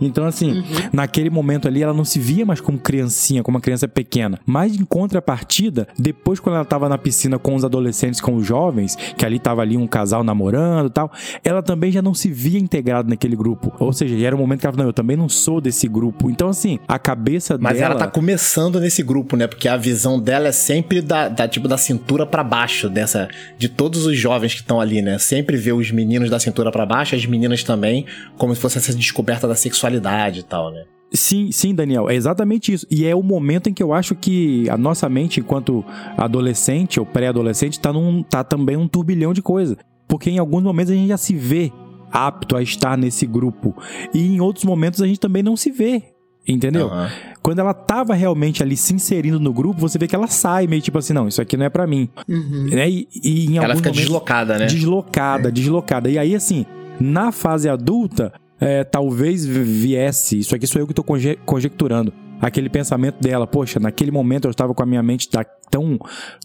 Então, 0.00 0.24
assim, 0.24 0.58
uhum. 0.58 0.64
naquele 0.92 1.28
momento 1.28 1.68
ali, 1.68 1.82
ela 1.82 1.92
não 1.92 2.04
se 2.04 2.18
via 2.18 2.46
mais 2.46 2.60
como 2.60 2.78
criancinha, 2.78 3.42
como 3.42 3.56
uma 3.56 3.60
criança 3.60 3.86
pequena. 3.86 4.38
Mas 4.46 4.76
em 4.76 4.84
contrapartida, 4.84 5.88
depois, 5.98 6.40
quando 6.40 6.54
ela 6.54 6.62
estava 6.62 6.88
na 6.88 6.96
piscina 6.96 7.38
com 7.38 7.54
os 7.54 7.64
adolescentes, 7.64 8.20
com 8.20 8.36
os 8.36 8.46
jovens, 8.46 8.96
que 9.16 9.24
ali 9.24 9.36
estava 9.36 9.62
ali 9.62 9.76
um 9.76 9.86
casal 9.86 10.24
namorando 10.24 10.86
e 10.86 10.90
tal, 10.90 11.12
ela 11.44 11.62
também 11.62 11.90
já 11.90 12.00
não 12.00 12.14
se 12.14 12.30
via 12.30 12.58
integrada 12.58 13.08
naquele 13.08 13.36
grupo. 13.36 13.72
Ou 13.78 13.92
seja, 13.92 14.16
era 14.26 14.34
um 14.34 14.38
momento 14.38 14.60
que 14.60 14.66
ela 14.66 14.72
falou, 14.72 14.84
não, 14.84 14.90
eu 14.90 14.94
também 14.94 15.16
não 15.16 15.28
sou 15.28 15.60
desse 15.60 15.88
grupo. 15.88 16.30
Então, 16.30 16.48
assim, 16.48 16.78
a 16.88 16.98
cabeça 16.98 17.58
mas 17.60 17.76
dela... 17.76 17.90
Mas 17.90 18.00
ela 18.00 18.06
tá 18.06 18.10
começando 18.10 18.80
nesse 18.80 19.02
grupo, 19.02 19.36
né? 19.36 19.46
Porque 19.46 19.68
a 19.68 19.76
visão 19.76 20.18
dela 20.20 20.48
é 20.48 20.52
sempre 20.52 21.02
da, 21.02 21.28
da 21.28 21.48
tipo, 21.48 21.68
da 21.68 21.76
cintura 21.76 22.24
para 22.24 22.42
baixo, 22.42 22.88
dessa... 22.88 23.28
De 23.58 23.68
todos 23.68 24.06
os 24.06 24.16
jovens 24.16 24.54
que 24.54 24.60
estão 24.60 24.80
ali, 24.80 25.02
né? 25.02 25.18
Sempre 25.18 25.47
vê 25.56 25.72
os 25.72 25.90
meninos 25.90 26.30
da 26.30 26.38
cintura 26.38 26.70
para 26.70 26.84
baixo, 26.84 27.14
as 27.14 27.24
meninas 27.26 27.62
também, 27.62 28.06
como 28.36 28.54
se 28.54 28.60
fosse 28.60 28.78
essa 28.78 28.94
descoberta 28.94 29.48
da 29.48 29.54
sexualidade 29.54 30.40
e 30.40 30.42
tal, 30.42 30.70
né? 30.70 30.84
Sim, 31.10 31.50
sim, 31.50 31.74
Daniel, 31.74 32.10
é 32.10 32.14
exatamente 32.14 32.72
isso. 32.72 32.86
E 32.90 33.06
é 33.06 33.14
o 33.14 33.22
momento 33.22 33.70
em 33.70 33.72
que 33.72 33.82
eu 33.82 33.94
acho 33.94 34.14
que 34.14 34.68
a 34.68 34.76
nossa 34.76 35.08
mente, 35.08 35.40
enquanto 35.40 35.84
adolescente 36.16 37.00
ou 37.00 37.06
pré-adolescente, 37.06 37.80
tá, 37.80 37.92
num, 37.92 38.22
tá 38.22 38.44
também 38.44 38.76
um 38.76 38.86
turbilhão 38.86 39.32
de 39.32 39.40
coisa. 39.40 39.76
Porque 40.06 40.30
em 40.30 40.38
alguns 40.38 40.62
momentos 40.62 40.92
a 40.92 40.96
gente 40.96 41.08
já 41.08 41.16
se 41.16 41.34
vê 41.34 41.72
apto 42.12 42.56
a 42.56 42.62
estar 42.62 42.96
nesse 42.96 43.26
grupo. 43.26 43.74
E 44.12 44.34
em 44.34 44.40
outros 44.40 44.64
momentos 44.64 45.00
a 45.00 45.06
gente 45.06 45.20
também 45.20 45.42
não 45.42 45.56
se 45.56 45.70
vê. 45.70 46.02
Entendeu? 46.48 46.88
Uhum. 46.88 47.06
Quando 47.42 47.58
ela 47.58 47.74
tava 47.74 48.14
realmente 48.14 48.62
ali 48.62 48.76
se 48.76 48.94
inserindo 48.94 49.38
no 49.38 49.52
grupo, 49.52 49.78
você 49.78 49.98
vê 49.98 50.08
que 50.08 50.16
ela 50.16 50.26
sai 50.26 50.66
meio 50.66 50.80
tipo 50.80 50.96
assim, 50.96 51.12
não, 51.12 51.28
isso 51.28 51.42
aqui 51.42 51.56
não 51.56 51.66
é 51.66 51.68
para 51.68 51.86
mim. 51.86 52.08
Uhum. 52.26 52.68
Né? 52.70 52.88
E, 52.88 53.08
e 53.22 53.46
em 53.46 53.58
ela 53.58 53.76
fica 53.76 53.90
deslocada, 53.90 54.58
né? 54.58 54.66
Deslocada, 54.66 55.48
é. 55.48 55.52
deslocada. 55.52 56.10
E 56.10 56.18
aí, 56.18 56.34
assim, 56.34 56.64
na 56.98 57.30
fase 57.30 57.68
adulta, 57.68 58.32
é, 58.58 58.82
talvez 58.82 59.44
viesse, 59.44 60.38
isso 60.38 60.54
aqui 60.54 60.66
sou 60.66 60.80
eu 60.80 60.86
que 60.86 60.94
tô 60.94 61.04
conje 61.04 61.38
conjecturando, 61.44 62.12
aquele 62.40 62.68
pensamento 62.68 63.20
dela, 63.20 63.46
poxa, 63.46 63.78
naquele 63.78 64.10
momento 64.10 64.46
eu 64.46 64.50
estava 64.50 64.72
com 64.74 64.82
a 64.82 64.86
minha 64.86 65.02
mente 65.02 65.28
tão, 65.70 65.98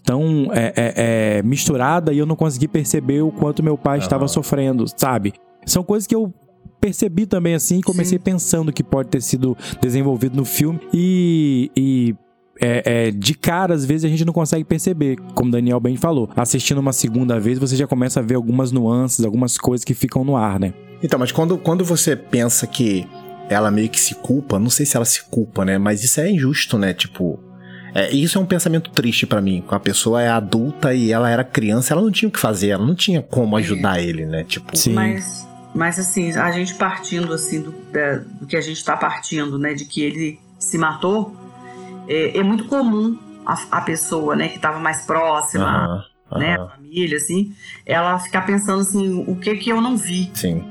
tão 0.04 0.50
é, 0.52 0.74
é, 0.76 0.94
é, 1.38 1.44
misturada 1.44 2.12
e 2.12 2.18
eu 2.18 2.26
não 2.26 2.36
consegui 2.36 2.68
perceber 2.68 3.22
o 3.22 3.32
quanto 3.32 3.64
meu 3.64 3.78
pai 3.78 3.98
uhum. 3.98 4.04
estava 4.04 4.28
sofrendo, 4.28 4.86
sabe? 4.98 5.34
São 5.66 5.84
coisas 5.84 6.06
que 6.06 6.16
eu 6.16 6.34
percebi 6.84 7.26
também 7.26 7.54
assim 7.54 7.80
e 7.80 7.82
comecei 7.82 8.18
Sim. 8.18 8.24
pensando 8.26 8.74
que 8.74 8.84
pode 8.84 9.08
ter 9.08 9.22
sido 9.22 9.58
desenvolvido 9.82 10.36
no 10.36 10.44
filme 10.44 10.82
e, 10.94 11.72
e 11.78 12.16
é, 12.62 13.08
é, 13.08 13.12
de 13.12 13.34
cara, 13.36 13.74
às 13.74 13.86
vezes 13.86 14.04
a 14.04 14.10
gente 14.10 14.26
não 14.26 14.34
consegue 14.34 14.66
perceber, 14.66 15.18
como 15.34 15.50
Daniel 15.50 15.80
bem 15.80 15.96
falou. 15.96 16.30
Assistindo 16.36 16.80
uma 16.80 16.92
segunda 16.92 17.40
vez, 17.40 17.58
você 17.58 17.78
já 17.78 17.88
começa 17.88 18.20
a 18.20 18.24
ver 18.24 18.36
algumas 18.36 18.74
nuances, 18.74 19.24
algumas 19.24 19.58
coisas 19.58 19.86
que 19.86 19.94
ficam 19.94 20.26
no 20.26 20.36
ar, 20.36 20.60
né? 20.60 20.74
Então, 21.02 21.18
mas 21.18 21.32
quando, 21.32 21.58
quando 21.58 21.86
você 21.86 22.18
pensa 22.18 22.68
que 22.68 23.08
ela 23.50 23.72
meio 23.72 23.88
que 23.88 24.00
se 24.00 24.16
culpa, 24.16 24.60
não 24.60 24.70
sei 24.70 24.86
se 24.86 24.98
ela 24.98 25.06
se 25.06 25.24
culpa, 25.24 25.64
né? 25.64 25.78
Mas 25.78 26.04
isso 26.04 26.20
é 26.20 26.30
injusto, 26.30 26.78
né? 26.78 26.94
Tipo. 26.94 27.40
É, 27.96 28.12
isso 28.12 28.38
é 28.38 28.42
um 28.42 28.46
pensamento 28.46 28.92
triste 28.92 29.26
para 29.26 29.42
mim. 29.42 29.64
A 29.70 29.80
pessoa 29.80 30.22
é 30.22 30.28
adulta 30.28 30.94
e 30.94 31.14
ela 31.14 31.30
era 31.30 31.44
criança, 31.46 31.94
ela 31.94 32.02
não 32.02 32.12
tinha 32.12 32.28
o 32.28 32.32
que 32.32 32.40
fazer, 32.40 32.70
ela 32.70 32.86
não 32.86 32.96
tinha 32.96 33.22
como 33.22 33.56
ajudar 33.56 34.00
é. 34.00 34.04
ele, 34.04 34.26
né? 34.26 34.44
Tipo. 34.44 34.76
Sim. 34.76 34.94
Mas 34.94 35.53
mas 35.74 35.98
assim, 35.98 36.32
a 36.34 36.52
gente 36.52 36.76
partindo 36.76 37.34
assim 37.34 37.62
do, 37.62 37.72
da, 37.92 38.18
do 38.18 38.46
que 38.46 38.56
a 38.56 38.62
gente 38.62 38.78
está 38.78 38.96
partindo, 38.96 39.58
né, 39.58 39.74
de 39.74 39.86
que 39.86 40.02
ele 40.04 40.40
se 40.60 40.78
matou, 40.78 41.36
é, 42.08 42.38
é 42.38 42.44
muito 42.44 42.66
comum 42.66 43.18
a, 43.46 43.58
a, 43.72 43.82
pessoa, 43.82 44.36
né, 44.36 44.50
que 44.50 44.58
estava 44.58 44.80
mais 44.80 45.06
próxima, 45.06 46.06
uhum, 46.32 46.40
né, 46.40 46.56
a 46.56 46.68
família, 46.68 47.18
assim, 47.18 47.56
ela 47.86 48.20
ficar 48.20 48.42
pensando 48.44 48.82
assim, 48.82 49.24
o 49.28 49.36
que 49.36 49.56
que 49.56 49.70
eu 49.72 49.82
não 49.82 49.98
vi, 49.98 50.32
sim, 50.34 50.64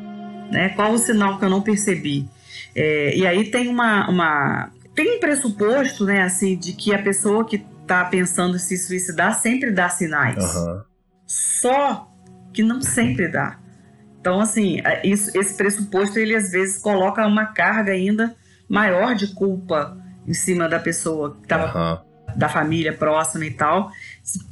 né, 0.51 0.71
qual 0.71 0.93
o 0.93 0.99
sinal 0.99 1.39
que 1.39 1.45
eu 1.45 1.51
não 1.51 1.61
percebi, 1.61 2.29
é, 2.75 3.17
e 3.17 3.27
aí 3.27 3.51
tem 3.51 3.69
uma, 3.69 4.09
uma 4.09 4.71
tem 4.95 5.17
um 5.17 5.21
pressuposto, 5.21 6.05
né, 6.05 6.23
assim, 6.23 6.57
de 6.57 6.75
que 6.75 6.95
a 6.95 7.03
pessoa 7.03 7.45
que 7.45 7.65
está 7.83 8.05
pensando 8.05 8.57
em 8.57 8.61
se 8.61 8.77
suicidar 8.77 9.35
sempre 9.35 9.71
dá 9.71 9.89
sinais, 9.89 10.55
uhum. 10.55 10.81
só 11.27 12.09
que 12.53 12.63
não 12.63 12.81
sempre 12.81 13.29
dá. 13.29 13.62
Então, 14.23 14.41
assim, 14.41 14.81
é, 14.85 15.05
isso, 15.05 15.37
esse 15.37 15.57
pressuposto, 15.57 16.17
ele 16.17 16.37
às 16.37 16.53
vezes 16.53 16.79
coloca 16.79 17.27
uma 17.27 17.47
carga 17.47 17.91
ainda 17.91 18.37
maior 18.69 19.17
de 19.17 19.35
culpa 19.35 19.99
em 20.25 20.33
cima 20.33 20.69
da 20.69 20.79
pessoa 20.79 21.35
que 21.35 21.43
estava 21.43 21.77
uhum. 21.77 22.39
da 22.39 22.49
família 22.49 22.93
próxima 22.93 23.45
e 23.45 23.51
tal. 23.51 23.91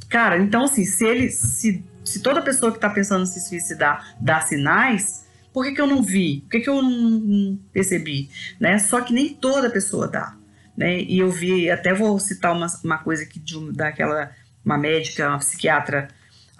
Cara, 0.09 0.37
então 0.37 0.65
assim, 0.65 0.83
se 0.83 1.05
ele 1.05 1.29
se, 1.29 1.85
se 2.03 2.21
toda 2.21 2.41
pessoa 2.41 2.69
que 2.69 2.79
está 2.79 2.89
pensando 2.89 3.23
em 3.23 3.25
se 3.25 3.39
suicidar 3.39 4.13
dá 4.19 4.41
sinais, 4.41 5.25
por 5.53 5.63
que, 5.63 5.71
que 5.71 5.79
eu 5.79 5.87
não 5.87 6.03
vi? 6.03 6.41
Por 6.41 6.49
que, 6.49 6.59
que 6.59 6.69
eu 6.69 6.81
não 6.81 7.57
percebi? 7.71 8.29
Né? 8.59 8.77
Só 8.77 8.99
que 8.99 9.13
nem 9.13 9.29
toda 9.29 9.69
pessoa 9.69 10.05
dá. 10.05 10.35
Né? 10.75 11.01
E 11.01 11.19
eu 11.19 11.31
vi, 11.31 11.71
até 11.71 11.93
vou 11.93 12.19
citar 12.19 12.53
uma, 12.53 12.67
uma 12.83 12.97
coisa 12.97 13.23
aqui 13.23 13.39
de, 13.39 13.71
daquela 13.71 14.31
uma 14.65 14.77
médica, 14.77 15.29
uma 15.29 15.39
psiquiatra 15.39 16.09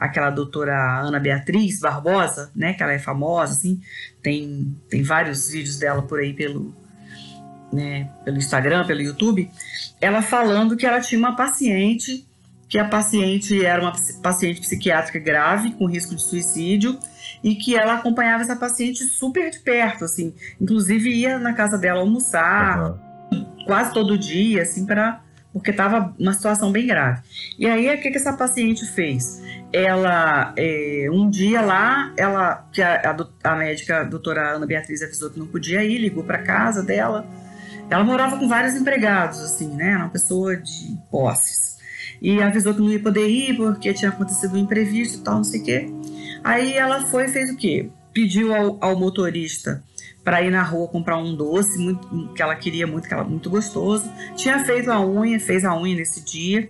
aquela 0.02 0.32
doutora 0.32 0.99
Ana 0.99 1.20
Beatriz 1.20 1.80
Barbosa, 1.80 2.52
né, 2.56 2.74
que 2.74 2.82
ela 2.82 2.91
é 2.91 2.97
famosa, 2.97 3.54
assim, 3.54 3.80
tem, 4.20 4.76
tem 4.89 5.04
vários 5.04 5.52
vídeos 5.52 5.78
dela 5.78 6.02
por 6.02 6.20
aí 6.20 6.34
pelo, 6.34 6.74
né, 7.72 8.10
pelo 8.26 8.38
Instagram, 8.38 8.84
pelo 8.88 8.99
YouTube, 8.99 9.47
ela 10.02 10.24
falando 10.24 10.76
que 10.76 10.88
ela 10.88 10.99
tinha 10.99 11.20
uma 11.20 11.36
paciente, 11.36 12.28
que 12.68 12.80
a 12.80 12.86
paciente 12.86 13.64
era 13.64 13.80
uma 13.80 13.93
paciente 14.24 14.60
psiquiátrica 14.62 15.20
grave, 15.20 15.74
com 15.74 15.86
risco 15.86 16.16
de 16.16 16.24
suicídio, 16.24 16.97
e 17.43 17.54
que 17.54 17.76
ela 17.76 17.93
acompanhava 17.93 18.41
essa 18.41 18.56
paciente 18.56 19.04
super 19.04 19.52
de 19.52 19.60
perto, 19.60 20.06
assim, 20.06 20.34
inclusive 20.60 21.12
ia 21.12 21.38
na 21.38 21.54
casa 21.54 21.78
dela 21.78 21.99
almoçar, 21.99 22.97
uhum. 23.32 23.45
quase 23.68 23.93
todo 23.93 24.18
dia, 24.18 24.64
assim, 24.64 24.84
para 24.84 25.22
porque 25.54 25.72
estava 25.72 26.14
uma 26.18 26.34
situação 26.34 26.72
bem 26.72 26.88
grave. 26.88 27.22
E 27.58 27.68
aí, 27.68 27.93
o 27.93 28.02
que, 28.02 28.10
que 28.10 28.18
essa 28.18 28.34
paciente 28.34 28.86
fez? 28.86 29.41
Ela, 29.74 30.54
é, 30.58 31.08
um 31.12 31.30
dia 31.30 31.62
lá, 31.62 32.14
ela, 32.18 32.68
que 32.72 32.82
a, 32.82 33.12
a, 33.12 33.52
a, 33.52 33.56
médica, 33.56 34.02
a 34.02 34.04
doutora 34.04 34.56
Ana 34.56 34.66
Beatriz, 34.66 35.02
avisou 35.02 35.30
que 35.30 35.39
não 35.39 35.47
podia 35.47 35.84
ir, 35.84 35.97
ligou 35.97 36.24
para 36.24 36.39
casa 36.39 36.82
dela. 36.84 37.26
Ela 37.89 38.04
morava 38.04 38.38
com 38.38 38.47
vários 38.47 38.76
empregados, 38.76 39.39
assim, 39.41 39.76
né? 39.76 39.89
Era 39.89 39.99
uma 39.99 40.10
pessoa 40.10 40.56
de 40.56 40.97
posses. 41.10 41.78
E 42.22 42.41
avisou 42.41 42.74
que 42.74 42.82
não 42.82 42.89
ia 42.89 42.99
poder 42.99 43.28
ir 43.28 43.58
porque 43.58 43.93
tinha 43.93 44.10
acontecido 44.10 44.54
um 44.54 44.58
imprevisto 44.58 45.20
e 45.20 45.22
tal, 45.22 45.36
não 45.36 45.43
sei 45.43 45.60
o 45.60 45.64
quê. 45.64 45.89
Aí 46.43 46.74
ela 46.74 47.06
foi 47.06 47.26
e 47.26 47.30
fez 47.30 47.49
o 47.49 47.58
quê? 47.58 47.89
Pediu 48.14 48.54
ao, 48.54 48.78
ao 48.80 48.97
motorista 48.97 49.84
para 50.24 50.42
ir 50.42 50.52
na 50.52 50.64
rua 50.64 50.88
comprar 50.88 51.18
um 51.18 51.36
doce 51.36 51.78
muito, 51.80 52.34
que 52.34 52.42
ela 52.42 52.56
queria 52.56 52.86
muito, 52.86 53.08
que 53.08 53.14
ela 53.14 53.24
muito 53.24 53.50
gostoso. 53.50 54.12
Tinha 54.36 54.64
feito 54.64 54.92
a 54.92 55.00
unha, 55.00 55.40
fez 55.40 55.66
a 55.66 55.76
unha 55.76 55.96
nesse 55.96 56.24
dia. 56.24 56.70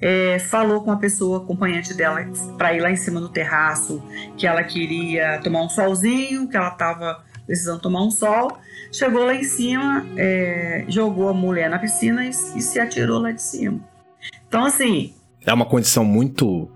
É, 0.00 0.38
falou 0.38 0.82
com 0.82 0.92
a 0.92 0.96
pessoa 0.96 1.38
acompanhante 1.38 1.94
dela 1.94 2.26
para 2.58 2.74
ir 2.74 2.80
lá 2.80 2.90
em 2.90 2.96
cima 2.96 3.18
no 3.18 3.30
terraço, 3.30 4.02
que 4.36 4.46
ela 4.46 4.62
queria 4.62 5.40
tomar 5.42 5.62
um 5.62 5.70
solzinho, 5.70 6.48
que 6.48 6.56
ela 6.56 6.68
estava 6.68 7.24
precisando 7.46 7.80
tomar 7.80 8.02
um 8.02 8.10
sol. 8.10 8.58
Chegou 8.92 9.24
lá 9.24 9.34
em 9.34 9.44
cima, 9.44 10.04
é, 10.16 10.84
jogou 10.88 11.28
a 11.28 11.34
mulher 11.34 11.70
na 11.70 11.78
piscina 11.78 12.24
e, 12.24 12.28
e, 12.28 12.32
se 12.32 12.78
atirou 12.78 13.20
lá 13.20 13.30
de 13.30 13.42
cima. 13.42 13.80
Então, 14.46 14.64
assim. 14.64 15.14
É 15.44 15.52
uma 15.52 15.64
condição 15.64 16.04
muito, 16.04 16.68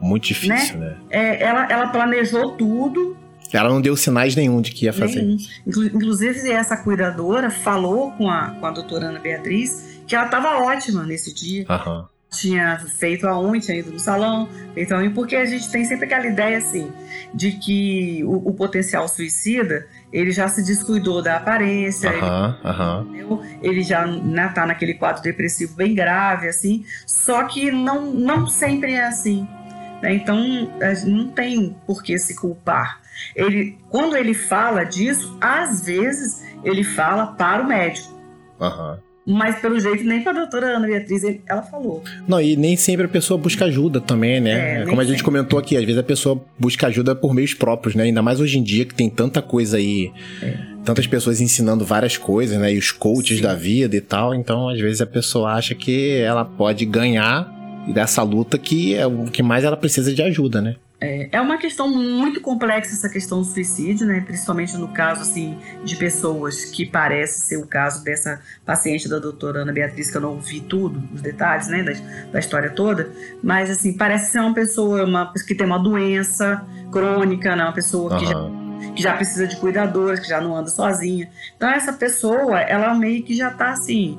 muito 0.00 0.24
difícil, 0.24 0.78
né? 0.78 0.90
né? 0.90 0.96
É, 1.10 1.42
ela, 1.42 1.66
ela 1.70 1.88
planejou 1.88 2.56
tudo, 2.56 3.16
ela 3.52 3.68
não 3.68 3.80
deu 3.80 3.96
sinais 3.96 4.34
nenhum 4.34 4.60
de 4.60 4.72
que 4.72 4.86
ia 4.86 4.92
fazer 4.92 5.22
nenhum. 5.22 5.38
Inclusive, 5.66 6.50
essa 6.50 6.76
cuidadora 6.76 7.50
falou 7.50 8.12
com 8.12 8.30
a, 8.30 8.50
com 8.58 8.66
a 8.66 8.70
doutora 8.70 9.06
Ana 9.06 9.18
Beatriz 9.18 9.96
que 10.06 10.14
ela 10.14 10.26
estava 10.26 10.62
ótima 10.62 11.02
nesse 11.04 11.34
dia. 11.34 11.66
Uhum. 11.68 12.04
Tinha 12.30 12.78
feito 12.98 13.26
a 13.26 13.40
unha, 13.40 13.60
tinha 13.60 13.78
ido 13.78 13.92
no 13.92 13.98
salão, 13.98 14.48
feito 14.74 14.92
a 14.92 14.98
unha, 14.98 15.10
porque 15.10 15.36
a 15.36 15.44
gente 15.44 15.70
tem 15.70 15.84
sempre 15.84 16.06
aquela 16.06 16.26
ideia 16.26 16.58
assim, 16.58 16.92
de 17.32 17.52
que 17.52 18.22
o, 18.24 18.48
o 18.48 18.52
potencial 18.52 19.08
suicida 19.08 19.86
ele 20.12 20.32
já 20.32 20.48
se 20.48 20.64
descuidou 20.64 21.22
da 21.22 21.36
aparência, 21.36 22.10
uhum, 22.10 23.14
ele, 23.14 23.24
uhum. 23.24 23.42
ele, 23.62 23.82
já 23.82 24.06
né, 24.06 24.48
tá 24.48 24.66
naquele 24.66 24.94
quadro 24.94 25.22
depressivo 25.22 25.74
bem 25.76 25.94
grave, 25.94 26.48
assim, 26.48 26.84
só 27.06 27.44
que 27.44 27.70
não, 27.70 28.12
não 28.12 28.46
sempre 28.46 28.92
é 28.92 29.06
assim. 29.06 29.46
Né? 30.02 30.14
Então, 30.14 30.38
não 31.06 31.28
tem 31.28 31.76
por 31.86 32.02
que 32.02 32.18
se 32.18 32.34
culpar. 32.34 33.00
Ele, 33.34 33.76
quando 33.88 34.16
ele 34.16 34.34
fala 34.34 34.84
disso, 34.84 35.36
às 35.40 35.84
vezes 35.84 36.44
ele 36.64 36.84
fala 36.84 37.26
para 37.28 37.62
o 37.62 37.66
médico. 37.66 38.14
Uhum. 38.60 38.96
Mas 39.28 39.58
pelo 39.58 39.78
jeito, 39.80 40.04
nem 40.04 40.22
pra 40.22 40.32
doutora 40.32 40.76
Ana 40.76 40.86
Beatriz 40.86 41.22
ela 41.48 41.62
falou. 41.62 42.04
Não, 42.28 42.40
e 42.40 42.54
nem 42.54 42.76
sempre 42.76 43.06
a 43.06 43.08
pessoa 43.08 43.36
busca 43.36 43.64
ajuda 43.64 44.00
também, 44.00 44.40
né? 44.40 44.82
É, 44.82 44.84
Como 44.86 45.00
a 45.00 45.04
gente 45.04 45.14
sempre. 45.16 45.24
comentou 45.24 45.58
aqui, 45.58 45.76
às 45.76 45.82
vezes 45.84 45.98
a 45.98 46.02
pessoa 46.04 46.40
busca 46.56 46.86
ajuda 46.86 47.12
por 47.16 47.34
meios 47.34 47.52
próprios, 47.52 47.96
né? 47.96 48.04
Ainda 48.04 48.22
mais 48.22 48.38
hoje 48.38 48.56
em 48.56 48.62
dia 48.62 48.84
que 48.84 48.94
tem 48.94 49.10
tanta 49.10 49.42
coisa 49.42 49.78
aí, 49.78 50.12
tantas 50.84 51.08
pessoas 51.08 51.40
ensinando 51.40 51.84
várias 51.84 52.16
coisas, 52.16 52.56
né? 52.56 52.72
E 52.72 52.78
os 52.78 52.92
coaches 52.92 53.38
Sim. 53.38 53.42
da 53.42 53.54
vida 53.54 53.96
e 53.96 54.00
tal. 54.00 54.32
Então, 54.32 54.68
às 54.68 54.78
vezes 54.78 55.00
a 55.00 55.06
pessoa 55.06 55.54
acha 55.54 55.74
que 55.74 56.18
ela 56.18 56.44
pode 56.44 56.84
ganhar 56.84 57.52
dessa 57.92 58.22
luta 58.22 58.56
que 58.56 58.94
é 58.94 59.06
o 59.08 59.24
que 59.24 59.42
mais 59.42 59.64
ela 59.64 59.76
precisa 59.76 60.14
de 60.14 60.22
ajuda, 60.22 60.62
né? 60.62 60.76
É, 61.06 61.28
é 61.32 61.40
uma 61.40 61.56
questão 61.56 61.88
muito 61.88 62.40
complexa 62.40 62.92
essa 62.92 63.08
questão 63.08 63.38
do 63.38 63.44
suicídio, 63.44 64.06
né? 64.06 64.20
Principalmente 64.26 64.76
no 64.76 64.88
caso 64.88 65.22
assim 65.22 65.56
de 65.84 65.94
pessoas 65.96 66.64
que 66.64 66.84
parece 66.84 67.40
ser 67.40 67.56
o 67.58 67.66
caso 67.66 68.02
dessa 68.02 68.40
paciente 68.64 69.08
da 69.08 69.18
doutora 69.18 69.60
Ana 69.60 69.72
Beatriz, 69.72 70.10
que 70.10 70.16
eu 70.16 70.20
não 70.20 70.30
ouvi 70.30 70.60
tudo, 70.60 71.02
os 71.14 71.20
detalhes, 71.22 71.68
né, 71.68 71.82
da, 71.82 71.92
da 72.32 72.38
história 72.38 72.70
toda, 72.70 73.10
mas 73.42 73.70
assim 73.70 73.92
parece 73.96 74.32
ser 74.32 74.40
uma 74.40 74.52
pessoa 74.54 75.04
uma, 75.04 75.32
que 75.46 75.54
tem 75.54 75.66
uma 75.66 75.78
doença 75.78 76.64
crônica, 76.90 77.54
né? 77.54 77.62
Uma 77.64 77.72
pessoa 77.72 78.18
que 78.18 78.26
já 78.26 78.32
que 78.94 79.02
já 79.02 79.14
precisa 79.14 79.46
de 79.46 79.56
cuidadores, 79.56 80.20
que 80.20 80.28
já 80.28 80.40
não 80.40 80.56
anda 80.56 80.68
sozinha. 80.68 81.28
Então 81.56 81.68
essa 81.68 81.92
pessoa, 81.92 82.60
ela 82.60 82.94
meio 82.94 83.22
que 83.22 83.34
já 83.34 83.50
tá 83.50 83.70
assim, 83.70 84.18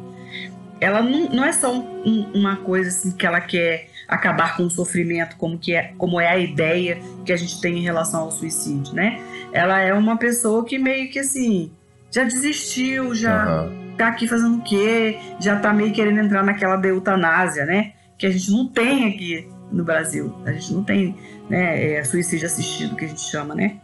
ela 0.80 1.02
não, 1.02 1.30
não 1.30 1.44
é 1.44 1.52
só 1.52 1.74
um- 1.74 2.32
uma 2.34 2.58
coisa 2.58 2.90
assim 2.90 3.12
que 3.12 3.26
ela 3.26 3.42
quer 3.42 3.88
acabar 4.08 4.56
com 4.56 4.64
o 4.64 4.70
sofrimento, 4.70 5.36
como 5.38 5.58
que 5.58 5.76
é, 5.76 5.94
como 5.98 6.20
é 6.20 6.30
a 6.30 6.38
ideia 6.38 7.00
que 7.26 7.34
a 7.34 7.38
gente 7.38 7.60
tem 7.60 7.78
em 7.78 7.82
relação 7.82 8.22
ao 8.22 8.32
suicídio, 8.32 8.94
né? 8.94 9.20
Ela 9.52 9.82
é 9.82 9.94
uma 9.94 10.18
pessoa 10.18 10.64
que 10.64 10.78
meio 10.78 11.10
que 11.10 11.20
assim 11.20 11.72
já 12.12 12.24
desistiu, 12.24 13.14
já 13.14 13.44
Aham. 13.44 13.74
tá 13.98 14.08
aqui 14.08 14.28
fazendo 14.28 14.58
o 14.58 14.64
quê? 14.64 15.20
Já 15.40 15.60
tá 15.60 15.74
meio 15.74 15.94
querendo 15.94 16.20
entrar 16.20 16.44
naquela 16.44 16.76
da 16.78 16.88
eutanásia, 16.88 17.66
né? 17.66 17.94
Que 18.18 18.26
a 18.26 18.30
gente 18.32 18.50
não 18.52 18.68
tem 18.68 19.08
aqui 19.08 19.48
no 19.72 19.84
Brasil. 19.84 20.34
A 20.46 20.52
gente 20.52 20.74
não 20.74 20.84
tem, 20.84 21.16
né? 21.50 21.94
É, 21.94 22.04
suicídio 22.04 22.46
assistido, 22.46 22.96
que 22.96 23.06
a 23.06 23.08
gente 23.08 23.22
chama, 23.22 23.54
né? 23.54 23.78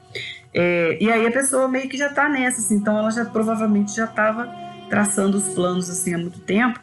É, 0.53 0.97
e 1.01 1.11
aí 1.11 1.25
a 1.27 1.31
pessoa 1.31 1.67
meio 1.67 1.89
que 1.89 1.97
já 1.97 2.09
tá 2.09 2.29
nessa, 2.29 2.61
assim, 2.61 2.75
então 2.75 2.97
ela 2.97 3.09
já 3.09 3.25
provavelmente 3.25 3.95
já 3.95 4.05
tava 4.05 4.47
traçando 4.89 5.37
os 5.37 5.49
planos 5.49 5.89
assim 5.89 6.13
há 6.13 6.17
muito 6.17 6.39
tempo. 6.39 6.79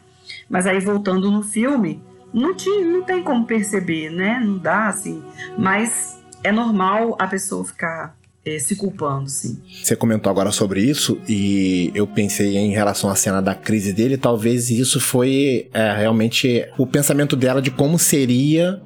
Mas 0.48 0.66
aí 0.66 0.80
voltando 0.80 1.30
no 1.30 1.42
filme, 1.42 2.02
não, 2.32 2.54
tinha, 2.54 2.84
não 2.86 3.02
tem 3.02 3.22
como 3.22 3.44
perceber, 3.46 4.10
né? 4.10 4.40
Não 4.44 4.58
dá, 4.58 4.88
assim. 4.88 5.22
Mas 5.58 6.18
é 6.44 6.50
normal 6.52 7.16
a 7.18 7.26
pessoa 7.26 7.64
ficar 7.64 8.16
é, 8.44 8.58
se 8.58 8.74
culpando, 8.76 9.28
sim. 9.28 9.58
Você 9.82 9.94
comentou 9.94 10.30
agora 10.30 10.50
sobre 10.50 10.80
isso 10.82 11.18
e 11.28 11.90
eu 11.94 12.06
pensei 12.06 12.56
em 12.56 12.70
relação 12.72 13.10
à 13.10 13.14
cena 13.14 13.42
da 13.42 13.54
crise 13.54 13.92
dele, 13.92 14.16
talvez 14.16 14.70
isso 14.70 14.98
foi 14.98 15.68
é, 15.74 15.92
realmente 15.98 16.66
o 16.78 16.86
pensamento 16.86 17.36
dela 17.36 17.60
de 17.60 17.70
como 17.70 17.98
seria, 17.98 18.80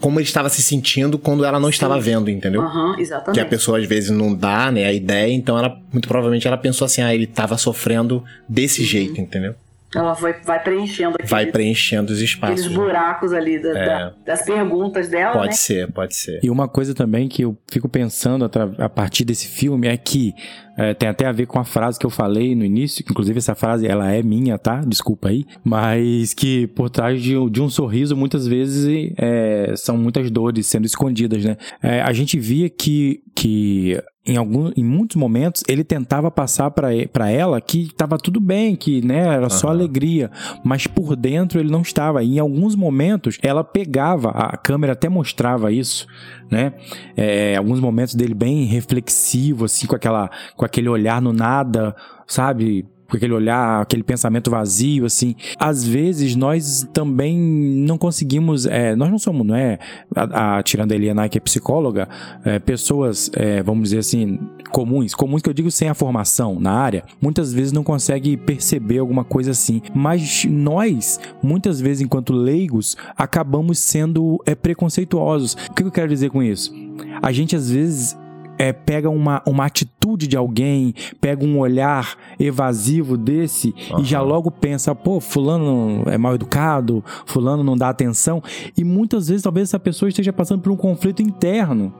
como 0.00 0.18
ele 0.18 0.24
estava 0.26 0.48
se 0.48 0.62
sentindo 0.62 1.18
quando 1.18 1.44
ela 1.44 1.60
não 1.60 1.68
estava 1.68 2.00
vendo, 2.00 2.30
entendeu? 2.30 2.62
Aham, 2.62 2.94
Que 2.94 3.00
a 3.00 3.02
exatamente. 3.02 3.44
pessoa 3.50 3.78
às 3.78 3.86
vezes 3.86 4.08
não 4.08 4.34
dá, 4.34 4.72
né, 4.72 4.86
a 4.86 4.92
ideia, 4.94 5.30
então 5.30 5.58
ela, 5.58 5.78
muito 5.92 6.08
provavelmente 6.08 6.46
ela 6.48 6.56
pensou 6.56 6.86
assim, 6.86 7.02
ah, 7.02 7.14
ele 7.14 7.24
estava 7.24 7.58
sofrendo 7.58 8.24
desse 8.48 8.80
Uhum. 8.80 8.86
jeito, 8.86 9.20
entendeu? 9.20 9.54
Ela 9.94 10.12
vai, 10.12 10.34
vai 10.42 10.62
preenchendo 10.62 11.14
aqueles, 11.14 11.30
Vai 11.30 11.46
preenchendo 11.46 12.12
os 12.12 12.20
espaços. 12.20 12.60
aqueles 12.60 12.72
buracos 12.76 13.32
ali 13.32 13.58
da- 13.60 13.68
É. 13.78 13.84
da- 13.86 14.12
das 14.24 14.42
perguntas 14.44 15.08
dela, 15.08 15.32
Pode 15.32 15.46
né? 15.48 15.52
ser, 15.52 15.90
pode 15.92 16.14
ser. 16.14 16.38
E 16.42 16.48
uma 16.48 16.68
coisa 16.68 16.94
também 16.94 17.28
que 17.28 17.42
eu 17.42 17.58
fico 17.70 17.88
pensando 17.88 18.44
atra- 18.44 18.72
a 18.78 18.88
partir 18.88 19.24
desse 19.24 19.48
filme 19.48 19.88
é 19.88 19.96
que 19.96 20.32
é, 20.80 20.94
tem 20.94 21.08
até 21.08 21.26
a 21.26 21.32
ver 21.32 21.46
com 21.46 21.58
a 21.58 21.64
frase 21.64 21.98
que 21.98 22.06
eu 22.06 22.10
falei 22.10 22.54
no 22.54 22.64
início, 22.64 23.04
que 23.04 23.10
inclusive 23.12 23.38
essa 23.38 23.54
frase 23.54 23.86
ela 23.86 24.10
é 24.12 24.22
minha, 24.22 24.56
tá? 24.58 24.80
Desculpa 24.86 25.28
aí. 25.28 25.44
Mas 25.64 26.32
que 26.34 26.66
por 26.68 26.88
trás 26.90 27.22
de, 27.22 27.36
um- 27.36 27.48
de 27.50 27.60
um 27.60 27.68
sorriso, 27.68 28.16
muitas 28.16 28.46
vezes 28.46 29.12
é, 29.18 29.74
são 29.76 29.96
muitas 29.96 30.30
dores 30.30 30.66
sendo 30.66 30.86
escondidas, 30.86 31.44
né? 31.44 31.56
É, 31.82 32.00
a 32.00 32.12
gente 32.12 32.38
via 32.38 32.68
que, 32.68 33.22
que 33.34 34.02
em, 34.26 34.36
algum, 34.36 34.70
em 34.76 34.84
muitos 34.84 35.16
momentos 35.16 35.62
ele 35.68 35.82
tentava 35.82 36.30
passar 36.30 36.70
pra 36.70 36.88
pra 37.12 37.30
ela 37.30 37.60
que 37.60 37.82
estava 37.82 38.18
tudo 38.18 38.40
bem, 38.40 38.76
que 38.76 39.04
né, 39.04 39.20
era 39.34 39.48
só 39.48 39.68
Aham. 39.68 39.76
alegria, 39.76 40.30
mas 40.64 40.86
por 40.86 41.16
dentro 41.16 41.58
ele 41.58 41.70
não 41.70 41.82
estava. 41.82 42.22
E 42.22 42.36
em 42.36 42.38
alguns 42.38 42.74
momentos 42.76 43.38
ela 43.42 43.64
pegava, 43.64 44.30
a 44.30 44.56
câmera 44.56 44.92
até 44.92 45.08
mostrava 45.08 45.72
isso, 45.72 46.06
né? 46.50 46.72
É, 47.16 47.56
alguns 47.56 47.80
momentos 47.80 48.14
dele 48.14 48.34
bem 48.34 48.64
reflexivo, 48.64 49.64
assim, 49.66 49.86
com, 49.86 49.94
aquela, 49.94 50.30
com 50.56 50.64
aquele 50.64 50.88
olhar 50.88 51.22
no 51.22 51.32
nada, 51.32 51.94
sabe? 52.26 52.86
Com 53.10 53.16
aquele 53.16 53.34
olhar, 53.34 53.82
aquele 53.82 54.02
pensamento 54.02 54.50
vazio, 54.50 55.04
assim. 55.04 55.34
Às 55.58 55.86
vezes 55.86 56.36
nós 56.36 56.88
também 56.92 57.36
não 57.36 57.98
conseguimos, 57.98 58.66
é, 58.66 58.94
nós 58.94 59.10
não 59.10 59.18
somos, 59.18 59.46
não 59.46 59.54
é? 59.54 59.78
A, 60.14 60.58
a, 60.58 60.62
tirando 60.62 60.92
a 60.92 60.94
Eliana, 60.94 61.28
que 61.28 61.36
é 61.36 61.40
psicóloga, 61.40 62.08
é, 62.44 62.58
pessoas, 62.58 63.30
é, 63.34 63.62
vamos 63.62 63.90
dizer 63.90 63.98
assim, 63.98 64.38
comuns, 64.70 65.14
comuns 65.14 65.42
que 65.42 65.48
eu 65.50 65.54
digo 65.54 65.70
sem 65.70 65.88
a 65.88 65.94
formação 65.94 66.58
na 66.60 66.72
área, 66.72 67.04
muitas 67.20 67.52
vezes 67.52 67.72
não 67.72 67.82
consegue 67.82 68.36
perceber 68.36 68.98
alguma 68.98 69.24
coisa 69.24 69.50
assim. 69.50 69.82
Mas 69.94 70.44
nós, 70.44 71.18
muitas 71.42 71.80
vezes, 71.80 72.00
enquanto 72.00 72.32
leigos, 72.32 72.96
acabamos 73.16 73.78
sendo 73.78 74.40
é, 74.46 74.54
preconceituosos. 74.54 75.56
O 75.68 75.74
que 75.74 75.82
eu 75.82 75.90
quero 75.90 76.08
dizer 76.08 76.30
com 76.30 76.42
isso? 76.42 76.72
A 77.20 77.32
gente 77.32 77.56
às 77.56 77.70
vezes 77.70 78.16
é, 78.60 78.74
pega 78.74 79.08
uma, 79.08 79.42
uma 79.46 79.64
atitude 79.64 80.26
de 80.26 80.36
alguém, 80.36 80.92
pega 81.18 81.42
um 81.42 81.58
olhar 81.58 82.14
evasivo 82.38 83.16
desse 83.16 83.74
e 83.98 84.04
já 84.04 84.20
logo 84.20 84.50
pensa, 84.50 84.94
pô, 84.94 85.18
fulano 85.18 86.02
é 86.06 86.18
mal 86.18 86.34
educado, 86.34 87.02
fulano 87.24 87.64
não 87.64 87.74
dá 87.74 87.88
atenção. 87.88 88.42
E 88.76 88.84
muitas 88.84 89.28
vezes 89.28 89.42
talvez 89.42 89.70
essa 89.70 89.80
pessoa 89.80 90.10
esteja 90.10 90.30
passando 90.30 90.60
por 90.60 90.70
um 90.70 90.76
conflito 90.76 91.22
interno. 91.22 91.90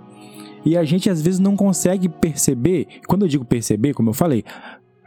E 0.62 0.76
a 0.76 0.84
gente 0.84 1.08
às 1.08 1.22
vezes 1.22 1.40
não 1.40 1.56
consegue 1.56 2.10
perceber. 2.10 2.86
Quando 3.08 3.22
eu 3.22 3.28
digo 3.28 3.44
perceber, 3.46 3.94
como 3.94 4.10
eu 4.10 4.14
falei, 4.14 4.44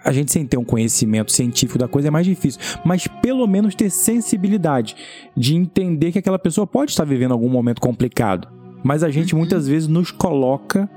a 0.04 0.12
gente 0.12 0.32
sem 0.32 0.48
ter 0.48 0.58
um 0.58 0.66
conhecimento 0.66 1.32
científico 1.32 1.78
da 1.78 1.88
coisa 1.88 2.08
é 2.08 2.12
mais 2.12 2.26
difícil, 2.26 2.60
mas 2.84 3.06
pelo 3.06 3.46
menos 3.46 3.76
ter 3.76 3.92
sensibilidade 3.92 4.96
de 5.38 5.56
entender 5.56 6.12
que 6.12 6.18
aquela 6.18 6.40
pessoa 6.40 6.66
pode 6.66 6.90
estar 6.90 7.06
vivendo 7.06 7.32
algum 7.32 7.48
momento 7.48 7.80
complicado. 7.80 8.48
Mas 8.84 9.04
a 9.04 9.12
gente 9.12 9.36
muitas 9.36 9.68
vezes 9.68 9.88
nos 9.88 10.10
coloca 10.10 10.90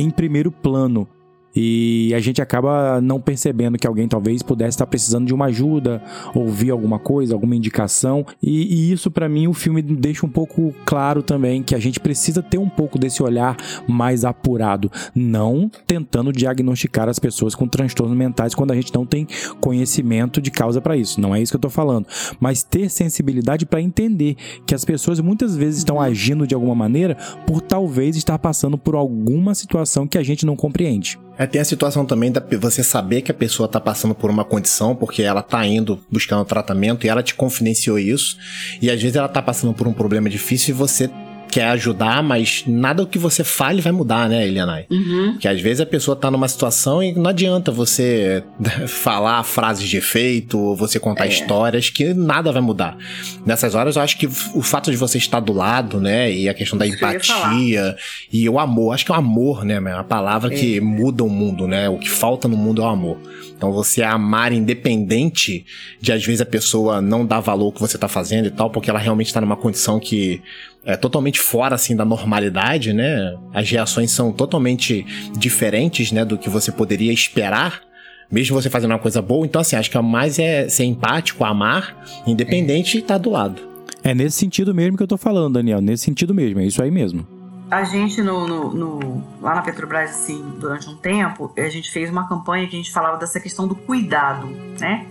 em 0.00 0.10
primeiro 0.10 0.50
plano. 0.50 1.06
E 1.54 2.12
a 2.14 2.20
gente 2.20 2.40
acaba 2.40 3.00
não 3.00 3.20
percebendo 3.20 3.78
que 3.78 3.86
alguém 3.86 4.06
talvez 4.06 4.42
pudesse 4.42 4.70
estar 4.70 4.86
precisando 4.86 5.26
de 5.26 5.34
uma 5.34 5.46
ajuda, 5.46 6.02
ouvir 6.34 6.70
alguma 6.70 6.98
coisa, 6.98 7.34
alguma 7.34 7.56
indicação. 7.56 8.24
E, 8.42 8.74
e 8.74 8.92
isso, 8.92 9.10
para 9.10 9.28
mim, 9.28 9.46
o 9.48 9.52
filme 9.52 9.82
deixa 9.82 10.24
um 10.24 10.28
pouco 10.28 10.74
claro 10.84 11.22
também 11.22 11.62
que 11.62 11.74
a 11.74 11.78
gente 11.78 11.98
precisa 12.00 12.42
ter 12.42 12.58
um 12.58 12.68
pouco 12.68 12.98
desse 12.98 13.22
olhar 13.22 13.56
mais 13.88 14.24
apurado, 14.24 14.90
não 15.14 15.70
tentando 15.86 16.32
diagnosticar 16.32 17.08
as 17.08 17.18
pessoas 17.18 17.54
com 17.54 17.66
transtornos 17.66 18.16
mentais 18.16 18.54
quando 18.54 18.70
a 18.70 18.74
gente 18.74 18.94
não 18.94 19.04
tem 19.04 19.26
conhecimento 19.60 20.40
de 20.40 20.50
causa 20.50 20.80
para 20.80 20.96
isso. 20.96 21.20
Não 21.20 21.34
é 21.34 21.42
isso 21.42 21.52
que 21.52 21.56
eu 21.56 21.60
tô 21.60 21.70
falando, 21.70 22.06
mas 22.38 22.62
ter 22.62 22.88
sensibilidade 22.88 23.66
para 23.66 23.80
entender 23.80 24.36
que 24.66 24.74
as 24.74 24.84
pessoas 24.84 25.20
muitas 25.20 25.56
vezes 25.56 25.78
estão 25.78 26.00
agindo 26.00 26.46
de 26.46 26.54
alguma 26.54 26.74
maneira 26.74 27.16
por 27.46 27.60
talvez 27.60 28.16
estar 28.16 28.38
passando 28.38 28.78
por 28.78 28.94
alguma 28.94 29.54
situação 29.54 30.06
que 30.06 30.18
a 30.18 30.22
gente 30.22 30.46
não 30.46 30.56
compreende. 30.56 31.18
É, 31.40 31.46
tem 31.46 31.58
a 31.58 31.64
situação 31.64 32.04
também 32.04 32.30
da 32.30 32.42
você 32.60 32.84
saber 32.84 33.22
que 33.22 33.30
a 33.30 33.34
pessoa 33.34 33.66
tá 33.66 33.80
passando 33.80 34.14
por 34.14 34.28
uma 34.28 34.44
condição, 34.44 34.94
porque 34.94 35.22
ela 35.22 35.40
tá 35.40 35.66
indo 35.66 35.98
buscando 36.10 36.44
tratamento 36.44 37.06
e 37.06 37.08
ela 37.08 37.22
te 37.22 37.34
confidenciou 37.34 37.98
isso. 37.98 38.36
E 38.82 38.90
às 38.90 39.00
vezes 39.00 39.16
ela 39.16 39.26
tá 39.26 39.40
passando 39.40 39.72
por 39.72 39.88
um 39.88 39.92
problema 39.94 40.28
difícil 40.28 40.74
e 40.74 40.76
você 40.76 41.10
quer 41.50 41.66
ajudar, 41.68 42.22
mas 42.22 42.64
nada 42.66 43.02
o 43.02 43.06
que 43.06 43.18
você 43.18 43.42
fale 43.44 43.80
vai 43.80 43.92
mudar, 43.92 44.28
né, 44.28 44.46
Elianai? 44.46 44.86
Uhum. 44.90 45.32
Porque 45.32 45.48
às 45.48 45.60
vezes 45.60 45.80
a 45.80 45.86
pessoa 45.86 46.16
tá 46.16 46.30
numa 46.30 46.48
situação 46.48 47.02
e 47.02 47.12
não 47.12 47.30
adianta 47.30 47.70
você 47.70 48.42
falar 48.86 49.42
frases 49.42 49.88
de 49.88 49.96
efeito, 49.96 50.58
ou 50.58 50.76
você 50.76 50.98
contar 50.98 51.26
É. 51.26 51.28
histórias 51.28 51.90
que 51.90 52.14
nada 52.14 52.52
vai 52.52 52.62
mudar. 52.62 52.96
Nessas 53.44 53.74
horas 53.74 53.96
eu 53.96 54.02
acho 54.02 54.16
que 54.16 54.26
o 54.26 54.62
fato 54.62 54.90
de 54.90 54.96
você 54.96 55.18
estar 55.18 55.40
do 55.40 55.52
lado, 55.52 56.00
né, 56.00 56.32
e 56.32 56.48
a 56.48 56.54
questão 56.54 56.78
da 56.78 56.86
que 56.86 56.94
empatia 56.94 57.96
e 58.32 58.48
o 58.48 58.58
amor, 58.58 58.94
acho 58.94 59.04
que 59.04 59.12
é 59.12 59.14
o 59.14 59.18
amor, 59.18 59.64
né, 59.64 59.80
é 59.84 59.92
a 59.92 60.04
palavra 60.04 60.50
que 60.50 60.80
muda 60.80 61.24
o 61.24 61.28
mundo, 61.28 61.66
né? 61.66 61.88
O 61.88 61.98
que 61.98 62.08
falta 62.08 62.46
no 62.46 62.56
mundo 62.56 62.82
é 62.82 62.84
o 62.84 62.88
amor. 62.88 63.18
Então 63.56 63.72
você 63.72 64.02
amar 64.02 64.52
independente 64.52 65.64
de 66.00 66.12
às 66.12 66.24
vezes 66.24 66.40
a 66.40 66.46
pessoa 66.46 67.00
não 67.00 67.26
dar 67.26 67.40
valor 67.40 67.66
ao 67.66 67.72
que 67.72 67.80
você 67.80 67.98
tá 67.98 68.08
fazendo 68.08 68.46
e 68.46 68.50
tal, 68.50 68.70
porque 68.70 68.88
ela 68.88 68.98
realmente 68.98 69.32
tá 69.32 69.40
numa 69.40 69.56
condição 69.56 69.98
que 70.00 70.40
é 70.84 70.96
totalmente 70.96 71.38
fora 71.40 71.74
assim 71.74 71.94
da 71.94 72.04
normalidade, 72.04 72.92
né? 72.92 73.36
As 73.52 73.68
reações 73.70 74.10
são 74.10 74.32
totalmente 74.32 75.04
diferentes, 75.36 76.10
né, 76.12 76.24
do 76.24 76.38
que 76.38 76.48
você 76.48 76.72
poderia 76.72 77.12
esperar. 77.12 77.80
Mesmo 78.30 78.60
você 78.60 78.70
fazendo 78.70 78.92
uma 78.92 78.98
coisa 78.98 79.20
boa, 79.20 79.44
então 79.44 79.60
assim, 79.60 79.74
acho 79.76 79.90
que 79.90 79.98
a 79.98 80.02
mais 80.02 80.38
é 80.38 80.68
ser 80.68 80.84
empático, 80.84 81.44
amar, 81.44 81.96
independente 82.26 82.96
e 82.96 83.00
estar 83.00 83.18
do 83.18 83.28
lado. 83.30 83.60
É 84.04 84.14
nesse 84.14 84.36
sentido 84.38 84.72
mesmo 84.74 84.96
que 84.96 85.02
eu 85.02 85.06
tô 85.08 85.16
falando, 85.18 85.54
Daniel. 85.54 85.80
Nesse 85.80 86.04
sentido 86.04 86.32
mesmo, 86.32 86.60
é 86.60 86.64
isso 86.64 86.80
aí 86.82 86.90
mesmo. 86.90 87.26
A 87.70 87.84
gente, 87.84 88.22
no, 88.22 88.46
no- 88.48 88.72
no- 88.74 89.24
lá 89.42 89.54
na 89.56 89.62
Petrobras, 89.62 90.10
assim, 90.10 90.42
durante 90.58 90.88
um 90.88 90.96
tempo, 90.96 91.52
a 91.56 91.68
gente 91.68 91.90
fez 91.90 92.08
uma 92.10 92.28
campanha 92.28 92.66
que 92.66 92.74
a 92.74 92.78
gente 92.78 92.90
falava 92.90 93.16
dessa 93.18 93.38
questão 93.38 93.68
do 93.68 93.74
cuidado, 93.74 94.46
né? 94.80 95.06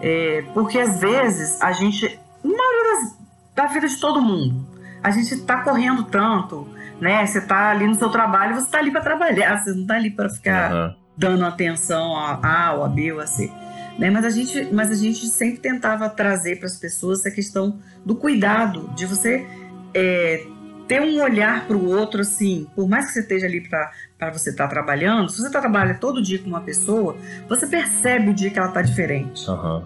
É, 0.00 0.42
porque 0.54 0.78
às 0.78 1.00
vezes 1.00 1.60
a 1.60 1.70
gente, 1.72 2.18
na 2.42 2.50
maioria 2.50 2.94
das, 3.04 3.18
da 3.54 3.66
vida 3.66 3.86
de 3.86 3.96
todo 4.00 4.20
mundo, 4.20 4.64
a 5.02 5.10
gente 5.10 5.34
está 5.34 5.62
correndo 5.62 6.04
tanto, 6.04 6.68
né? 7.00 7.26
Você 7.26 7.38
está 7.38 7.70
ali 7.70 7.86
no 7.86 7.94
seu 7.94 8.08
trabalho, 8.10 8.54
você 8.54 8.66
está 8.66 8.78
ali 8.78 8.90
para 8.90 9.00
trabalhar, 9.00 9.62
você 9.62 9.72
não 9.72 9.82
está 9.82 9.96
ali 9.96 10.10
para 10.10 10.28
ficar 10.28 10.72
uhum. 10.72 10.94
dando 11.16 11.44
atenção 11.44 12.16
a 12.16 12.38
A 12.42 12.72
ou 12.74 12.84
a 12.84 12.88
B 12.88 13.12
ou 13.12 13.20
a 13.20 13.26
C. 13.26 13.50
Né? 13.98 14.10
Mas, 14.10 14.24
a 14.24 14.30
gente, 14.30 14.68
mas 14.72 14.90
a 14.90 14.94
gente 14.94 15.26
sempre 15.26 15.58
tentava 15.58 16.08
trazer 16.08 16.56
para 16.56 16.66
as 16.66 16.78
pessoas 16.78 17.20
essa 17.20 17.30
questão 17.30 17.78
do 18.04 18.14
cuidado, 18.14 18.90
de 18.94 19.04
você 19.04 19.46
é, 19.94 20.46
ter 20.88 21.00
um 21.02 21.20
olhar 21.22 21.66
para 21.66 21.76
o 21.76 21.88
outro, 21.88 22.20
assim, 22.20 22.66
por 22.74 22.88
mais 22.88 23.06
que 23.06 23.12
você 23.12 23.20
esteja 23.20 23.46
ali 23.46 23.60
para 23.60 24.30
você 24.32 24.50
estar 24.50 24.64
tá 24.64 24.70
trabalhando, 24.70 25.30
se 25.30 25.40
você 25.40 25.50
tá 25.50 25.60
trabalha 25.60 25.94
todo 25.94 26.22
dia 26.22 26.38
com 26.38 26.48
uma 26.48 26.60
pessoa, 26.60 27.16
você 27.48 27.66
percebe 27.66 28.30
o 28.30 28.34
dia 28.34 28.50
que 28.50 28.58
ela 28.58 28.68
está 28.68 28.82
diferente. 28.82 29.48
Uhum. 29.48 29.82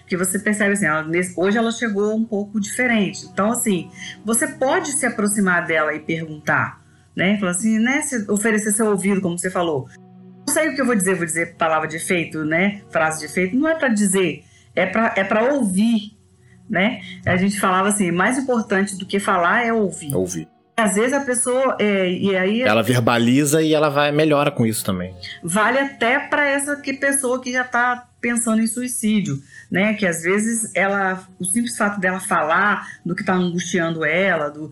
Porque 0.00 0.16
você 0.16 0.38
percebe 0.38 0.72
assim, 0.72 0.86
ela, 0.86 1.06
hoje 1.36 1.58
ela 1.58 1.70
chegou 1.70 2.14
um 2.14 2.24
pouco 2.24 2.60
diferente. 2.60 3.26
Então, 3.26 3.52
assim, 3.52 3.90
você 4.24 4.46
pode 4.48 4.92
se 4.92 5.06
aproximar 5.06 5.66
dela 5.66 5.94
e 5.94 6.00
perguntar, 6.00 6.82
né? 7.14 7.38
Falar 7.38 7.52
assim, 7.52 7.78
né? 7.78 8.00
oferecer 8.28 8.72
seu 8.72 8.86
ouvido, 8.86 9.20
como 9.20 9.38
você 9.38 9.50
falou. 9.50 9.88
Não 10.46 10.54
sei 10.54 10.68
o 10.68 10.74
que 10.74 10.80
eu 10.80 10.86
vou 10.86 10.94
dizer, 10.94 11.16
vou 11.16 11.26
dizer 11.26 11.56
palavra 11.56 11.88
de 11.88 11.96
efeito, 11.96 12.44
né? 12.44 12.82
Frase 12.90 13.20
de 13.20 13.26
efeito. 13.26 13.56
Não 13.56 13.68
é 13.68 13.74
para 13.74 13.88
dizer, 13.88 14.44
é 14.74 14.86
para 14.86 15.12
é 15.16 15.24
pra 15.24 15.54
ouvir, 15.54 16.16
né? 16.68 17.00
A 17.24 17.36
gente 17.36 17.58
falava 17.58 17.88
assim, 17.88 18.10
mais 18.10 18.38
importante 18.38 18.96
do 18.96 19.06
que 19.06 19.18
falar 19.18 19.64
é 19.64 19.72
ouvir. 19.72 20.14
Ouvir. 20.14 20.48
Às 20.76 20.94
vezes 20.94 21.14
a 21.14 21.20
pessoa 21.20 21.76
é, 21.80 22.10
e 22.10 22.36
aí 22.36 22.60
ela 22.60 22.82
verbaliza 22.82 23.62
e 23.62 23.72
ela 23.72 23.88
vai 23.88 24.12
melhora 24.12 24.50
com 24.50 24.66
isso 24.66 24.84
também. 24.84 25.14
Vale 25.42 25.78
até 25.78 26.18
para 26.18 26.46
essa 26.46 26.76
que 26.76 26.92
pessoa 26.92 27.40
que 27.40 27.50
já 27.50 27.62
está 27.62 28.06
pensando 28.20 28.60
em 28.60 28.66
suicídio, 28.66 29.40
né? 29.70 29.94
Que 29.94 30.06
às 30.06 30.22
vezes 30.22 30.70
ela, 30.74 31.26
o 31.38 31.44
simples 31.44 31.78
fato 31.78 31.98
dela 31.98 32.20
falar 32.20 32.86
do 33.06 33.14
que 33.14 33.22
está 33.22 33.34
angustiando 33.34 34.04
ela, 34.04 34.50
do 34.50 34.70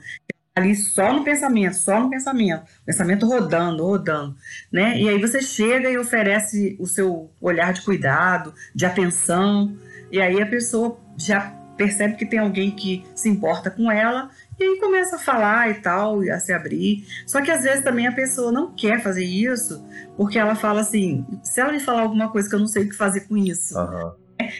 ali 0.55 0.77
só 0.77 1.13
no 1.13 1.25
pensamento, 1.25 1.75
só 1.75 1.99
no 1.99 2.11
pensamento, 2.11 2.63
pensamento 2.85 3.27
rodando, 3.27 3.85
rodando, 3.85 4.37
né? 4.71 5.01
E 5.01 5.09
aí 5.09 5.19
você 5.19 5.41
chega 5.41 5.91
e 5.91 5.99
oferece 5.99 6.77
o 6.79 6.87
seu 6.87 7.33
olhar 7.41 7.73
de 7.73 7.81
cuidado, 7.81 8.55
de 8.75 8.87
atenção, 8.87 9.77
e 10.13 10.21
aí 10.21 10.41
a 10.41 10.47
pessoa 10.47 11.01
já 11.17 11.41
percebe 11.77 12.15
que 12.15 12.27
tem 12.27 12.39
alguém 12.39 12.71
que 12.71 13.05
se 13.15 13.29
importa 13.29 13.71
com 13.71 13.91
ela 13.91 14.31
e 14.59 14.65
aí 14.65 14.79
começa 14.79 15.17
a 15.17 15.19
falar 15.19 15.71
e 15.71 15.75
tal, 15.75 16.21
a 16.23 16.39
se 16.39 16.53
abrir. 16.53 17.07
Só 17.27 17.43
que 17.43 17.51
às 17.51 17.63
vezes 17.63 17.83
também 17.83 18.07
a 18.07 18.13
pessoa 18.13 18.53
não 18.53 18.73
quer 18.75 19.03
fazer 19.03 19.25
isso, 19.25 19.85
porque 20.17 20.39
ela 20.39 20.55
fala 20.55 20.81
assim: 20.81 21.27
se 21.43 21.61
ela 21.61 21.73
me 21.73 21.81
falar 21.81 22.03
alguma 22.03 22.31
coisa 22.31 22.49
que 22.49 22.55
eu 22.55 22.61
não 22.61 22.69
sei 22.69 22.85
o 22.85 22.89
que 22.89 22.97
fazer 22.97 23.23
com 23.23 23.37
isso. 23.37 23.79
Uhum. 23.79 24.13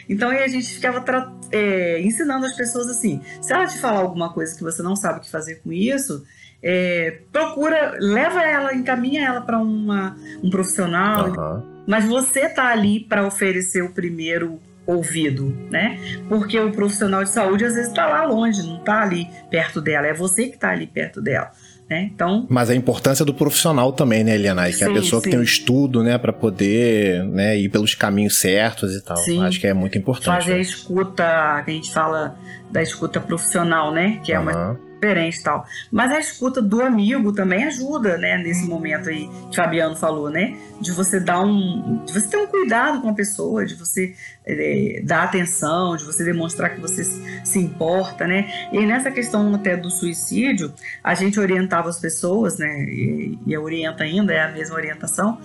Então 0.09 0.31
aí 0.31 0.43
a 0.43 0.49
gente 0.49 0.69
ficava 0.69 1.05
é, 1.51 2.01
ensinando 2.01 2.47
as 2.47 2.57
pessoas 2.57 2.89
assim: 2.89 3.21
se 3.41 3.53
ela 3.53 3.67
te 3.67 3.79
falar 3.79 3.99
alguma 3.99 4.33
coisa 4.33 4.57
que 4.57 4.63
você 4.63 4.83
não 4.83 4.97
sabe 4.97 5.19
o 5.19 5.23
que 5.23 5.31
fazer 5.31 5.57
com 5.57 5.73
isso, 5.73 6.25
é, 6.63 7.21
procura, 7.31 7.97
leva 8.01 8.43
ela, 8.43 8.75
encaminha 8.75 9.27
ela 9.27 9.41
para 9.41 9.59
um 9.59 10.51
profissional. 10.51 11.29
Uhum. 11.29 11.75
Mas 11.87 12.07
você 12.07 12.49
tá 12.49 12.69
ali 12.69 13.01
para 13.01 13.27
oferecer 13.27 13.83
o 13.83 13.91
primeiro 13.91 14.59
ouvido, 14.87 15.57
né? 15.71 15.99
Porque 16.29 16.59
o 16.59 16.71
profissional 16.71 17.25
de 17.25 17.31
saúde 17.31 17.65
às 17.65 17.75
vezes 17.75 17.89
está 17.89 18.07
lá 18.07 18.25
longe, 18.25 18.63
não 18.63 18.79
está 18.79 19.03
ali 19.03 19.29
perto 19.51 19.81
dela, 19.81 20.07
é 20.07 20.15
você 20.15 20.49
que 20.49 20.55
está 20.55 20.71
ali 20.71 20.87
perto 20.87 21.21
dela. 21.21 21.51
Né? 21.89 22.11
Então, 22.15 22.47
Mas 22.49 22.71
a 22.71 22.75
importância 22.75 23.25
do 23.27 23.35
profissional 23.35 23.93
também, 23.93 24.25
né, 24.25 24.35
Eliana? 24.35 24.67
Que 24.67 24.73
sim, 24.73 24.85
é 24.85 24.89
a 24.89 24.93
pessoa 24.93 25.21
sim. 25.21 25.25
que 25.25 25.31
tem 25.31 25.39
o 25.39 25.43
um 25.43 25.45
estudo, 25.45 26.03
né, 26.03 26.17
para 26.17 26.33
poder 26.33 27.23
né, 27.25 27.59
ir 27.59 27.69
pelos 27.69 27.95
caminhos 27.95 28.41
certos 28.41 28.95
e 28.95 29.03
tal. 29.03 29.19
Sim. 29.19 29.43
Acho 29.45 29.61
que 29.61 29.67
é 29.67 29.75
muito 29.75 29.99
importante. 29.99 30.35
Fazer 30.35 30.55
a 30.55 30.59
escuta, 30.59 31.63
que 31.65 31.71
a 31.71 31.75
gente 31.75 31.93
fala 31.93 32.39
da 32.71 32.83
escuta 32.83 33.21
profissional, 33.21 33.93
né? 33.93 34.19
Que 34.25 34.33
é 34.33 34.39
uhum. 34.39 34.45
uma 34.45 34.81
diferente 35.05 35.39
e 35.39 35.43
tal. 35.43 35.67
Mas 35.91 36.11
a 36.13 36.19
escuta 36.19 36.63
do 36.63 36.81
amigo 36.81 37.33
também 37.33 37.65
ajuda, 37.65 38.17
né? 38.17 38.39
Nesse 38.39 38.67
momento 38.67 39.09
aí 39.09 39.29
que 39.51 39.57
Fabiano 39.57 39.95
falou, 39.95 40.31
né? 40.31 40.57
De 40.81 40.91
você 40.93 41.21
dar 41.21 41.41
um. 41.41 42.03
De 42.05 42.13
você 42.13 42.29
ter 42.29 42.37
um 42.39 42.47
cuidado 42.47 43.01
com 43.03 43.11
a 43.11 43.15
pessoa, 43.15 43.65
de 43.65 43.75
você 43.75 44.15
é, 44.45 45.03
dar 45.05 45.25
atenção, 45.25 45.97
de 45.97 46.05
você 46.05 46.25
demonstrar 46.25 46.75
que 46.75 46.81
você 46.81 47.05
se 47.05 47.59
importa, 47.59 48.27
né? 48.27 48.69
E 48.73 48.85
nessa 48.87 49.11
questão 49.11 49.55
até 49.55 49.77
do 49.77 49.91
suicídio, 49.91 50.73
a 51.03 51.15
gente 51.15 51.39
orientava 51.39 51.89
as 51.89 52.01
pessoas, 52.01 52.59
né? 52.59 52.85
E, 52.85 53.39
e 53.47 53.57
orienta 53.57 54.05
ainda, 54.05 54.33
é 54.33 54.43
a 54.43 54.51
mesma 54.51 54.77
orientação. 54.77 55.39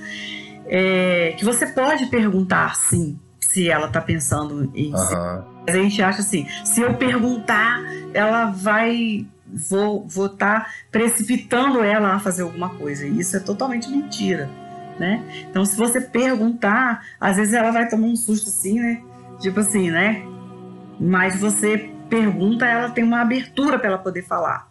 É, 0.66 1.34
que 1.38 1.44
você 1.44 1.66
pode 1.66 2.06
perguntar 2.08 2.76
sim 2.76 3.20
se 3.40 3.68
ela 3.68 3.88
tá 3.88 4.00
pensando 4.00 4.72
em 4.76 4.94
uhum. 4.94 5.60
Mas 5.66 5.76
a 5.76 5.84
gente 5.84 6.02
acha 6.02 6.22
assim, 6.22 6.48
se 6.64 6.82
eu 6.82 6.96
perguntar, 6.96 7.80
ela 8.14 8.46
vai 8.46 9.26
vou 9.54 10.08
vou 10.08 10.28
estar 10.28 10.66
tá 10.66 10.72
precipitando 10.92 11.84
ela 11.84 12.14
a 12.14 12.20
fazer 12.20 12.44
alguma 12.44 12.70
coisa. 12.70 13.06
E 13.06 13.20
isso 13.20 13.36
é 13.36 13.40
totalmente 13.40 13.90
mentira, 13.90 14.50
né? 15.00 15.24
Então, 15.50 15.66
se 15.66 15.76
você 15.76 16.02
perguntar, 16.02 17.04
às 17.20 17.38
vezes 17.38 17.54
ela 17.54 17.72
vai 17.72 17.88
tomar 17.88 18.08
um 18.08 18.16
susto 18.16 18.50
assim, 18.50 18.80
né? 18.80 19.02
Tipo 19.40 19.60
assim, 19.60 19.90
né? 19.90 20.24
Mas 21.00 21.40
você 21.40 21.90
pergunta, 22.10 22.66
ela 22.66 22.90
tem 22.90 23.04
uma 23.04 23.22
abertura 23.22 23.78
para 23.78 23.88
ela 23.90 23.98
poder 23.98 24.24
falar. 24.24 24.68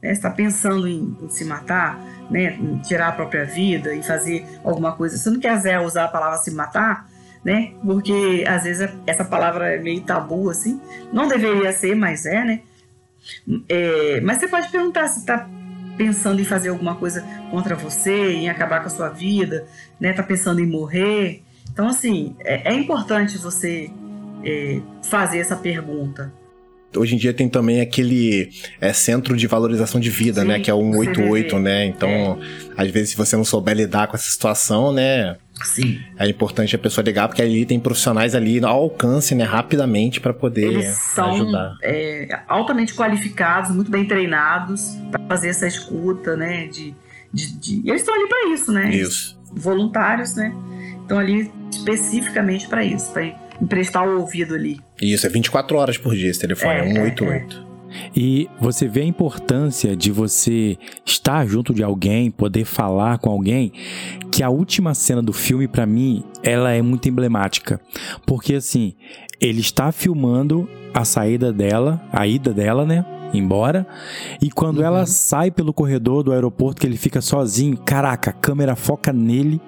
Né? 0.00 0.12
Está 0.12 0.30
pensando 0.30 0.86
em, 0.86 1.16
em, 1.20 1.28
se 1.28 1.44
matar, 1.44 1.98
né? 2.30 2.54
Em 2.54 2.78
tirar 2.78 3.08
a 3.08 3.12
própria 3.12 3.44
vida 3.44 3.94
e 3.94 4.02
fazer 4.02 4.46
alguma 4.64 4.92
coisa. 4.92 5.16
Se 5.16 5.30
não 5.30 5.40
quiser 5.40 5.80
usar 5.80 6.04
a 6.04 6.08
palavra 6.08 6.38
se 6.38 6.50
matar, 6.50 7.08
né? 7.44 7.72
Porque 7.84 8.44
às 8.46 8.64
vezes 8.64 8.88
essa 9.06 9.24
palavra 9.24 9.74
é 9.74 9.78
meio 9.78 10.02
tabu 10.02 10.50
assim. 10.50 10.80
Não 11.12 11.26
deveria 11.26 11.72
ser, 11.72 11.94
mas 11.94 12.26
é, 12.26 12.44
né? 12.44 12.60
É, 13.68 14.20
mas 14.20 14.38
você 14.38 14.48
pode 14.48 14.68
perguntar 14.68 15.08
se 15.08 15.20
está 15.20 15.48
pensando 15.96 16.40
em 16.40 16.44
fazer 16.44 16.70
alguma 16.70 16.94
coisa 16.96 17.22
contra 17.50 17.74
você, 17.74 18.32
em 18.32 18.48
acabar 18.48 18.80
com 18.80 18.86
a 18.86 18.90
sua 18.90 19.08
vida, 19.08 19.66
né? 20.00 20.10
Está 20.10 20.22
pensando 20.22 20.60
em 20.60 20.66
morrer. 20.66 21.42
Então, 21.70 21.88
assim, 21.88 22.36
é, 22.40 22.72
é 22.72 22.74
importante 22.74 23.38
você 23.38 23.90
é, 24.44 24.80
fazer 25.02 25.38
essa 25.38 25.56
pergunta. 25.56 26.32
Hoje 26.96 27.14
em 27.14 27.18
dia 27.18 27.32
tem 27.32 27.48
também 27.48 27.80
aquele 27.80 28.50
é, 28.80 28.92
centro 28.92 29.36
de 29.36 29.46
valorização 29.46 30.00
de 30.00 30.10
vida, 30.10 30.44
né, 30.44 30.54
Sim, 30.54 30.58
né? 30.58 30.64
Que 30.64 30.70
é 30.70 30.74
o 30.74 30.80
188, 30.80 31.58
né? 31.58 31.86
Então, 31.86 32.08
é. 32.08 32.38
às 32.76 32.90
vezes, 32.90 33.10
se 33.10 33.16
você 33.16 33.36
não 33.36 33.44
souber 33.44 33.74
lidar 33.74 34.06
com 34.08 34.16
essa 34.16 34.30
situação, 34.30 34.92
né? 34.92 35.36
Sim. 35.64 36.00
É 36.18 36.28
importante 36.28 36.74
a 36.74 36.78
pessoa 36.78 37.04
ligar, 37.04 37.28
porque 37.28 37.42
ali 37.42 37.64
tem 37.64 37.78
profissionais 37.78 38.34
ali 38.34 38.62
ao 38.64 38.82
alcance, 38.82 39.34
né, 39.34 39.44
rapidamente 39.44 40.20
para 40.20 40.32
poder 40.32 40.72
Eles 40.72 40.88
são, 41.14 41.34
ajudar. 41.34 41.76
É, 41.82 42.40
altamente 42.48 42.94
qualificados, 42.94 43.70
muito 43.70 43.90
bem 43.90 44.04
treinados 44.06 44.96
para 45.10 45.20
fazer 45.28 45.48
essa 45.48 45.66
escuta, 45.66 46.36
né? 46.36 46.66
De, 46.66 46.94
de, 47.32 47.52
de... 47.58 47.82
E 47.84 47.90
eles 47.90 48.02
estão 48.02 48.14
ali 48.14 48.28
para 48.28 48.48
isso, 48.48 48.72
né? 48.72 48.94
Isso. 48.94 49.38
Voluntários, 49.52 50.34
né? 50.34 50.52
Estão 51.02 51.18
ali 51.18 51.50
especificamente 51.70 52.66
para 52.68 52.84
isso, 52.84 53.10
para 53.12 53.24
emprestar 53.62 54.06
o 54.06 54.20
ouvido 54.20 54.54
ali. 54.54 54.80
Isso, 55.00 55.26
é 55.26 55.30
24 55.30 55.76
horas 55.76 55.96
por 55.96 56.14
dia 56.14 56.28
esse 56.28 56.40
telefone, 56.40 56.74
é, 56.74 56.88
é 56.88 56.92
188. 56.92 57.66
É. 57.68 57.72
E 58.16 58.48
você 58.58 58.88
vê 58.88 59.02
a 59.02 59.06
importância 59.06 59.94
de 59.94 60.10
você 60.10 60.76
estar 61.04 61.46
junto 61.46 61.74
de 61.74 61.82
alguém, 61.82 62.30
poder 62.30 62.64
falar 62.64 63.18
com 63.18 63.30
alguém, 63.30 63.72
que 64.30 64.42
a 64.42 64.48
última 64.48 64.94
cena 64.94 65.22
do 65.22 65.32
filme 65.32 65.68
para 65.68 65.86
mim, 65.86 66.24
ela 66.42 66.72
é 66.72 66.82
muito 66.82 67.08
emblemática, 67.08 67.80
porque 68.26 68.54
assim, 68.54 68.94
ele 69.40 69.60
está 69.60 69.92
filmando 69.92 70.68
a 70.94 71.04
saída 71.04 71.52
dela, 71.52 72.02
a 72.12 72.26
ida 72.26 72.52
dela, 72.52 72.84
né? 72.84 73.04
Embora. 73.34 73.86
E 74.42 74.50
quando 74.50 74.78
uhum. 74.78 74.84
ela 74.84 75.06
sai 75.06 75.50
pelo 75.50 75.72
corredor 75.72 76.22
do 76.22 76.32
aeroporto, 76.32 76.80
que 76.80 76.86
ele 76.86 76.98
fica 76.98 77.22
sozinho, 77.22 77.78
caraca, 77.78 78.30
a 78.30 78.34
câmera 78.34 78.76
foca 78.76 79.10
nele. 79.10 79.58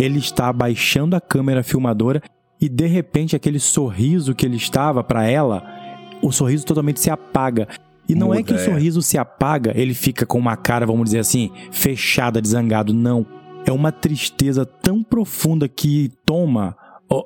Ele 0.00 0.18
está 0.18 0.48
abaixando 0.48 1.14
a 1.14 1.20
câmera 1.20 1.62
filmadora 1.62 2.20
e 2.62 2.68
de 2.68 2.86
repente 2.86 3.34
aquele 3.34 3.58
sorriso 3.58 4.34
que 4.34 4.46
ele 4.46 4.56
estava 4.56 5.02
para 5.02 5.28
ela 5.28 5.82
o 6.22 6.30
sorriso 6.30 6.64
totalmente 6.64 7.00
se 7.00 7.10
apaga. 7.10 7.66
E 8.08 8.14
não 8.14 8.32
é 8.32 8.38
Muda, 8.38 8.40
é 8.40 8.42
que 8.44 8.54
o 8.54 8.64
sorriso 8.64 9.02
se 9.02 9.18
apaga, 9.18 9.72
ele 9.74 9.92
fica 9.92 10.24
com 10.24 10.38
uma 10.38 10.56
cara, 10.56 10.86
vamos 10.86 11.06
dizer 11.06 11.18
assim, 11.18 11.50
fechada, 11.72 12.40
desangado. 12.40 12.94
Não. 12.94 13.26
É 13.66 13.72
uma 13.72 13.90
tristeza 13.90 14.64
tão 14.64 15.02
profunda 15.02 15.68
que 15.68 16.12
toma 16.24 16.76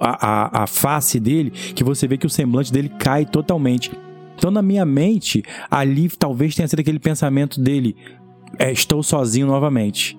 a, 0.01 0.27
a, 0.27 0.63
a 0.63 0.67
face 0.67 1.21
dele 1.21 1.51
que 1.51 1.85
você 1.85 2.09
vê 2.09 2.17
que 2.17 2.27
o 2.27 2.31
semblante 2.31 2.73
dele 2.73 2.89
cai 2.89 3.27
totalmente. 3.27 3.91
Então, 4.37 4.51
na 4.51 4.63
minha 4.63 4.85
mente, 4.85 5.43
ali 5.71 6.09
talvez 6.09 6.55
tenha 6.55 6.69
sido 6.69 6.81
aquele 6.81 6.99
pensamento 6.99 7.61
dele: 7.61 7.97
é, 8.59 8.71
estou 8.71 9.03
sozinho 9.03 9.47
novamente. 9.47 10.19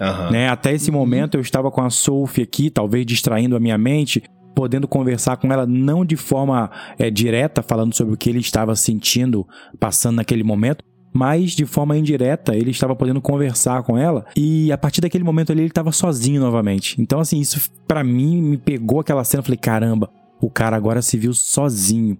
Uhum. 0.00 0.30
Né? 0.30 0.48
Até 0.48 0.72
esse 0.72 0.90
momento 0.90 1.36
eu 1.36 1.40
estava 1.40 1.70
com 1.70 1.80
a 1.80 1.90
Sophie 1.90 2.42
aqui, 2.42 2.70
talvez 2.70 3.06
distraindo 3.06 3.56
a 3.56 3.60
minha 3.60 3.78
mente, 3.78 4.22
podendo 4.56 4.88
conversar 4.88 5.36
com 5.36 5.52
ela 5.52 5.66
não 5.66 6.02
de 6.02 6.16
forma 6.16 6.70
é, 6.98 7.10
direta, 7.10 7.62
falando 7.62 7.94
sobre 7.94 8.14
o 8.14 8.16
que 8.16 8.30
ele 8.30 8.38
estava 8.38 8.74
sentindo, 8.74 9.46
passando 9.78 10.16
naquele 10.16 10.42
momento, 10.42 10.82
mas 11.12 11.52
de 11.52 11.66
forma 11.66 11.96
indireta 11.96 12.56
ele 12.56 12.70
estava 12.70 12.96
podendo 12.96 13.20
conversar 13.20 13.82
com 13.82 13.98
ela 13.98 14.24
e 14.34 14.72
a 14.72 14.78
partir 14.78 15.02
daquele 15.02 15.24
momento 15.24 15.52
ali 15.52 15.60
ele 15.60 15.68
estava 15.68 15.92
sozinho 15.92 16.40
novamente. 16.40 16.96
Então 16.98 17.20
assim, 17.20 17.38
isso 17.38 17.70
para 17.86 18.02
mim 18.02 18.40
me 18.40 18.56
pegou 18.56 19.00
aquela 19.00 19.24
cena, 19.24 19.42
falei, 19.42 19.58
caramba, 19.58 20.10
O 20.40 20.50
cara 20.50 20.76
agora 20.76 21.00
se 21.00 21.16
viu 21.16 21.32
sozinho. 21.32 22.18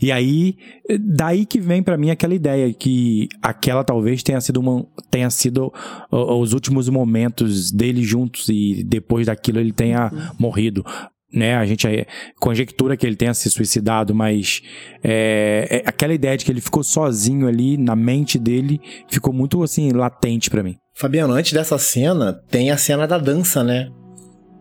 E 0.00 0.12
aí, 0.12 0.56
daí 1.00 1.44
que 1.44 1.60
vem 1.60 1.82
para 1.82 1.96
mim 1.96 2.10
aquela 2.10 2.34
ideia 2.34 2.72
que 2.72 3.28
aquela 3.42 3.82
talvez 3.82 4.22
tenha 4.22 4.40
sido 4.40 4.60
uma, 4.60 4.86
tenha 5.10 5.28
sido 5.30 5.72
os 6.10 6.52
últimos 6.52 6.88
momentos 6.88 7.72
dele 7.72 8.02
juntos 8.02 8.48
e 8.48 8.84
depois 8.84 9.26
daquilo 9.26 9.58
ele 9.58 9.72
tenha 9.72 10.10
uhum. 10.12 10.28
morrido 10.38 10.84
né? 11.32 11.56
A 11.56 11.66
gente 11.66 11.86
conjectura 12.38 12.96
que 12.96 13.06
ele 13.06 13.16
tenha 13.16 13.34
se 13.34 13.50
suicidado, 13.50 14.14
mas 14.14 14.62
é, 15.02 15.66
é, 15.70 15.88
aquela 15.88 16.14
ideia 16.14 16.36
de 16.36 16.44
que 16.44 16.50
ele 16.50 16.60
ficou 16.60 16.82
sozinho 16.82 17.46
ali 17.46 17.76
na 17.76 17.94
mente 17.94 18.38
dele 18.38 18.80
ficou 19.10 19.32
muito 19.32 19.62
assim 19.62 19.90
latente 19.92 20.50
para 20.50 20.62
mim. 20.62 20.76
Fabiano, 20.94 21.34
antes 21.34 21.52
dessa 21.52 21.78
cena 21.78 22.32
tem 22.50 22.70
a 22.70 22.76
cena 22.76 23.06
da 23.06 23.18
dança, 23.18 23.62
né? 23.62 23.88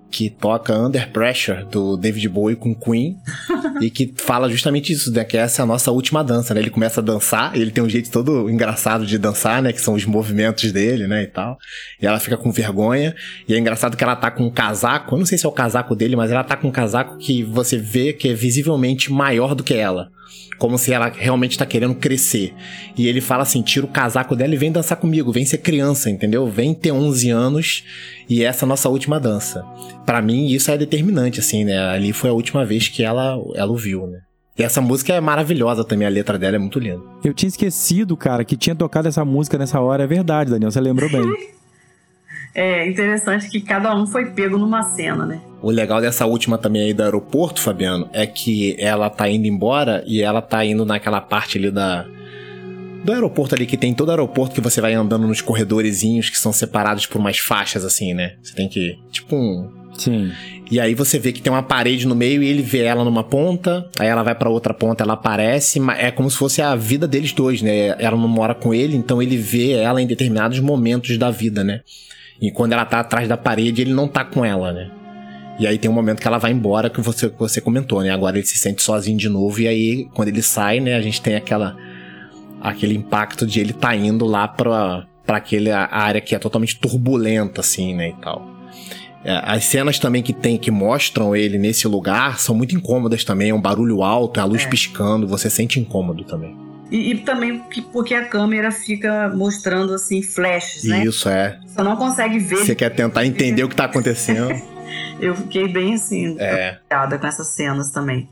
Que 0.10 0.30
toca 0.30 0.78
Under 0.78 1.12
Pressure 1.12 1.66
do 1.66 1.98
David 1.98 2.30
Bowie 2.30 2.56
com 2.56 2.74
Queen 2.74 3.18
e 3.82 3.90
que 3.90 4.14
fala 4.16 4.50
justamente 4.50 4.94
isso, 4.94 5.12
né? 5.12 5.24
Que 5.24 5.38
essa 5.38 5.62
é 5.62 5.64
a 5.64 5.66
nossa 5.66 5.92
última 5.92 6.24
dança, 6.24 6.54
né? 6.54 6.62
Ele 6.62 6.70
começa 6.70 7.02
a 7.02 7.04
dançar, 7.04 7.56
ele 7.56 7.72
tem 7.72 7.84
um 7.84 7.90
jeito 7.90 8.10
todo 8.10 8.50
engraçado 8.50 9.06
de 9.06 9.18
dançar, 9.18 9.62
né? 9.62 9.74
Que 9.74 9.82
são 9.82 9.94
os 9.94 10.06
movimentos 10.06 10.72
dele, 10.72 11.08
né? 11.08 11.24
E 11.24 11.28
tal. 11.28 11.58
E 12.02 12.06
ela 12.06 12.20
fica 12.20 12.38
com 12.38 12.52
vergonha. 12.52 13.16
E 13.48 13.54
é 13.54 13.58
engraçado 13.58 13.98
que 13.98 14.04
ela 14.04 14.16
tá 14.16 14.32
com 14.32 14.46
um 14.46 14.52
casaco, 14.52 15.16
eu 15.16 15.20
não 15.20 15.26
sei 15.26 15.38
se 15.38 15.46
é 15.46 15.50
o 15.50 15.52
casaco 15.52 15.96
dele, 15.96 16.16
mas 16.16 16.32
ela 16.32 16.44
tá 16.44 16.56
com 16.56 16.68
um 16.70 16.72
casaco 16.72 17.18
que 17.18 17.44
você 17.44 17.78
vê 17.78 18.14
que 18.14 18.30
é 18.30 18.34
visivelmente 18.34 19.12
maior 19.12 19.54
do 19.56 19.64
que 19.64 19.74
ela 19.74 20.10
como 20.58 20.78
se 20.78 20.92
ela 20.92 21.12
realmente 21.16 21.52
está 21.52 21.66
querendo 21.66 21.96
crescer. 21.96 22.54
E 22.98 23.08
ele 23.08 23.22
fala 23.22 23.44
assim: 23.44 23.62
tira 23.62 23.86
o 23.86 23.90
casaco 23.90 24.36
dela 24.36 24.54
e 24.54 24.58
vem 24.58 24.72
dançar 24.72 24.98
comigo, 24.98 25.32
vem 25.32 25.46
ser 25.46 25.60
criança, 25.60 26.10
entendeu? 26.10 26.48
Vem 26.48 26.74
ter 26.74 26.92
11 26.92 27.30
anos 27.30 27.84
e 28.30 28.44
essa 28.44 28.64
é 28.64 28.66
a 28.66 28.70
nossa 28.70 28.90
última 28.90 29.20
dança. 29.20 29.64
Para 30.06 30.22
mim, 30.22 30.48
isso 30.48 30.72
é 30.72 30.78
determinante, 30.78 31.40
assim, 31.40 31.64
né? 31.64 31.78
Ali 31.80 32.14
foi 32.14 32.30
a 32.30 32.34
última 32.34 32.66
vez 32.66 32.88
que 32.88 33.04
ela, 33.04 33.38
ela 33.56 33.72
o 33.72 33.78
viu, 33.78 34.08
né? 34.08 34.20
E 34.58 34.64
essa 34.64 34.82
música 34.82 35.14
é 35.14 35.22
maravilhosa 35.22 35.84
também, 35.84 36.08
a 36.08 36.10
letra 36.10 36.38
dela 36.38 36.56
é 36.56 36.60
muito 36.60 36.80
linda. 36.80 37.04
Eu 37.24 37.32
tinha 37.32 37.48
esquecido, 37.48 38.18
cara, 38.18 38.44
que 38.44 38.58
tinha 38.58 38.76
tocado 38.76 39.08
essa 39.08 39.24
música 39.24 39.56
nessa 39.56 39.80
hora, 39.80 40.04
é 40.04 40.08
verdade, 40.08 40.50
Daniel, 40.50 40.72
você 40.72 40.82
lembrou 40.82 41.10
bem. 41.10 41.24
É 42.56 42.90
interessante 42.90 43.52
que 43.52 43.62
cada 43.62 43.96
um 43.96 44.08
foi 44.08 44.32
pego 44.32 44.58
numa 44.58 44.82
cena, 44.82 45.28
né? 45.28 45.40
O 45.62 45.72
legal 45.72 46.00
dessa 46.00 46.26
última 46.26 46.58
também 46.58 46.84
aí 46.84 46.94
do 46.94 47.04
aeroporto, 47.04 47.60
Fabiano, 47.60 48.08
é 48.14 48.28
que 48.28 48.76
ela 48.80 49.10
tá 49.10 49.28
indo 49.30 49.48
embora 49.48 50.04
e 50.06 50.22
ela 50.22 50.42
tá 50.42 50.64
indo 50.64 50.86
naquela 50.86 51.20
parte 51.20 51.58
ali 51.58 51.72
da. 51.72 52.06
Do 53.04 53.14
aeroporto 53.14 53.56
ali, 53.56 53.66
que 53.66 53.78
tem 53.78 53.94
todo 53.94 54.10
aeroporto 54.10 54.54
que 54.54 54.62
você 54.62 54.82
vai 54.82 54.94
andando 54.94 55.28
nos 55.28 55.42
corredorezinhos 55.42 56.30
que 56.30 56.38
são 56.38 56.52
separados 56.52 57.06
por 57.06 57.20
umas 57.20 57.38
faixas, 57.40 57.86
assim, 57.86 58.14
né? 58.14 58.36
Você 58.42 58.54
tem 58.54 58.68
que. 58.68 59.00
Tipo 59.12 59.36
um. 59.36 59.72
Sim. 59.98 60.32
E 60.70 60.80
aí 60.80 60.94
você 60.94 61.18
vê 61.18 61.32
que 61.32 61.42
tem 61.42 61.52
uma 61.52 61.64
parede 61.64 62.06
no 62.06 62.14
meio 62.14 62.44
e 62.44 62.48
ele 62.48 62.62
vê 62.62 62.84
ela 62.84 63.04
numa 63.04 63.24
ponta, 63.24 63.90
aí 63.98 64.08
ela 64.08 64.22
vai 64.22 64.36
para 64.36 64.50
outra 64.50 64.74
ponta, 64.74 65.04
ela 65.04 65.14
aparece, 65.14 65.80
é 65.98 66.12
como 66.12 66.30
se 66.30 66.38
fosse 66.38 66.62
a 66.62 66.76
vida 66.76 67.08
deles 67.08 67.32
dois, 67.32 67.62
né? 67.62 67.96
Ela 67.98 68.18
não 68.18 68.28
mora 68.28 68.54
com 68.54 68.74
ele, 68.74 68.96
então 68.96 69.22
ele 69.22 69.38
vê 69.38 69.72
ela 69.72 70.02
em 70.02 70.06
determinados 70.06 70.60
momentos 70.60 71.18
da 71.18 71.32
vida, 71.32 71.64
né? 71.64 71.82
E 72.40 72.52
quando 72.52 72.74
ela 72.74 72.86
tá 72.86 73.00
atrás 73.00 73.28
da 73.28 73.38
parede, 73.38 73.82
ele 73.82 73.94
não 73.94 74.08
tá 74.08 74.24
com 74.24 74.46
ela, 74.46 74.72
né? 74.72 74.92
E 75.60 75.66
aí 75.66 75.78
tem 75.78 75.90
um 75.90 75.94
momento 75.94 76.20
que 76.20 76.28
ela 76.28 76.38
vai 76.38 76.52
embora, 76.52 76.90
que 76.90 77.02
você, 77.02 77.30
que 77.30 77.40
você 77.40 77.60
comentou, 77.60 78.02
né? 78.02 78.12
Agora 78.12 78.38
ele 78.38 78.46
se 78.46 78.58
sente 78.58 78.84
sozinho 78.84 79.18
de 79.18 79.28
novo, 79.28 79.60
e 79.60 79.68
aí 79.68 80.08
quando 80.14 80.30
ele 80.30 80.42
sai, 80.42 80.80
né, 80.80 80.96
a 80.96 81.02
gente 81.02 81.22
tem 81.22 81.36
aquela 81.36 81.76
aquele 82.62 82.96
impacto 82.96 83.46
de 83.46 83.60
ele 83.60 83.74
tá 83.74 83.96
indo 83.96 84.26
lá 84.26 84.48
pra, 84.48 85.06
pra 85.26 85.38
aquela 85.38 85.88
área 85.92 86.20
que 86.20 86.36
é 86.36 86.40
totalmente 86.40 86.80
turbulenta, 86.80 87.62
assim, 87.62 87.96
né, 87.96 88.10
e 88.10 88.14
tal. 88.22 88.58
É, 89.24 89.42
as 89.44 89.66
cenas 89.66 89.98
também 90.00 90.22
que 90.22 90.34
tem 90.34 90.58
que 90.58 90.70
mostram 90.70 91.36
ele 91.36 91.58
nesse 91.58 91.88
lugar 91.88 92.40
são 92.40 92.56
muito 92.56 92.76
incômodas 92.76 93.24
também, 93.24 93.50
é 93.50 93.54
um 93.54 93.62
barulho 93.62 94.04
alto, 94.04 94.40
é 94.40 94.44
a 94.44 94.46
luz 94.46 94.64
é. 94.64 94.68
piscando, 94.68 95.28
você 95.28 95.50
sente 95.50 95.80
incômodo 95.80 96.24
também. 96.24 96.56
E, 96.92 97.12
e, 97.12 97.18
também 97.18 97.62
porque 97.92 98.14
a 98.14 98.26
câmera 98.26 98.72
fica 98.72 99.30
mostrando 99.36 99.94
assim 99.94 100.22
flashes, 100.22 100.86
né? 100.86 101.04
Isso 101.04 101.28
é. 101.28 101.60
Você 101.66 101.84
não 101.84 101.98
consegue 101.98 102.40
ver. 102.40 102.58
Você 102.58 102.76
quer 102.76 102.90
tentar 102.92 103.26
entender 103.26 103.64
o 103.64 103.70
que 103.70 103.76
tá 103.76 103.86
acontecendo. 103.86 104.56
eu 105.20 105.36
fiquei 105.36 105.68
bem 105.68 105.96
assim, 105.96 106.36
é. 106.40 106.78
com 106.90 107.28
essas 107.28 107.48
cenas 107.50 107.92
também. 107.92 108.30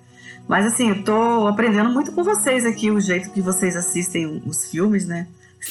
Mas 0.48 0.66
assim, 0.66 0.90
eu 0.90 1.04
tô 1.04 1.48
aprendendo 1.48 1.90
muito 1.90 2.12
com 2.12 2.24
vocês 2.24 2.66
aqui, 2.66 2.92
o 2.92 3.00
jeito 3.00 3.32
que 3.32 3.42
vocês 3.42 3.76
assistem 3.76 4.42
os 4.46 4.70
filmes, 4.70 5.08
né? 5.08 5.28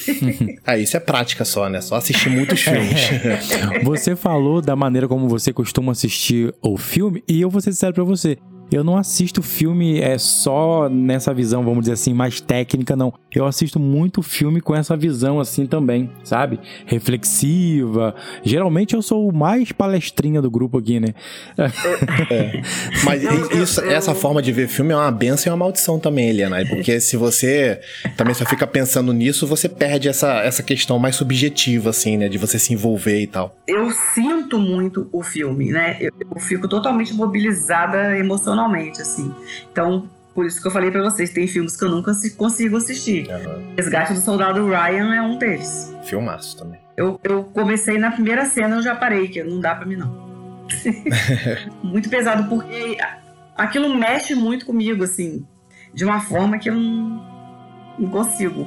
ah, 0.66 0.76
isso 0.76 0.96
é 0.96 1.00
prática 1.00 1.44
só, 1.44 1.68
né? 1.68 1.80
Só 1.80 1.96
assistir 1.96 2.28
muitos 2.28 2.60
filmes. 2.60 3.10
você 3.84 4.16
falou 4.16 4.60
da 4.60 4.74
maneira 4.74 5.06
como 5.06 5.28
você 5.28 5.52
costuma 5.52 5.92
assistir 5.92 6.52
o 6.60 6.76
filme, 6.76 7.22
e 7.28 7.40
eu 7.40 7.48
vou 7.48 7.60
ser 7.60 7.72
sincero 7.72 7.94
pra 7.94 8.04
você 8.04 8.36
eu 8.74 8.82
não 8.82 8.96
assisto 8.96 9.40
filme 9.40 10.00
é 10.00 10.18
só 10.18 10.88
nessa 10.88 11.32
visão, 11.32 11.62
vamos 11.62 11.82
dizer 11.82 11.92
assim, 11.92 12.12
mais 12.12 12.40
técnica, 12.40 12.96
não. 12.96 13.14
Eu 13.32 13.46
assisto 13.46 13.78
muito 13.78 14.20
filme 14.20 14.60
com 14.60 14.74
essa 14.74 14.96
visão 14.96 15.38
assim 15.38 15.64
também, 15.64 16.10
sabe? 16.24 16.58
Reflexiva. 16.84 18.16
Geralmente 18.42 18.94
eu 18.94 19.02
sou 19.02 19.28
o 19.28 19.32
mais 19.32 19.70
palestrinha 19.70 20.42
do 20.42 20.50
grupo 20.50 20.78
aqui, 20.78 20.98
né? 20.98 21.14
É. 22.30 22.62
Mas 23.04 23.22
isso, 23.52 23.80
essa 23.82 24.14
forma 24.14 24.42
de 24.42 24.50
ver 24.50 24.66
filme 24.66 24.92
é 24.92 24.96
uma 24.96 25.10
benção 25.10 25.50
e 25.50 25.52
uma 25.52 25.64
maldição 25.64 26.00
também, 26.00 26.30
Eliana. 26.30 26.64
Porque 26.66 27.00
se 27.00 27.16
você 27.16 27.80
também 28.16 28.34
só 28.34 28.44
fica 28.44 28.66
pensando 28.66 29.12
nisso, 29.12 29.46
você 29.46 29.68
perde 29.68 30.08
essa, 30.08 30.40
essa 30.40 30.62
questão 30.62 30.98
mais 30.98 31.14
subjetiva, 31.14 31.90
assim, 31.90 32.16
né? 32.16 32.28
De 32.28 32.38
você 32.38 32.58
se 32.58 32.72
envolver 32.72 33.20
e 33.20 33.26
tal. 33.26 33.56
Eu 33.68 33.90
sinto 33.90 34.58
muito 34.58 35.08
o 35.12 35.22
filme, 35.22 35.70
né? 35.70 35.96
Eu, 36.00 36.10
eu 36.18 36.40
fico 36.40 36.66
totalmente 36.66 37.12
mobilizada 37.14 38.16
emocionalmente 38.18 38.63
assim. 39.02 39.34
Então, 39.70 40.08
por 40.34 40.44
isso 40.46 40.60
que 40.60 40.66
eu 40.66 40.72
falei 40.72 40.90
para 40.90 41.02
vocês, 41.02 41.30
tem 41.30 41.46
filmes 41.46 41.76
que 41.76 41.84
eu 41.84 41.90
nunca 41.90 42.12
consigo 42.36 42.76
assistir. 42.76 43.28
Uhum. 43.28 43.74
Resgate 43.76 44.14
do 44.14 44.20
Soldado 44.20 44.66
Ryan 44.66 45.14
é 45.14 45.22
um 45.22 45.38
deles. 45.38 45.94
Filmaço 46.04 46.58
também. 46.58 46.80
Eu, 46.96 47.20
eu 47.22 47.44
comecei 47.44 47.98
na 47.98 48.10
primeira 48.10 48.44
cena, 48.46 48.76
eu 48.76 48.82
já 48.82 48.94
parei, 48.94 49.28
que 49.28 49.42
não 49.42 49.60
dá 49.60 49.74
para 49.74 49.86
mim 49.86 49.96
não. 49.96 50.24
muito 51.82 52.08
pesado, 52.08 52.48
porque 52.48 52.98
aquilo 53.56 53.94
mexe 53.94 54.34
muito 54.34 54.66
comigo, 54.66 55.04
assim, 55.04 55.46
de 55.92 56.04
uma 56.04 56.20
forma 56.20 56.58
que 56.58 56.68
eu 56.68 56.74
não, 56.74 57.94
não 57.98 58.10
consigo. 58.10 58.66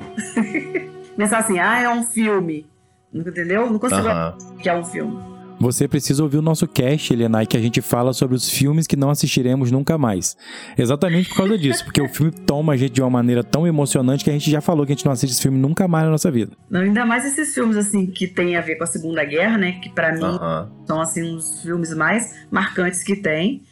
Pensar 1.18 1.40
assim, 1.40 1.60
ah, 1.60 1.82
é 1.82 1.90
um 1.90 2.04
filme. 2.04 2.66
Entendeu? 3.14 3.70
Não 3.70 3.80
consigo 3.80 4.08
uhum. 4.08 4.58
que 4.58 4.70
é 4.70 4.76
um 4.76 4.86
filme. 4.86 5.37
Você 5.60 5.88
precisa 5.88 6.22
ouvir 6.22 6.38
o 6.38 6.42
nosso 6.42 6.68
cast, 6.68 7.12
Elenai, 7.12 7.46
que 7.46 7.58
a 7.58 7.60
gente 7.60 7.82
fala 7.82 8.14
sobre 8.14 8.36
os 8.36 8.48
filmes 8.50 8.86
que 8.86 8.96
não 8.96 9.10
assistiremos 9.10 9.72
nunca 9.72 9.98
mais. 9.98 10.38
Exatamente 10.78 11.30
por 11.30 11.38
causa 11.38 11.58
disso, 11.58 11.84
porque 11.84 12.02
o 12.02 12.08
filme 12.08 12.32
toma 12.32 12.74
a 12.74 12.78
gente 12.78 12.92
de 12.92 13.02
uma 13.02 13.10
maneira 13.10 13.44
tão 13.44 13.66
emocionante 13.66 14.24
que 14.24 14.30
a 14.30 14.34
gente 14.34 14.52
já 14.52 14.62
falou 14.62 14.86
que 14.86 14.92
a 14.92 14.96
gente 14.96 15.06
não 15.06 15.12
assiste 15.12 15.32
esse 15.32 15.42
filme 15.42 15.58
nunca 15.58 15.88
mais 15.88 16.06
na 16.06 16.12
nossa 16.12 16.30
vida. 16.30 16.52
Não, 16.70 16.82
ainda 16.82 17.06
mais 17.06 17.26
esses 17.26 17.54
filmes, 17.54 17.76
assim, 17.76 18.06
que 18.06 18.28
tem 18.28 18.56
a 18.56 18.62
ver 18.62 18.76
com 18.76 18.84
a 18.84 18.88
Segunda 18.88 19.24
Guerra, 19.26 19.58
né? 19.58 19.74
Que 19.82 19.90
para 19.90 20.14
mim 20.14 20.24
uh 20.24 20.40
-huh. 20.40 20.68
são, 20.86 21.02
assim, 21.02 21.36
os 21.36 21.62
filmes 21.64 21.94
mais 21.96 22.36
marcantes 22.52 23.04
que 23.04 23.16
tem. 23.16 23.64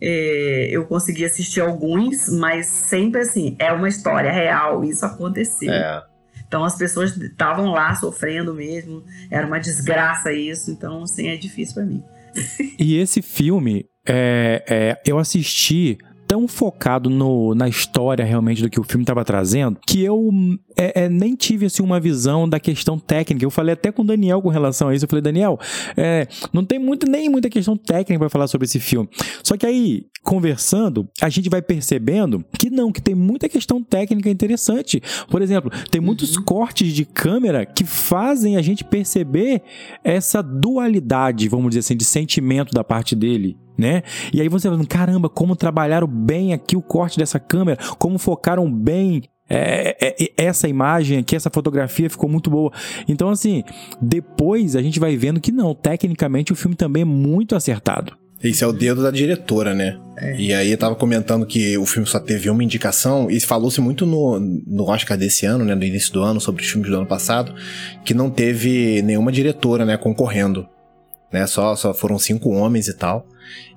É, 0.00 0.68
eu 0.70 0.84
consegui 0.86 1.24
assistir 1.24 1.60
alguns, 1.60 2.28
mas 2.28 2.66
sempre 2.66 3.20
assim, 3.20 3.54
é 3.56 3.72
uma 3.72 3.88
história 3.88 4.32
real, 4.32 4.84
isso 4.84 5.06
aconteceu. 5.06 5.72
É. 5.72 6.11
Então 6.52 6.64
as 6.64 6.76
pessoas 6.76 7.16
estavam 7.16 7.70
lá 7.70 7.94
sofrendo 7.94 8.52
mesmo, 8.52 9.02
era 9.30 9.46
uma 9.46 9.58
desgraça 9.58 10.34
isso, 10.34 10.70
então 10.70 11.04
assim 11.04 11.28
é 11.28 11.36
difícil 11.38 11.76
para 11.76 11.86
mim. 11.86 12.02
e 12.78 12.98
esse 12.98 13.22
filme, 13.22 13.86
é, 14.06 14.62
é, 14.68 15.00
eu 15.10 15.18
assisti 15.18 15.96
tão 16.32 16.48
focado 16.48 17.10
no, 17.10 17.54
na 17.54 17.68
história 17.68 18.24
realmente 18.24 18.62
do 18.62 18.70
que 18.70 18.80
o 18.80 18.82
filme 18.82 19.02
estava 19.02 19.22
trazendo 19.22 19.78
que 19.86 20.02
eu 20.02 20.30
é, 20.74 21.04
é, 21.04 21.08
nem 21.10 21.34
tive 21.34 21.66
assim, 21.66 21.82
uma 21.82 22.00
visão 22.00 22.48
da 22.48 22.58
questão 22.58 22.98
técnica. 22.98 23.44
Eu 23.44 23.50
falei 23.50 23.74
até 23.74 23.92
com 23.92 24.00
o 24.00 24.04
Daniel 24.06 24.40
com 24.40 24.48
relação 24.48 24.88
a 24.88 24.94
isso. 24.94 25.04
Eu 25.04 25.10
falei, 25.10 25.20
Daniel, 25.20 25.58
é, 25.94 26.26
não 26.50 26.64
tem 26.64 26.78
muito, 26.78 27.06
nem 27.06 27.28
muita 27.28 27.50
questão 27.50 27.76
técnica 27.76 28.18
para 28.18 28.30
falar 28.30 28.46
sobre 28.46 28.64
esse 28.64 28.80
filme. 28.80 29.10
Só 29.42 29.58
que 29.58 29.66
aí, 29.66 30.06
conversando, 30.22 31.06
a 31.20 31.28
gente 31.28 31.50
vai 31.50 31.60
percebendo 31.60 32.42
que 32.58 32.70
não, 32.70 32.90
que 32.90 33.02
tem 33.02 33.14
muita 33.14 33.46
questão 33.46 33.82
técnica 33.82 34.30
interessante. 34.30 35.02
Por 35.28 35.42
exemplo, 35.42 35.70
tem 35.90 36.00
muitos 36.00 36.38
uhum. 36.38 36.44
cortes 36.44 36.94
de 36.94 37.04
câmera 37.04 37.66
que 37.66 37.84
fazem 37.84 38.56
a 38.56 38.62
gente 38.62 38.84
perceber 38.84 39.60
essa 40.02 40.42
dualidade, 40.42 41.46
vamos 41.46 41.68
dizer 41.68 41.80
assim, 41.80 41.96
de 41.96 42.06
sentimento 42.06 42.72
da 42.72 42.82
parte 42.82 43.14
dele 43.14 43.58
né? 43.82 44.02
E 44.32 44.40
aí 44.40 44.48
você 44.48 44.70
vai 44.70 44.82
caramba, 44.86 45.28
como 45.28 45.54
trabalharam 45.54 46.06
bem 46.06 46.54
aqui 46.54 46.76
o 46.76 46.82
corte 46.82 47.18
dessa 47.18 47.38
câmera, 47.38 47.78
como 47.98 48.18
focaram 48.18 48.72
bem 48.72 49.22
é, 49.50 49.96
é, 50.00 50.24
é, 50.24 50.32
essa 50.36 50.66
imagem 50.66 51.18
aqui, 51.18 51.36
essa 51.36 51.50
fotografia 51.50 52.08
ficou 52.08 52.28
muito 52.28 52.48
boa. 52.48 52.72
Então, 53.06 53.28
assim, 53.28 53.62
depois 54.00 54.74
a 54.74 54.80
gente 54.80 54.98
vai 54.98 55.14
vendo 55.16 55.40
que 55.40 55.52
não, 55.52 55.74
tecnicamente 55.74 56.52
o 56.52 56.56
filme 56.56 56.74
também 56.74 57.02
é 57.02 57.04
muito 57.04 57.54
acertado. 57.54 58.16
Esse 58.42 58.64
é 58.64 58.66
o 58.66 58.72
dedo 58.72 59.02
da 59.02 59.10
diretora, 59.10 59.72
né? 59.72 60.00
É. 60.16 60.36
E 60.36 60.52
aí 60.52 60.72
eu 60.72 60.78
tava 60.78 60.96
comentando 60.96 61.46
que 61.46 61.78
o 61.78 61.86
filme 61.86 62.08
só 62.08 62.18
teve 62.18 62.50
uma 62.50 62.64
indicação, 62.64 63.30
e 63.30 63.38
falou-se 63.38 63.80
muito 63.80 64.04
no, 64.04 64.40
no 64.40 64.84
Oscar 64.84 65.16
desse 65.16 65.46
ano, 65.46 65.64
né? 65.64 65.74
No 65.74 65.84
início 65.84 66.12
do 66.12 66.22
ano, 66.22 66.40
sobre 66.40 66.62
os 66.62 66.68
filmes 66.68 66.90
do 66.90 66.96
ano 66.96 67.06
passado, 67.06 67.54
que 68.04 68.14
não 68.14 68.30
teve 68.30 69.00
nenhuma 69.02 69.30
diretora, 69.30 69.84
né, 69.84 69.96
concorrendo. 69.96 70.66
Né? 71.32 71.46
Só, 71.46 71.76
só 71.76 71.94
foram 71.94 72.18
cinco 72.18 72.50
homens 72.50 72.88
e 72.88 72.94
tal. 72.94 73.26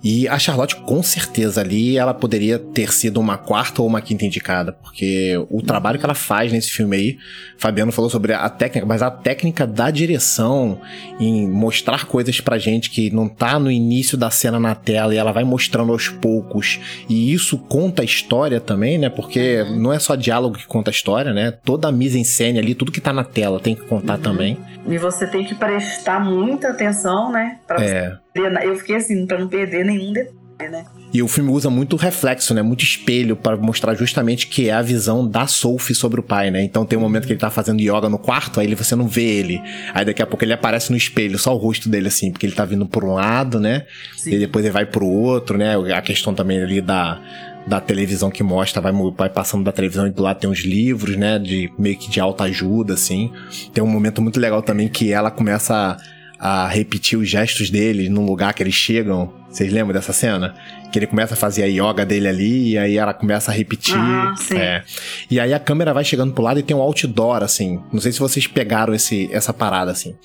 E 0.04 0.28
a 0.28 0.38
Charlotte, 0.38 0.76
com 0.76 1.02
certeza, 1.02 1.62
ali, 1.62 1.98
ela 1.98 2.14
poderia 2.14 2.60
ter 2.60 2.94
sido 2.94 3.20
uma 3.20 3.38
quarta 3.38 3.82
ou 3.82 3.88
uma 3.88 4.02
quinta 4.02 4.24
indicada, 4.24 4.72
porque 4.72 5.34
o 5.50 5.64
trabalho 5.64 5.98
que 5.98 6.06
ela 6.06 6.14
faz 6.14 6.52
nesse 6.52 6.70
filme 6.70 6.96
aí, 6.96 7.18
Fabiano 7.58 7.92
falou 7.92 8.10
sobre 8.10 8.32
a 8.32 8.48
técnica, 8.48 8.86
mas 8.86 9.02
a 9.02 9.10
técnica 9.10 9.66
da 9.66 9.90
direção 9.90 10.80
em 11.20 11.50
mostrar 11.50 12.06
coisas 12.06 12.40
pra 12.40 12.60
gente 12.60 12.92
que 12.92 13.10
não 13.10 13.28
tá 13.28 13.58
no 13.58 13.72
início 13.72 14.16
da 14.16 14.30
cena 14.30 14.60
na 14.60 14.76
tela 14.76 15.14
e 15.14 15.18
ela 15.18 15.32
vai 15.32 15.44
mostrando 15.44 15.92
aos 15.92 16.08
poucos, 16.08 16.80
e 17.10 17.34
isso 17.34 17.58
conta 17.58 18.04
a 18.04 18.06
história 18.06 18.60
também, 18.60 19.00
né? 19.00 19.10
Porque 19.10 19.64
não 19.72 19.92
é 19.92 19.98
só 19.98 20.14
diálogo 20.14 20.58
que 20.58 20.68
conta 20.68 20.92
a 20.92 20.94
história, 20.94 21.34
né? 21.34 21.50
Toda 21.50 21.88
a 21.88 21.92
mise 21.92 22.20
en 22.20 22.24
scène 22.24 22.60
ali, 22.60 22.76
tudo 22.76 22.92
que 22.92 23.02
tá 23.02 23.12
na 23.12 23.24
tela 23.24 23.60
tem 23.60 23.74
que 23.74 23.82
contar 23.82 24.18
uhum. 24.18 24.22
também. 24.22 24.58
E 24.88 25.00
você 25.00 25.26
tem 25.26 25.44
que 25.44 25.56
prestar 25.56 26.20
muita 26.20 26.70
atenção, 26.70 27.32
né? 27.32 27.58
Pra 27.66 27.84
é. 27.84 28.25
Eu 28.36 28.76
fiquei 28.76 28.98
assim, 28.98 29.26
pra 29.26 29.40
não 29.40 29.48
perder 29.48 29.86
nenhum 29.86 30.12
detalhe, 30.12 30.70
né? 30.70 30.86
E 31.14 31.24
o 31.24 31.28
filme 31.30 31.50
usa 31.50 31.70
muito 31.70 31.96
reflexo, 31.96 32.54
né? 32.54 32.62
Muito 32.62 32.84
espelho 32.84 33.38
para 33.38 33.56
mostrar 33.56 33.94
justamente 33.96 34.48
que 34.48 34.68
é 34.68 34.74
a 34.74 34.82
visão 34.82 35.26
da 35.26 35.48
Sophie 35.48 35.96
sobre 35.96 36.20
o 36.20 36.24
pai, 36.24 36.52
né? 36.52 36.62
Então 36.62 36.86
tem 36.86 37.00
um 37.00 37.02
momento 37.02 37.26
que 37.26 37.32
ele 37.32 37.40
tá 37.40 37.50
fazendo 37.50 37.80
yoga 37.80 38.10
no 38.10 38.20
quarto, 38.20 38.60
aí 38.60 38.76
você 38.76 38.96
não 38.96 39.08
vê 39.08 39.24
ele. 39.24 39.62
Aí 39.94 40.04
daqui 40.04 40.22
a 40.22 40.26
pouco 40.26 40.44
ele 40.44 40.52
aparece 40.52 40.92
no 40.92 40.98
espelho, 40.98 41.40
só 41.40 41.56
o 41.56 41.58
rosto 41.58 41.88
dele 41.88 42.10
assim, 42.10 42.32
porque 42.32 42.46
ele 42.46 42.56
tá 42.56 42.66
vindo 42.66 42.86
por 42.86 43.06
um 43.06 43.14
lado, 43.14 43.62
né? 43.62 43.86
Sim. 44.18 44.34
E 44.34 44.40
depois 44.40 44.66
ele 44.66 44.74
vai 44.74 44.86
pro 44.86 45.06
outro, 45.06 45.58
né? 45.58 45.76
A 45.94 46.02
questão 46.02 46.34
também 46.34 46.62
ali 46.62 46.82
da 46.82 47.22
da 47.66 47.80
televisão 47.80 48.30
que 48.30 48.44
mostra, 48.44 48.80
vai, 48.80 48.94
vai 49.18 49.30
passando 49.30 49.64
da 49.64 49.72
televisão 49.72 50.06
e 50.06 50.12
do 50.12 50.22
lado 50.22 50.40
tem 50.40 50.48
uns 50.48 50.60
livros, 50.60 51.16
né, 51.18 51.40
de 51.40 51.72
meio 51.80 51.98
que 51.98 52.10
de 52.12 52.20
alta 52.20 52.44
ajuda, 52.44 52.94
assim. 52.94 53.32
Tem 53.74 53.84
um 53.84 53.88
momento 53.88 54.22
muito 54.22 54.40
legal 54.40 54.62
também 54.62 54.88
que 54.88 55.12
ela 55.12 55.32
começa 55.32 55.98
a, 56.40 56.68
repetir 56.68 57.18
os 57.18 57.30
gestos 57.30 57.70
dele 57.70 58.10
num 58.10 58.26
lugar 58.26 58.54
que 58.54 58.64
eles 58.64 58.74
chegam. 58.74 59.34
Vocês 59.50 59.72
lembram 59.72 59.94
dessa 59.94 60.12
cena? 60.12 60.54
Que 60.92 61.00
ele 61.00 61.08
começa 61.08 61.34
a 61.34 61.38
fazer 61.38 61.64
a 61.64 61.66
yoga 61.66 62.06
dele 62.06 62.28
ali 62.28 62.72
e 62.72 62.78
aí 62.78 62.98
ela 62.98 63.14
começa 63.14 63.52
a 63.52 63.54
repetir. 63.54 63.96
Ah, 63.98 64.34
sim. 64.38 64.58
É. 64.58 64.84
E 65.30 65.40
aí 65.40 65.54
a 65.54 65.60
câmera 65.60 65.94
vai 65.94 66.04
chegando 66.04 66.34
pro 66.34 66.44
lado 66.44 66.60
e 66.60 66.64
tem 66.64 66.76
um 66.76 66.82
outdoor, 66.82 67.44
assim. 67.44 67.80
Não 67.92 68.02
sei 68.02 68.12
se 68.12 68.20
vocês 68.20 68.48
pegaram 68.48 68.94
esse, 68.94 69.30
essa 69.32 69.54
parada, 69.54 69.92
assim. 69.92 70.16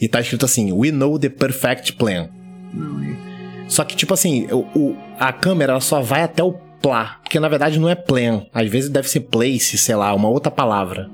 E 0.00 0.08
tá 0.08 0.20
escrito 0.20 0.44
assim: 0.44 0.72
We 0.72 0.90
know 0.90 1.18
the 1.18 1.28
perfect 1.28 1.92
plan. 1.94 2.28
Não, 2.72 3.02
é. 3.02 3.30
Só 3.68 3.84
que, 3.84 3.94
tipo 3.94 4.12
assim, 4.12 4.48
o, 4.50 4.66
o, 4.74 4.96
a 5.18 5.32
câmera 5.32 5.72
ela 5.72 5.80
só 5.80 6.00
vai 6.00 6.22
até 6.22 6.42
o 6.42 6.52
plá, 6.80 7.18
porque 7.22 7.38
na 7.38 7.48
verdade 7.48 7.78
não 7.78 7.88
é 7.88 7.94
plan, 7.94 8.44
às 8.52 8.68
vezes 8.68 8.88
deve 8.88 9.08
ser 9.08 9.20
place, 9.20 9.76
sei 9.76 9.94
lá, 9.94 10.14
uma 10.14 10.28
outra 10.28 10.50
palavra. 10.50 11.08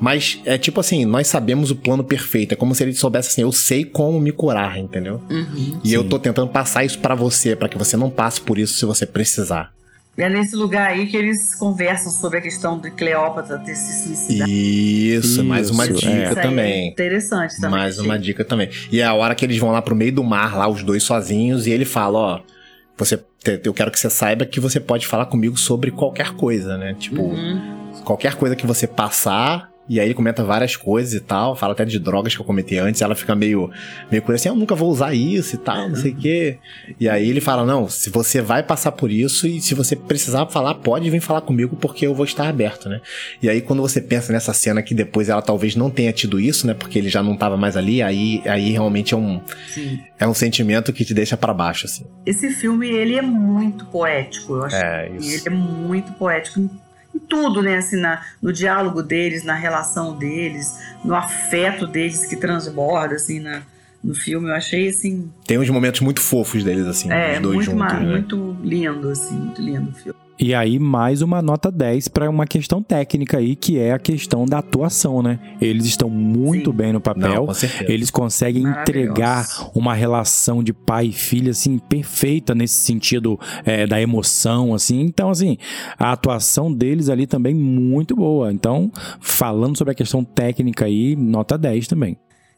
Mas 0.00 0.40
é 0.44 0.56
tipo 0.56 0.80
assim, 0.80 1.04
nós 1.04 1.26
sabemos 1.26 1.70
o 1.70 1.76
plano 1.76 2.02
perfeito, 2.02 2.52
é 2.52 2.56
como 2.56 2.74
se 2.74 2.82
ele 2.82 2.94
soubesse 2.94 3.28
assim, 3.28 3.42
eu 3.42 3.52
sei 3.52 3.84
como 3.84 4.20
me 4.20 4.32
curar, 4.32 4.78
entendeu? 4.78 5.20
Uhum, 5.30 5.80
e 5.84 5.88
sim. 5.88 5.94
eu 5.94 6.04
tô 6.04 6.18
tentando 6.18 6.48
passar 6.48 6.84
isso 6.84 6.98
para 6.98 7.14
você, 7.14 7.54
para 7.54 7.68
que 7.68 7.78
você 7.78 7.96
não 7.96 8.10
passe 8.10 8.40
por 8.40 8.58
isso 8.58 8.74
se 8.74 8.84
você 8.84 9.04
precisar. 9.04 9.72
E 10.18 10.22
é 10.22 10.28
nesse 10.28 10.56
lugar 10.56 10.90
aí 10.90 11.06
que 11.06 11.16
eles 11.16 11.54
conversam 11.54 12.10
sobre 12.10 12.38
a 12.38 12.40
questão 12.42 12.78
de 12.78 12.90
Cleópatra 12.90 13.58
ter 13.58 13.74
se 13.74 14.04
suicidado. 14.04 14.50
Isso, 14.50 15.26
isso 15.26 15.44
mais 15.44 15.70
uma 15.70 15.88
dica 15.88 16.08
é. 16.08 16.34
também. 16.34 16.72
É 16.72 16.88
interessante 16.88 17.56
também. 17.56 17.78
Mais 17.78 17.98
uma 17.98 18.18
dica 18.18 18.44
também. 18.44 18.68
E 18.90 19.00
é 19.00 19.04
a 19.04 19.14
hora 19.14 19.34
que 19.34 19.44
eles 19.44 19.56
vão 19.56 19.70
lá 19.70 19.80
pro 19.80 19.94
meio 19.94 20.12
do 20.12 20.24
mar, 20.24 20.58
lá 20.58 20.68
os 20.68 20.82
dois 20.82 21.02
sozinhos, 21.04 21.66
e 21.66 21.70
ele 21.70 21.84
fala, 21.84 22.18
ó, 22.18 22.40
você 22.98 23.18
eu 23.64 23.72
quero 23.72 23.90
que 23.90 23.98
você 23.98 24.10
saiba 24.10 24.44
que 24.44 24.60
você 24.60 24.78
pode 24.78 25.06
falar 25.06 25.26
comigo 25.26 25.56
sobre 25.56 25.90
qualquer 25.90 26.34
coisa, 26.34 26.76
né? 26.76 26.94
Tipo, 26.94 27.22
uhum. 27.22 28.02
qualquer 28.04 28.34
coisa 28.34 28.54
que 28.54 28.66
você 28.66 28.86
passar, 28.86 29.69
e 29.90 29.98
aí 29.98 30.06
ele 30.06 30.14
comenta 30.14 30.44
várias 30.44 30.76
coisas 30.76 31.12
e 31.14 31.18
tal, 31.18 31.56
fala 31.56 31.72
até 31.72 31.84
de 31.84 31.98
drogas 31.98 32.32
que 32.32 32.40
eu 32.40 32.44
comentei 32.44 32.78
antes, 32.78 33.02
ela 33.02 33.16
fica 33.16 33.34
meio, 33.34 33.68
meio 34.08 34.22
coisa 34.22 34.40
assim, 34.40 34.48
eu 34.48 34.54
nunca 34.54 34.72
vou 34.72 34.88
usar 34.88 35.12
isso 35.14 35.56
e 35.56 35.58
tal, 35.58 35.88
não 35.88 35.96
sei 35.96 36.12
o 36.12 36.14
quê. 36.14 36.58
E 37.00 37.08
aí 37.08 37.28
ele 37.28 37.40
fala, 37.40 37.66
não, 37.66 37.88
se 37.88 38.08
você 38.08 38.40
vai 38.40 38.62
passar 38.62 38.92
por 38.92 39.10
isso 39.10 39.48
e 39.48 39.60
se 39.60 39.74
você 39.74 39.96
precisar 39.96 40.46
falar, 40.46 40.76
pode 40.76 41.10
vir 41.10 41.20
falar 41.20 41.40
comigo 41.40 41.74
porque 41.74 42.06
eu 42.06 42.14
vou 42.14 42.24
estar 42.24 42.48
aberto, 42.48 42.88
né? 42.88 43.00
E 43.42 43.48
aí 43.48 43.60
quando 43.60 43.82
você 43.82 44.00
pensa 44.00 44.32
nessa 44.32 44.52
cena 44.52 44.80
que 44.80 44.94
depois 44.94 45.28
ela 45.28 45.42
talvez 45.42 45.74
não 45.74 45.90
tenha 45.90 46.12
tido 46.12 46.38
isso, 46.38 46.68
né? 46.68 46.72
Porque 46.74 46.96
ele 46.96 47.08
já 47.08 47.20
não 47.20 47.34
estava 47.34 47.56
mais 47.56 47.76
ali, 47.76 48.00
aí, 48.00 48.40
aí 48.46 48.70
realmente 48.70 49.12
é 49.12 49.16
um, 49.16 49.40
Sim. 49.74 49.98
é 50.20 50.28
um 50.28 50.34
sentimento 50.34 50.92
que 50.92 51.04
te 51.04 51.12
deixa 51.12 51.36
para 51.36 51.52
baixo, 51.52 51.86
assim. 51.86 52.06
Esse 52.24 52.50
filme, 52.50 52.88
ele 52.88 53.16
é 53.16 53.22
muito 53.22 53.86
poético, 53.86 54.54
eu 54.54 54.64
acho. 54.66 54.76
É, 54.76 55.10
isso. 55.18 55.48
Ele 55.48 55.56
é 55.56 55.58
muito 55.58 56.12
poético 56.12 56.60
em 56.60 56.70
tudo, 57.30 57.62
né? 57.62 57.76
Assim, 57.76 57.98
na, 57.98 58.20
no 58.42 58.52
diálogo 58.52 59.02
deles, 59.02 59.44
na 59.44 59.54
relação 59.54 60.18
deles, 60.18 60.78
no 61.02 61.14
afeto 61.14 61.86
deles 61.86 62.26
que 62.26 62.36
transborda, 62.36 63.14
assim, 63.14 63.40
na, 63.40 63.62
no 64.04 64.14
filme. 64.14 64.48
Eu 64.48 64.54
achei, 64.54 64.88
assim... 64.88 65.30
Tem 65.46 65.56
uns 65.56 65.70
momentos 65.70 66.00
muito 66.00 66.20
fofos 66.20 66.62
deles, 66.62 66.86
assim, 66.86 67.10
é, 67.10 67.36
os 67.36 67.40
dois 67.40 67.68
muito 67.68 67.80
juntos, 67.80 67.98
né? 68.00 68.10
muito 68.10 68.56
lindo, 68.62 69.08
assim, 69.08 69.34
muito 69.34 69.62
lindo 69.62 69.90
o 69.90 69.94
filme. 69.94 70.18
E 70.42 70.54
aí, 70.54 70.78
mais 70.78 71.20
uma 71.20 71.42
nota 71.42 71.70
10 71.70 72.08
para 72.08 72.30
uma 72.30 72.46
questão 72.46 72.82
técnica 72.82 73.36
aí, 73.36 73.54
que 73.54 73.78
é 73.78 73.92
a 73.92 73.98
questão 73.98 74.46
da 74.46 74.60
atuação, 74.60 75.22
né? 75.22 75.38
Eles 75.60 75.84
estão 75.84 76.08
muito 76.08 76.70
Sim. 76.70 76.76
bem 76.78 76.92
no 76.94 77.00
papel. 77.00 77.44
Não, 77.46 77.52
Eles 77.86 78.10
conseguem 78.10 78.62
entregar 78.62 79.46
uma 79.74 79.92
relação 79.92 80.64
de 80.64 80.72
pai 80.72 81.08
e 81.08 81.12
filha, 81.12 81.50
assim, 81.50 81.76
perfeita 81.76 82.54
nesse 82.54 82.76
sentido 82.76 83.38
é, 83.66 83.86
da 83.86 84.00
emoção, 84.00 84.72
assim. 84.72 85.02
Então, 85.02 85.28
assim, 85.28 85.58
a 85.98 86.10
atuação 86.10 86.72
deles 86.72 87.10
ali 87.10 87.26
também 87.26 87.54
muito 87.54 88.16
boa. 88.16 88.50
Então, 88.50 88.90
falando 89.20 89.76
sobre 89.76 89.92
a 89.92 89.94
questão 89.94 90.24
técnica 90.24 90.86
aí, 90.86 91.16
nota 91.16 91.58
10 91.58 91.86
também. 91.86 92.16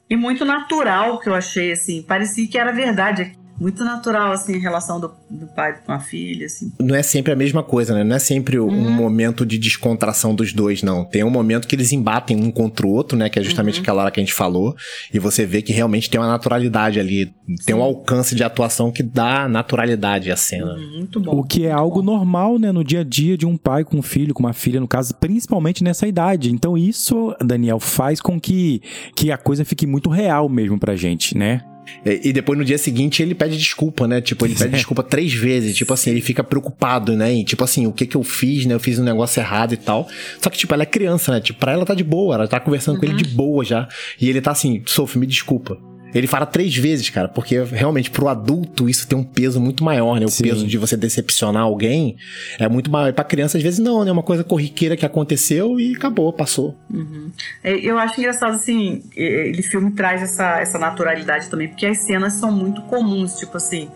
E 0.09 0.17
muito 0.17 0.45
natural 0.45 1.19
que 1.19 1.29
eu 1.29 1.35
achei, 1.35 1.73
assim. 1.73 2.01
Parecia 2.03 2.47
que 2.47 2.57
era 2.57 2.71
verdade 2.71 3.42
muito 3.63 3.85
natural, 3.85 4.33
assim, 4.33 4.57
a 4.57 4.59
relação 4.59 4.99
do, 4.99 5.13
do, 5.31 5.47
pai 5.47 5.79
com 5.87 5.93
a 5.93 6.01
filha, 6.01 6.47
assim. 6.47 6.73
Não 6.81 6.97
é 6.97 7.03
sempre 7.03 7.33
a 7.33 7.37
mesma 7.37 7.63
coisa, 7.63 7.95
né? 7.95 8.03
Não 8.03 8.17
é 8.17 8.19
sempre 8.19 8.59
um 8.59 8.67
uhum. 8.67 8.91
momento 8.91 9.47
de 9.47 9.57
descontração 9.57 10.35
dos 10.35 10.53
dois, 10.53 10.83
não. 10.83 11.05
Tem 11.05 11.23
um 11.23 11.31
momento 11.31 11.69
que 11.69 11.77
eles 11.77 11.93
embatem 11.93 12.37
um 12.37 12.51
contra 12.51 12.85
o 12.85 12.91
outro, 12.91 13.17
né? 13.17 13.31
Que 13.31 13.39
é 13.39 13.43
justamente 13.43 13.77
uhum. 13.77 13.83
aquela 13.83 14.03
hora 14.03 14.11
que 14.11 14.19
a 14.19 14.23
gente 14.23 14.35
falou. 14.35 14.75
E 15.15 15.19
você 15.21 15.47
vê 15.47 15.63
que 15.63 15.73
realmente 15.73 16.11
tem 16.11 16.21
uma 16.21 16.27
naturalidade 16.27 16.99
ali. 16.99 17.27
Sim. 17.27 17.55
Tem 17.65 17.75
um 17.75 17.83
alcance 17.83 18.35
de 18.35 18.43
atuação 18.43 18.91
que 18.91 19.03
dá 19.03 19.49
naturalidade 19.49 20.33
à 20.33 20.37
cena. 20.37 20.75
Uhum, 20.75 20.99
muito 20.99 21.21
bom. 21.21 21.39
O 21.39 21.45
que 21.45 21.65
é 21.65 21.71
algo 21.71 22.03
bom. 22.03 22.17
normal, 22.17 22.59
né? 22.59 22.73
No 22.73 22.83
dia 22.83 23.03
a 23.03 23.05
dia 23.05 23.39
de 23.39 23.47
um 23.47 23.57
pai 23.57 23.85
com 23.85 23.99
um 23.99 24.03
filho, 24.03 24.35
com 24.35 24.43
uma 24.43 24.53
filha, 24.53 24.81
no 24.81 24.89
caso, 24.89 25.15
principalmente 25.15 25.85
nessa 25.85 26.05
idade. 26.05 26.51
Então 26.51 26.77
isso, 26.77 27.33
Daniel, 27.41 27.79
faz 27.79 28.21
com 28.21 28.41
que, 28.41 28.83
que 29.15 29.31
a 29.31 29.39
coisa 29.39 29.65
fique 29.65 29.87
muito 29.87 30.11
real 30.11 30.49
mesmo 30.49 30.81
pra 30.81 30.97
gente, 30.97 31.39
né? 31.39 31.63
E 32.05 32.33
depois 32.33 32.59
no 32.59 32.65
dia 32.65 32.79
seguinte 32.79 33.23
ele 33.23 33.35
pede 33.35 33.57
desculpa, 33.57 34.07
né? 34.07 34.21
Tipo, 34.21 34.47
ele 34.47 34.55
pede 34.55 34.77
desculpa 34.77 35.03
três 35.03 35.33
vezes. 35.33 35.77
Tipo 35.77 35.93
assim, 35.95 36.11
ele 36.11 36.21
fica 36.21 36.43
preocupado, 36.43 37.17
né? 37.17 37.33
E, 37.35 37.45
tipo 37.45 37.63
assim, 37.65 37.87
o 37.87 37.93
que 37.93 38.07
que 38.07 38.17
eu 38.17 38.23
fiz, 38.23 38.67
né? 38.67 38.75
Eu 38.75 38.81
fiz 38.81 38.99
um 38.99 39.05
negócio 39.05 39.41
errado 39.41 39.75
e 39.75 39.77
tal. 39.77 40.09
Só 40.41 40.51
que, 40.51 40.59
tipo, 40.59 40.73
ela 40.75 40.83
é 40.83 40.87
criança, 40.87 41.33
né? 41.33 41.41
Tipo, 41.41 41.61
pra 41.61 41.73
ela 41.73 41.85
tá 41.85 41.95
de 41.95 42.05
boa, 42.05 42.35
ela 42.35 42.49
tá 42.49 42.61
conversando 42.61 42.95
uhum. 42.95 43.01
com 43.01 43.07
ele 43.07 43.17
de 43.17 43.29
boa 43.29 43.65
já. 43.65 43.89
E 44.21 44.29
ele 44.29 44.41
tá 44.41 44.53
assim, 44.53 44.83
Sophie, 44.87 45.19
me 45.19 45.27
desculpa. 45.27 45.79
Ele 46.15 46.27
fala 46.27 46.45
três 46.47 46.77
vezes, 46.77 47.09
cara, 47.11 47.29
porque 47.29 47.63
realmente 47.63 48.11
pro 48.11 48.29
adulto 48.29 48.89
isso 48.89 49.07
tem 49.07 49.19
um 49.19 49.25
peso 49.25 49.61
muito 49.61 49.83
maior, 49.83 50.19
né? 50.21 50.27
O 50.27 50.29
Sim. 50.29 50.45
peso 50.45 50.67
de 50.67 50.77
você 50.77 50.97
decepcionar 50.97 51.63
alguém 51.63 52.17
é 52.59 52.69
muito 52.69 52.91
maior. 52.91 53.09
E 53.09 53.13
pra 53.13 53.25
criança, 53.25 53.57
às 53.57 53.63
vezes, 53.63 53.79
não, 53.79 54.05
né? 54.05 54.11
É 54.11 54.13
uma 54.13 54.23
coisa 54.23 54.45
corriqueira 54.45 54.97
que 54.97 55.07
aconteceu 55.07 55.81
e 55.81 55.95
acabou, 55.95 56.33
passou. 56.33 56.77
Uhum. 56.91 57.31
É, 57.63 57.75
eu 57.75 57.99
acho 57.99 58.21
engraçado, 58.21 58.55
assim, 58.55 59.03
ele 59.17 59.63
filme 59.63 59.93
traz 59.93 60.23
essa, 60.23 60.61
essa 60.61 60.79
naturalidade 60.79 61.49
também, 61.49 61.69
porque 61.69 61.87
as 61.87 61.99
cenas 61.99 62.35
são 62.35 62.53
muito 62.53 62.83
comuns, 62.83 63.37
tipo 63.37 63.57
assim, 63.57 63.89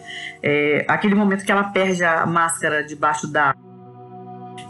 é, 0.42 0.84
aquele 0.88 1.14
momento 1.14 1.44
que 1.44 1.52
ela 1.52 1.64
perde 1.64 2.02
a 2.04 2.24
máscara 2.24 2.82
debaixo 2.82 3.26
da 3.26 3.54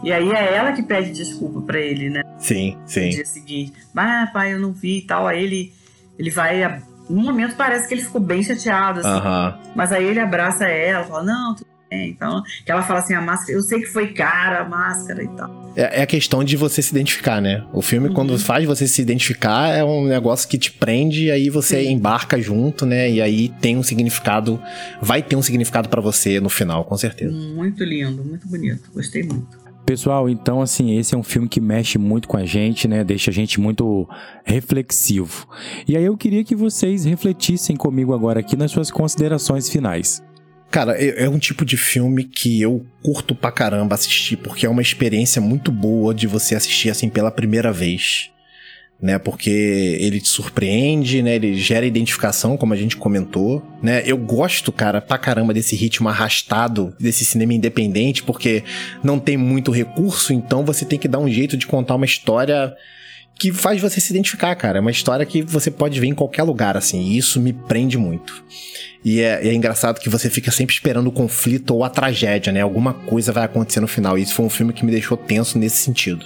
e 0.03 0.11
aí 0.11 0.31
é 0.31 0.53
ela 0.53 0.73
que 0.73 0.83
pede 0.83 1.11
desculpa 1.11 1.61
para 1.61 1.79
ele, 1.79 2.09
né? 2.09 2.21
Sim, 2.37 2.77
sim. 2.85 3.05
No 3.05 3.09
dia 3.09 3.25
seguinte. 3.25 3.73
Ah, 3.95 4.29
pai, 4.31 4.53
eu 4.53 4.59
não 4.59 4.71
vi 4.71 4.99
e 4.99 5.01
tal. 5.01 5.27
Aí 5.27 5.43
ele, 5.43 5.73
ele 6.19 6.29
vai 6.29 6.63
no 7.09 7.21
momento 7.21 7.55
parece 7.55 7.87
que 7.87 7.93
ele 7.93 8.01
ficou 8.01 8.21
bem 8.21 8.43
chateado, 8.43 8.99
assim. 8.99 9.09
Uhum. 9.09 9.71
Mas 9.75 9.91
aí 9.91 10.05
ele 10.05 10.19
abraça 10.19 10.65
ela, 10.65 11.03
fala, 11.03 11.23
não, 11.23 11.55
tudo 11.55 11.67
bem. 11.89 12.09
Então, 12.09 12.43
que 12.65 12.71
ela 12.71 12.81
fala 12.81 12.99
assim, 12.99 13.13
a 13.13 13.21
máscara, 13.21 13.53
eu 13.53 13.63
sei 13.63 13.79
que 13.79 13.87
foi 13.87 14.13
cara 14.13 14.61
a 14.61 14.69
máscara 14.69 15.23
e 15.23 15.27
tal. 15.29 15.71
É, 15.75 15.99
é 15.99 16.01
a 16.03 16.05
questão 16.07 16.43
de 16.43 16.57
você 16.57 16.81
se 16.81 16.91
identificar, 16.91 17.41
né? 17.41 17.63
O 17.71 17.81
filme, 17.81 18.09
uhum. 18.09 18.13
quando 18.13 18.37
faz 18.37 18.65
você 18.65 18.87
se 18.87 19.01
identificar, 19.01 19.69
é 19.69 19.83
um 19.83 20.05
negócio 20.05 20.47
que 20.47 20.57
te 20.57 20.71
prende 20.71 21.25
e 21.25 21.31
aí 21.31 21.49
você 21.49 21.83
Sim. 21.83 21.91
embarca 21.91 22.39
junto, 22.41 22.85
né? 22.85 23.09
E 23.09 23.21
aí 23.21 23.49
tem 23.61 23.77
um 23.77 23.83
significado, 23.83 24.61
vai 25.01 25.21
ter 25.21 25.35
um 25.35 25.41
significado 25.41 25.89
para 25.89 26.01
você 26.01 26.39
no 26.39 26.49
final, 26.49 26.83
com 26.83 26.97
certeza. 26.97 27.33
Muito 27.33 27.83
lindo, 27.83 28.23
muito 28.23 28.47
bonito. 28.47 28.91
Gostei 28.93 29.23
muito. 29.23 29.56
Pessoal, 29.87 30.27
então 30.27 30.61
assim, 30.61 30.99
esse 30.99 31.15
é 31.15 31.17
um 31.17 31.23
filme 31.23 31.47
que 31.47 31.61
mexe 31.61 31.97
muito 31.97 32.27
com 32.27 32.35
a 32.35 32.45
gente, 32.45 32.89
né? 32.89 33.05
Deixa 33.05 33.31
a 33.31 33.33
gente 33.33 33.57
muito 33.57 34.05
reflexivo. 34.43 35.47
E 35.87 35.95
aí 35.95 36.03
eu 36.03 36.17
queria 36.17 36.43
que 36.43 36.53
vocês 36.53 37.05
refletissem 37.05 37.77
comigo 37.77 38.13
agora 38.13 38.41
aqui 38.41 38.57
nas 38.57 38.69
suas 38.69 38.91
considerações 38.91 39.69
finais. 39.69 40.21
Cara, 40.69 41.01
é, 41.01 41.23
é 41.23 41.29
um 41.29 41.39
tipo 41.39 41.63
de 41.63 41.77
filme 41.77 42.25
que 42.25 42.61
eu 42.61 42.85
curto 43.01 43.33
pra 43.33 43.49
caramba 43.49 43.95
assistir, 43.95 44.35
porque 44.35 44.65
é 44.65 44.69
uma 44.69 44.81
experiência 44.81 45.41
muito 45.41 45.71
boa 45.71 46.13
de 46.13 46.27
você 46.27 46.53
assistir 46.53 46.89
assim 46.89 47.07
pela 47.07 47.31
primeira 47.31 47.71
vez. 47.71 48.29
Né? 49.01 49.19
Porque 49.19 49.49
ele 49.99 50.19
te 50.19 50.27
surpreende, 50.27 51.21
né? 51.21 51.35
Ele 51.35 51.55
gera 51.55 51.85
identificação, 51.85 52.57
como 52.57 52.73
a 52.73 52.77
gente 52.77 52.97
comentou, 52.97 53.63
né? 53.81 54.03
Eu 54.05 54.17
gosto, 54.17 54.71
cara, 54.71 54.99
pra 54.99 55.17
caramba 55.17 55.53
desse 55.53 55.75
ritmo 55.75 56.09
arrastado 56.09 56.95
desse 56.99 57.23
cinema 57.23 57.53
independente, 57.53 58.23
porque 58.23 58.63
não 59.03 59.19
tem 59.19 59.37
muito 59.37 59.71
recurso, 59.71 60.33
então 60.33 60.65
você 60.65 60.83
tem 60.83 60.97
que 60.97 61.07
dar 61.07 61.19
um 61.19 61.29
jeito 61.29 61.55
de 61.55 61.67
contar 61.67 61.95
uma 61.95 62.05
história 62.05 62.73
que 63.39 63.51
faz 63.53 63.79
você 63.79 64.01
se 64.01 64.11
identificar, 64.11 64.55
cara. 64.55 64.79
É 64.79 64.81
uma 64.81 64.91
história 64.91 65.25
que 65.25 65.43
você 65.43 65.69
pode 65.69 65.99
ver 65.99 66.07
em 66.07 66.15
qualquer 66.15 66.43
lugar, 66.43 66.75
assim. 66.75 67.01
E 67.01 67.17
isso 67.17 67.39
me 67.39 67.53
prende 67.53 67.97
muito. 67.97 68.43
E 69.05 69.21
é, 69.21 69.47
é, 69.47 69.53
engraçado 69.53 69.99
que 69.99 70.09
você 70.09 70.29
fica 70.29 70.49
sempre 70.49 70.73
esperando 70.73 71.07
o 71.07 71.11
conflito 71.11 71.75
ou 71.75 71.83
a 71.83 71.89
tragédia, 71.89 72.51
né? 72.51 72.61
Alguma 72.61 72.93
coisa 72.93 73.31
vai 73.31 73.43
acontecer 73.43 73.79
no 73.79 73.87
final. 73.87 74.17
E 74.17 74.23
isso 74.23 74.33
foi 74.33 74.45
um 74.45 74.49
filme 74.49 74.73
que 74.73 74.83
me 74.83 74.91
deixou 74.91 75.15
tenso 75.15 75.59
nesse 75.59 75.77
sentido. 75.77 76.25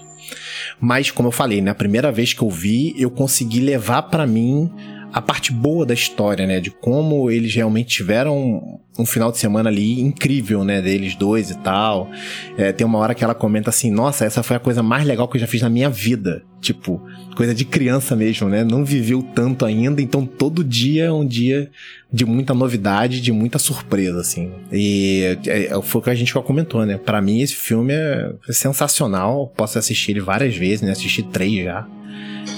Mas, 0.79 1.11
como 1.11 1.27
eu 1.27 1.31
falei, 1.31 1.61
na 1.61 1.71
né, 1.71 1.73
primeira 1.73 2.11
vez 2.11 2.33
que 2.33 2.41
eu 2.41 2.49
vi, 2.49 2.93
eu 2.97 3.09
consegui 3.09 3.59
levar 3.59 4.03
para 4.03 4.25
mim 4.27 4.71
a 5.13 5.21
parte 5.21 5.51
boa 5.51 5.85
da 5.85 5.93
história, 5.93 6.47
né? 6.47 6.59
De 6.59 6.71
como 6.71 7.29
eles 7.29 7.53
realmente 7.53 7.89
tiveram 7.89 8.79
um 8.97 9.05
final 9.05 9.31
de 9.31 9.37
semana 9.37 9.69
ali 9.69 9.99
incrível, 9.99 10.63
né? 10.63 10.81
Deles 10.81 11.15
dois 11.15 11.49
e 11.49 11.57
tal. 11.57 12.09
É, 12.57 12.71
tem 12.71 12.85
uma 12.85 12.99
hora 12.99 13.13
que 13.13 13.23
ela 13.23 13.35
comenta 13.35 13.69
assim: 13.69 13.91
Nossa, 13.91 14.25
essa 14.25 14.41
foi 14.43 14.55
a 14.55 14.59
coisa 14.59 14.81
mais 14.81 15.05
legal 15.05 15.27
que 15.27 15.37
eu 15.37 15.41
já 15.41 15.47
fiz 15.47 15.61
na 15.61 15.69
minha 15.69 15.89
vida. 15.89 16.43
Tipo, 16.61 17.01
coisa 17.35 17.55
de 17.55 17.65
criança 17.65 18.15
mesmo, 18.15 18.47
né? 18.47 18.63
Não 18.63 18.85
viveu 18.85 19.21
tanto 19.21 19.65
ainda, 19.65 20.01
então 20.01 20.25
todo 20.25 20.63
dia 20.63 21.05
é 21.05 21.11
um 21.11 21.25
dia 21.25 21.69
de 22.13 22.23
muita 22.23 22.53
novidade, 22.53 23.19
de 23.19 23.31
muita 23.31 23.57
surpresa, 23.57 24.19
assim. 24.21 24.51
E 24.71 25.37
é, 25.47 25.65
é 25.65 25.81
foi 25.81 25.99
o 25.99 26.03
que 26.03 26.09
a 26.09 26.15
gente 26.15 26.33
já 26.33 26.41
comentou, 26.41 26.85
né? 26.85 26.97
Para 26.97 27.21
mim, 27.21 27.41
esse 27.41 27.55
filme 27.55 27.93
é 27.93 28.31
sensacional. 28.49 29.51
Posso 29.57 29.77
assistir 29.77 30.11
ele 30.11 30.21
várias 30.21 30.55
vezes, 30.55 30.81
né? 30.81 30.91
Assisti 30.91 31.23
três 31.23 31.65
já. 31.65 31.87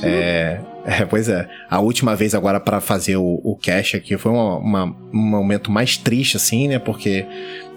É, 0.04 0.60
é, 0.86 1.06
pois 1.06 1.30
é. 1.30 1.48
A 1.70 1.80
última 1.80 2.16
vez 2.16 2.36
agora 2.36 2.60
para 2.60 2.82
fazer 2.82 3.16
o, 3.16 3.40
o 3.44 3.56
cast 3.56 3.96
aqui 3.96 4.18
foi 4.18 4.32
uma, 4.32 4.58
uma, 4.58 4.86
um 5.14 5.18
momento 5.18 5.72
mais 5.72 5.98
triste, 5.98 6.36
assim, 6.36 6.68
né? 6.68 6.78
Porque 6.78 7.26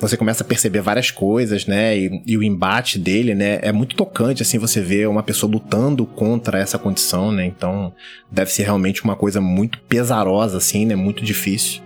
você 0.00 0.16
começa 0.16 0.42
a 0.42 0.46
perceber 0.46 0.80
várias 0.80 1.10
coisas, 1.10 1.66
né? 1.66 1.96
E, 1.96 2.22
e, 2.26 2.36
o 2.36 2.42
embate 2.42 2.98
dele, 2.98 3.34
né? 3.34 3.60
É 3.62 3.70
muito 3.70 3.94
tocante, 3.94 4.42
assim, 4.42 4.58
você 4.58 4.80
vê 4.80 5.06
uma 5.06 5.22
pessoa 5.22 5.50
lutando 5.50 6.04
contra 6.04 6.58
essa 6.58 6.78
condição, 6.78 7.30
né? 7.30 7.46
Então, 7.46 7.92
deve 8.30 8.52
ser 8.52 8.64
realmente 8.64 9.04
uma 9.04 9.14
coisa 9.14 9.40
muito 9.40 9.78
pesarosa, 9.82 10.58
assim, 10.58 10.84
né? 10.84 10.96
Muito 10.96 11.24
difícil. 11.24 11.82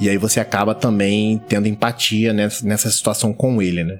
E 0.00 0.08
aí 0.08 0.16
você 0.16 0.40
acaba 0.40 0.74
também 0.74 1.40
tendo 1.48 1.68
empatia 1.68 2.32
nessa, 2.32 2.66
nessa 2.66 2.90
situação 2.90 3.32
com 3.32 3.60
ele, 3.60 3.84
né? 3.84 3.98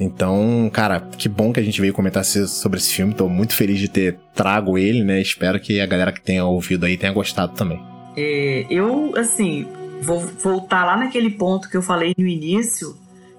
Então, 0.00 0.70
cara, 0.72 1.00
que 1.00 1.28
bom 1.28 1.52
que 1.52 1.60
a 1.60 1.62
gente 1.62 1.80
veio 1.80 1.92
comentar 1.92 2.24
sobre 2.24 2.78
esse 2.78 2.92
filme. 2.92 3.12
Tô 3.12 3.28
muito 3.28 3.54
feliz 3.54 3.78
de 3.78 3.88
ter 3.88 4.18
trago 4.34 4.78
ele, 4.78 5.04
né? 5.04 5.20
Espero 5.20 5.60
que 5.60 5.78
a 5.78 5.86
galera 5.86 6.10
que 6.10 6.22
tenha 6.22 6.44
ouvido 6.44 6.86
aí 6.86 6.96
tenha 6.96 7.12
gostado 7.12 7.52
também. 7.52 7.80
É, 8.16 8.66
eu, 8.70 9.14
assim, 9.16 9.66
vou 10.00 10.18
voltar 10.18 10.84
lá 10.86 10.96
naquele 10.96 11.30
ponto 11.30 11.68
que 11.68 11.76
eu 11.76 11.82
falei 11.82 12.14
no 12.16 12.26
início, 12.26 12.96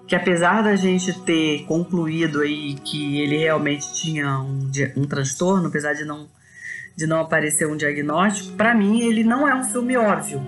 que 0.07 0.15
apesar 0.15 0.61
da 0.61 0.75
gente 0.75 1.19
ter 1.21 1.65
concluído 1.65 2.41
aí 2.41 2.75
que 2.75 3.19
ele 3.19 3.37
realmente 3.37 3.91
tinha 3.93 4.39
um, 4.39 4.69
um 4.95 5.05
transtorno, 5.05 5.67
apesar 5.67 5.93
de 5.93 6.05
não, 6.05 6.27
de 6.95 7.07
não 7.07 7.21
aparecer 7.21 7.67
um 7.67 7.75
diagnóstico, 7.75 8.55
para 8.55 8.75
mim 8.75 9.01
ele 9.01 9.23
não 9.23 9.47
é 9.47 9.55
um 9.55 9.63
filme 9.63 9.97
óbvio 9.97 10.41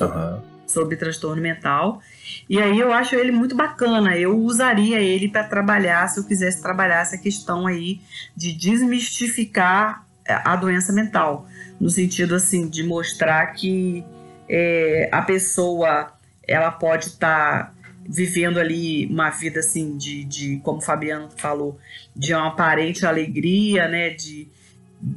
uhum. 0.00 0.51
Sobre 0.72 0.96
transtorno 0.96 1.40
mental. 1.40 2.00
E 2.48 2.60
aí 2.60 2.78
eu 2.78 2.92
acho 2.92 3.14
ele 3.14 3.32
muito 3.32 3.54
bacana. 3.54 4.16
Eu 4.16 4.38
usaria 4.38 5.00
ele 5.00 5.28
para 5.28 5.44
trabalhar, 5.44 6.08
se 6.08 6.18
eu 6.18 6.24
quisesse 6.24 6.62
trabalhar 6.62 7.00
essa 7.00 7.18
questão 7.18 7.66
aí 7.66 8.00
de 8.36 8.52
desmistificar 8.52 10.06
é, 10.24 10.34
a 10.44 10.56
doença 10.56 10.92
mental, 10.92 11.46
no 11.80 11.90
sentido 11.90 12.34
assim 12.34 12.68
de 12.68 12.82
mostrar 12.82 13.46
que 13.48 14.04
é, 14.48 15.08
a 15.12 15.22
pessoa 15.22 16.12
ela 16.46 16.70
pode 16.70 17.06
estar 17.06 17.66
tá 17.66 17.74
vivendo 18.08 18.58
ali 18.58 19.06
uma 19.06 19.30
vida 19.30 19.60
assim 19.60 19.96
de, 19.96 20.24
de, 20.24 20.58
como 20.58 20.78
o 20.78 20.82
Fabiano 20.82 21.28
falou, 21.36 21.78
de 22.14 22.34
uma 22.34 22.48
aparente 22.48 23.06
alegria, 23.06 23.88
né? 23.88 24.10
De 24.10 24.48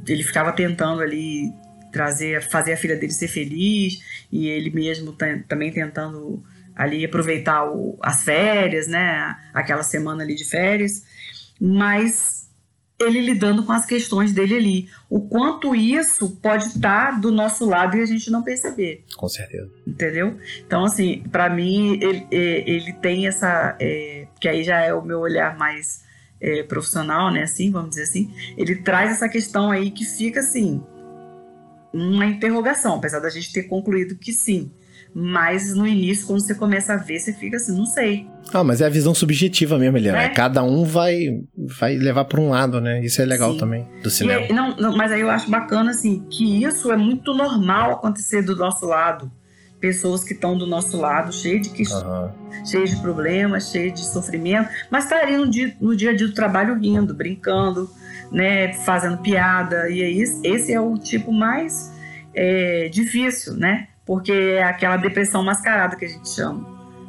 ele 0.08 0.22
ficava 0.22 0.52
tentando 0.52 1.00
ali 1.00 1.52
trazer, 1.96 2.42
fazer 2.42 2.74
a 2.74 2.76
filha 2.76 2.94
dele 2.94 3.12
ser 3.12 3.28
feliz 3.28 3.98
e 4.30 4.48
ele 4.48 4.70
mesmo 4.70 5.16
também 5.48 5.72
tentando 5.72 6.44
ali 6.74 7.02
aproveitar 7.06 7.64
o, 7.64 7.98
as 8.02 8.22
férias, 8.22 8.86
né? 8.86 9.34
Aquela 9.54 9.82
semana 9.82 10.22
ali 10.22 10.34
de 10.34 10.44
férias, 10.44 11.02
mas 11.58 12.50
ele 13.00 13.20
lidando 13.20 13.64
com 13.64 13.72
as 13.72 13.86
questões 13.86 14.32
dele 14.34 14.56
ali. 14.56 14.88
O 15.08 15.26
quanto 15.26 15.74
isso 15.74 16.36
pode 16.36 16.66
estar 16.66 17.18
do 17.18 17.32
nosso 17.32 17.64
lado 17.64 17.96
e 17.96 18.02
a 18.02 18.06
gente 18.06 18.30
não 18.30 18.42
perceber. 18.42 19.04
Com 19.16 19.28
certeza. 19.28 19.70
Entendeu? 19.86 20.36
Então, 20.66 20.84
assim, 20.84 21.22
para 21.32 21.48
mim, 21.48 21.98
ele, 22.02 22.26
ele 22.30 22.92
tem 22.94 23.26
essa. 23.26 23.74
É, 23.80 24.26
que 24.38 24.46
aí 24.46 24.62
já 24.62 24.80
é 24.80 24.92
o 24.92 25.02
meu 25.02 25.20
olhar 25.20 25.56
mais 25.56 26.04
é, 26.40 26.62
profissional, 26.62 27.32
né? 27.32 27.42
Assim, 27.42 27.70
vamos 27.70 27.90
dizer 27.90 28.02
assim. 28.02 28.34
Ele 28.56 28.76
traz 28.76 29.10
essa 29.10 29.28
questão 29.28 29.70
aí 29.70 29.90
que 29.90 30.04
fica 30.04 30.40
assim. 30.40 30.82
Uma 31.92 32.26
interrogação, 32.26 32.96
apesar 32.96 33.20
da 33.20 33.30
gente 33.30 33.52
ter 33.52 33.64
concluído 33.64 34.16
que 34.16 34.32
sim. 34.32 34.70
Mas 35.18 35.74
no 35.74 35.86
início, 35.86 36.26
quando 36.26 36.40
você 36.40 36.54
começa 36.54 36.92
a 36.92 36.98
ver, 36.98 37.18
você 37.18 37.32
fica 37.32 37.56
assim, 37.56 37.74
não 37.74 37.86
sei. 37.86 38.26
Ah, 38.52 38.62
mas 38.62 38.82
é 38.82 38.86
a 38.86 38.90
visão 38.90 39.14
subjetiva 39.14 39.78
mesmo, 39.78 39.96
Eliana. 39.96 40.24
É. 40.24 40.28
Cada 40.28 40.62
um 40.62 40.84
vai, 40.84 41.40
vai 41.56 41.96
levar 41.96 42.26
para 42.26 42.38
um 42.38 42.50
lado, 42.50 42.82
né? 42.82 43.02
Isso 43.02 43.22
é 43.22 43.24
legal 43.24 43.52
Sim. 43.52 43.58
também, 43.58 43.88
do 44.02 44.10
cinema. 44.10 44.40
Aí, 44.40 44.52
não, 44.52 44.76
não, 44.76 44.94
mas 44.94 45.10
aí 45.10 45.22
eu 45.22 45.30
acho 45.30 45.50
bacana, 45.50 45.92
assim, 45.92 46.22
que 46.28 46.62
isso 46.62 46.92
é 46.92 46.98
muito 46.98 47.32
normal 47.32 47.92
acontecer 47.92 48.42
do 48.42 48.54
nosso 48.54 48.84
lado. 48.84 49.32
Pessoas 49.80 50.22
que 50.22 50.34
estão 50.34 50.56
do 50.56 50.66
nosso 50.66 50.98
lado, 50.98 51.32
cheio 51.32 51.62
de 51.62 51.70
questões, 51.70 52.04
uhum. 52.04 52.66
cheio 52.66 52.86
de 52.86 52.96
problemas, 52.96 53.70
cheio 53.70 53.92
de 53.92 54.04
sofrimento, 54.04 54.68
mas 54.90 55.04
estariam 55.04 55.40
tá 55.40 55.46
no 55.46 55.50
dia, 55.50 55.76
no 55.80 55.96
dia 55.96 56.10
a 56.10 56.14
dia 56.14 56.26
do 56.26 56.34
trabalho 56.34 56.78
rindo, 56.78 57.14
brincando, 57.14 57.90
né? 58.30 58.72
Fazendo 58.72 59.18
piada. 59.18 59.88
E 59.88 60.02
aí, 60.02 60.22
esse 60.44 60.72
é 60.72 60.80
o 60.80 60.96
tipo 60.98 61.32
mais 61.32 61.92
é, 62.34 62.88
difícil, 62.88 63.54
né? 63.54 63.88
porque 64.06 64.32
é 64.32 64.62
aquela 64.62 64.96
depressão 64.96 65.42
mascarada 65.42 65.96
que 65.96 66.04
a 66.04 66.08
gente 66.08 66.28
chama. 66.30 66.64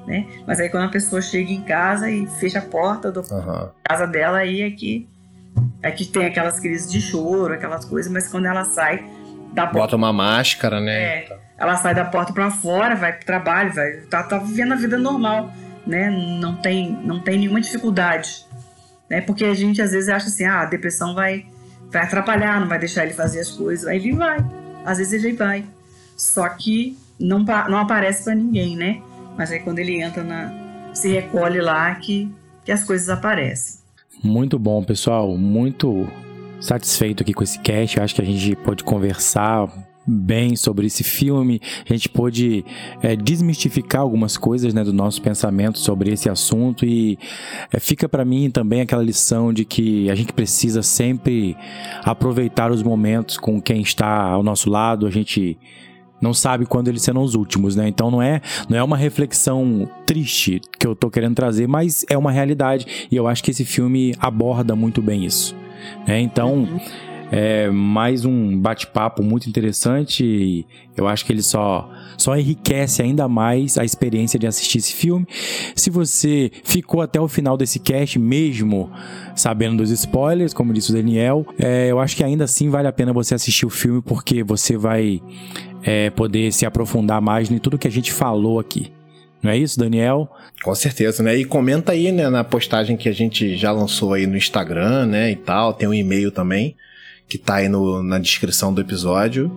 Né? 0.07 0.26
Mas 0.47 0.59
aí 0.59 0.70
quando 0.70 0.86
a 0.86 0.89
pessoa 0.89 1.22
chega 1.22 1.51
em 1.51 1.61
casa 1.61 2.09
e 2.09 2.26
fecha 2.26 2.59
a 2.59 2.61
porta 2.61 3.11
da 3.11 3.22
uhum. 3.22 3.70
casa 3.84 4.07
dela, 4.07 4.39
aí 4.39 4.61
é 4.61 4.72
que, 4.72 5.07
é 5.84 5.91
que 5.91 6.05
tem 6.05 6.26
aquelas 6.26 6.59
crises 6.59 6.91
de 6.91 6.99
choro, 6.99 7.53
aquelas 7.53 7.86
coisas, 7.86 8.11
mas 8.11 8.28
quando 8.28 8.45
ela 8.47 8.65
sai 8.65 9.05
da 9.53 9.63
porta. 9.68 9.80
Bota 9.80 9.95
uma 9.95 10.11
máscara, 10.11 10.80
né? 10.80 10.97
É, 10.99 11.38
ela 11.57 11.76
sai 11.76 11.93
da 11.93 12.05
porta 12.05 12.34
para 12.34 12.49
fora, 12.49 12.95
vai 12.95 13.13
pro 13.13 13.26
trabalho, 13.26 13.74
vai, 13.74 13.91
tá, 14.09 14.24
tá 14.24 14.38
vivendo 14.39 14.74
a 14.74 14.78
vida 14.78 14.97
normal, 14.97 15.51
né? 15.86 16.09
Não 16.09 16.55
tem, 16.55 16.91
não 17.03 17.20
tem 17.20 17.39
nenhuma 17.39 17.61
dificuldade. 17.61 18.46
Né? 19.09 19.21
Porque 19.21 19.45
a 19.45 19.53
gente 19.53 19.81
às 19.81 19.91
vezes 19.91 20.09
acha 20.09 20.27
assim, 20.27 20.43
ah, 20.43 20.61
a 20.61 20.65
depressão 20.65 21.13
vai, 21.13 21.45
vai 21.91 22.03
atrapalhar, 22.03 22.59
não 22.59 22.67
vai 22.67 22.79
deixar 22.79 23.03
ele 23.03 23.13
fazer 23.13 23.39
as 23.39 23.51
coisas. 23.51 23.87
Aí 23.87 23.97
ele 23.97 24.13
vai. 24.13 24.37
Às 24.85 24.97
vezes 24.97 25.23
ele 25.23 25.33
vai. 25.33 25.65
Só 26.15 26.47
que 26.49 26.97
não, 27.19 27.39
não 27.39 27.77
aparece 27.77 28.23
para 28.23 28.35
ninguém, 28.35 28.75
né? 28.75 29.01
Mas 29.37 29.51
aí 29.51 29.59
quando 29.59 29.79
ele 29.79 30.01
entra 30.01 30.23
na. 30.23 30.91
se 30.93 31.09
recolhe 31.09 31.61
lá 31.61 31.93
que, 31.95 32.31
que 32.65 32.71
as 32.71 32.83
coisas 32.83 33.09
aparecem. 33.09 33.79
Muito 34.23 34.57
bom, 34.57 34.83
pessoal. 34.83 35.37
Muito 35.37 36.07
satisfeito 36.59 37.21
aqui 37.21 37.33
com 37.33 37.43
esse 37.43 37.59
cast. 37.59 37.99
Acho 37.99 38.15
que 38.15 38.21
a 38.21 38.25
gente 38.25 38.55
pode 38.55 38.83
conversar 38.83 39.67
bem 40.07 40.55
sobre 40.55 40.87
esse 40.87 41.03
filme. 41.03 41.59
A 41.87 41.93
gente 41.93 42.07
pôde 42.07 42.63
é, 43.01 43.15
desmistificar 43.15 44.01
algumas 44.01 44.37
coisas 44.37 44.73
né, 44.73 44.83
do 44.83 44.93
nosso 44.93 45.21
pensamento 45.21 45.77
sobre 45.77 46.11
esse 46.11 46.29
assunto 46.29 46.85
e 46.85 47.19
é, 47.71 47.79
fica 47.79 48.07
para 48.07 48.23
mim 48.23 48.49
também 48.49 48.81
aquela 48.81 49.03
lição 49.03 49.51
de 49.51 49.65
que 49.65 50.09
a 50.09 50.15
gente 50.15 50.31
precisa 50.31 50.81
sempre 50.81 51.57
aproveitar 52.03 52.71
os 52.71 52.81
momentos 52.81 53.37
com 53.37 53.61
quem 53.61 53.81
está 53.81 54.21
ao 54.21 54.41
nosso 54.41 54.69
lado. 54.69 55.05
A 55.05 55.11
gente 55.11 55.57
não 56.21 56.33
sabe 56.33 56.65
quando 56.65 56.87
eles 56.87 57.01
serão 57.01 57.21
os 57.21 57.35
últimos, 57.35 57.75
né? 57.75 57.87
Então 57.87 58.09
não 58.09 58.21
é, 58.21 58.41
não 58.69 58.77
é 58.77 58.83
uma 58.83 58.97
reflexão 58.97 59.87
triste 60.05 60.61
que 60.79 60.87
eu 60.87 60.95
tô 60.95 61.09
querendo 61.09 61.35
trazer, 61.35 61.67
mas 61.67 62.05
é 62.09 62.17
uma 62.17 62.31
realidade 62.31 63.07
e 63.11 63.15
eu 63.15 63.27
acho 63.27 63.43
que 63.43 63.51
esse 63.51 63.65
filme 63.65 64.15
aborda 64.19 64.75
muito 64.75 65.01
bem 65.01 65.25
isso. 65.25 65.55
Né? 66.07 66.19
Então, 66.21 66.67
é 67.32 67.69
mais 67.69 68.25
um 68.25 68.57
bate-papo 68.57 69.21
muito 69.21 69.49
interessante 69.49 70.65
eu 70.97 71.07
acho 71.07 71.23
que 71.23 71.32
ele 71.32 71.43
só 71.43 71.89
só 72.17 72.36
enriquece 72.36 73.03
ainda 73.03 73.28
mais 73.28 73.78
a 73.78 73.86
experiência 73.86 74.39
de 74.39 74.47
assistir 74.47 74.80
esse 74.80 74.93
filme. 74.93 75.28
Se 75.75 75.91
você 75.91 76.51
ficou 76.63 76.99
até 76.99 77.21
o 77.21 77.28
final 77.28 77.55
desse 77.55 77.80
cast, 77.80 78.17
mesmo 78.17 78.91
sabendo 79.36 79.78
dos 79.78 79.91
spoilers, 79.91 80.51
como 80.51 80.73
disse 80.73 80.89
o 80.89 80.95
Daniel, 80.95 81.45
é, 81.59 81.91
eu 81.91 81.99
acho 81.99 82.15
que 82.15 82.23
ainda 82.23 82.45
assim 82.45 82.69
vale 82.69 82.88
a 82.88 82.91
pena 82.91 83.13
você 83.13 83.36
assistir 83.36 83.67
o 83.67 83.69
filme 83.69 84.01
porque 84.01 84.43
você 84.43 84.75
vai 84.75 85.21
é, 85.84 86.09
poder 86.09 86.51
se 86.51 86.65
aprofundar 86.65 87.21
mais 87.21 87.51
em 87.51 87.59
tudo 87.59 87.78
que 87.78 87.88
a 87.88 87.91
gente 87.91 88.11
falou 88.11 88.59
aqui. 88.59 88.91
Não 89.43 89.51
é 89.51 89.57
isso, 89.57 89.78
Daniel? 89.78 90.28
Com 90.63 90.73
certeza, 90.73 91.21
né? 91.21 91.38
E 91.38 91.45
comenta 91.45 91.91
aí, 91.91 92.11
né, 92.11 92.28
na 92.28 92.43
postagem 92.43 92.97
que 92.97 93.07
a 93.07 93.13
gente 93.13 93.55
já 93.55 93.71
lançou 93.71 94.13
aí 94.13 94.25
no 94.25 94.36
Instagram, 94.36 95.05
né, 95.05 95.32
e 95.32 95.36
tal, 95.36 95.73
tem 95.73 95.88
um 95.88 95.93
e-mail 95.93 96.32
também, 96.32 96.75
que 97.28 97.38
tá 97.38 97.55
aí 97.55 97.69
no, 97.69 98.01
na 98.01 98.19
descrição 98.19 98.73
do 98.73 98.82
episódio. 98.82 99.51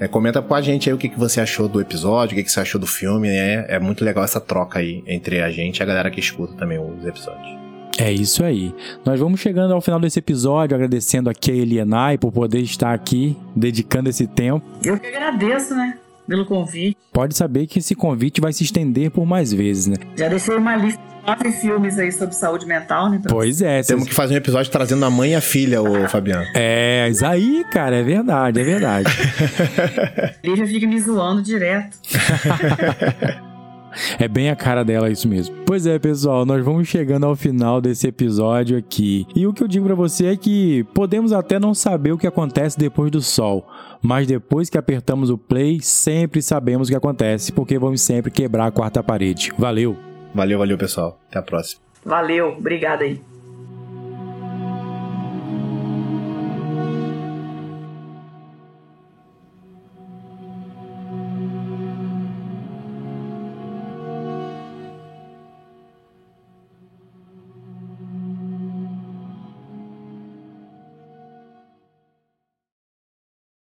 É, 0.00 0.06
comenta 0.06 0.40
com 0.40 0.54
a 0.54 0.62
gente 0.62 0.88
aí 0.88 0.94
o 0.94 0.98
que, 0.98 1.08
que 1.08 1.18
você 1.18 1.40
achou 1.40 1.68
do 1.68 1.80
episódio, 1.80 2.34
o 2.34 2.36
que, 2.36 2.44
que 2.44 2.50
você 2.52 2.60
achou 2.60 2.80
do 2.80 2.86
filme, 2.86 3.28
né? 3.28 3.66
É 3.68 3.80
muito 3.80 4.04
legal 4.04 4.22
essa 4.22 4.40
troca 4.40 4.78
aí 4.78 5.02
entre 5.06 5.42
a 5.42 5.50
gente 5.50 5.78
e 5.78 5.82
a 5.82 5.86
galera 5.86 6.10
que 6.10 6.20
escuta 6.20 6.54
também 6.54 6.78
os 6.78 7.04
episódios. 7.04 7.58
É 7.98 8.12
isso 8.12 8.44
aí. 8.44 8.72
Nós 9.04 9.18
vamos 9.18 9.40
chegando 9.40 9.74
ao 9.74 9.80
final 9.80 9.98
desse 9.98 10.20
episódio, 10.20 10.76
agradecendo 10.76 11.28
aqui 11.28 11.50
a 11.50 11.54
Elianai 11.54 12.16
por 12.16 12.30
poder 12.30 12.60
estar 12.60 12.94
aqui, 12.94 13.36
dedicando 13.56 14.08
esse 14.08 14.24
tempo. 14.28 14.64
Eu 14.84 14.96
que 15.00 15.08
agradeço, 15.08 15.74
né? 15.74 15.98
Pelo 16.28 16.44
convite. 16.44 16.96
Pode 17.10 17.34
saber 17.34 17.66
que 17.66 17.78
esse 17.78 17.94
convite 17.94 18.38
vai 18.38 18.52
se 18.52 18.62
estender 18.62 19.10
por 19.10 19.24
mais 19.24 19.50
vezes, 19.50 19.86
né? 19.86 19.96
Já 20.14 20.28
deixei 20.28 20.56
uma 20.56 20.76
lista 20.76 21.00
de 21.00 21.26
nove 21.26 21.52
filmes 21.52 21.98
aí 21.98 22.12
sobre 22.12 22.34
saúde 22.34 22.66
mental, 22.66 23.08
né? 23.08 23.22
Pois 23.26 23.62
é. 23.62 23.82
Temos 23.82 24.06
que 24.06 24.14
fazer 24.14 24.34
um 24.34 24.36
episódio 24.36 24.70
trazendo 24.70 25.04
a 25.06 25.10
mãe 25.10 25.32
e 25.32 25.34
a 25.34 25.40
filha, 25.40 25.82
o 25.82 26.06
Fabiano. 26.06 26.46
É, 26.54 27.08
isso 27.10 27.24
aí, 27.24 27.64
cara, 27.72 27.96
é 27.96 28.02
verdade, 28.02 28.60
é 28.60 28.64
verdade. 28.64 29.10
Lívia 30.44 30.66
fica 30.66 30.86
me 30.86 31.00
zoando 31.00 31.42
direto. 31.42 31.96
É 34.18 34.28
bem 34.28 34.50
a 34.50 34.56
cara 34.56 34.84
dela 34.84 35.10
isso 35.10 35.28
mesmo. 35.28 35.54
Pois 35.66 35.86
é, 35.86 35.98
pessoal, 35.98 36.44
nós 36.44 36.64
vamos 36.64 36.88
chegando 36.88 37.26
ao 37.26 37.36
final 37.36 37.80
desse 37.80 38.06
episódio 38.06 38.76
aqui. 38.76 39.26
E 39.34 39.46
o 39.46 39.52
que 39.52 39.62
eu 39.62 39.68
digo 39.68 39.86
para 39.86 39.94
você 39.94 40.26
é 40.26 40.36
que 40.36 40.84
podemos 40.94 41.32
até 41.32 41.58
não 41.58 41.74
saber 41.74 42.12
o 42.12 42.18
que 42.18 42.26
acontece 42.26 42.78
depois 42.78 43.10
do 43.10 43.20
sol, 43.20 43.68
mas 44.02 44.26
depois 44.26 44.70
que 44.70 44.78
apertamos 44.78 45.30
o 45.30 45.38
play, 45.38 45.80
sempre 45.80 46.42
sabemos 46.42 46.88
o 46.88 46.90
que 46.90 46.96
acontece, 46.96 47.52
porque 47.52 47.78
vamos 47.78 48.00
sempre 48.00 48.30
quebrar 48.30 48.66
a 48.66 48.70
quarta 48.70 49.02
parede. 49.02 49.52
Valeu. 49.58 49.96
Valeu, 50.34 50.58
valeu, 50.58 50.78
pessoal. 50.78 51.18
Até 51.28 51.38
a 51.38 51.42
próxima. 51.42 51.80
Valeu, 52.04 52.56
obrigado 52.58 53.02
aí. 53.02 53.20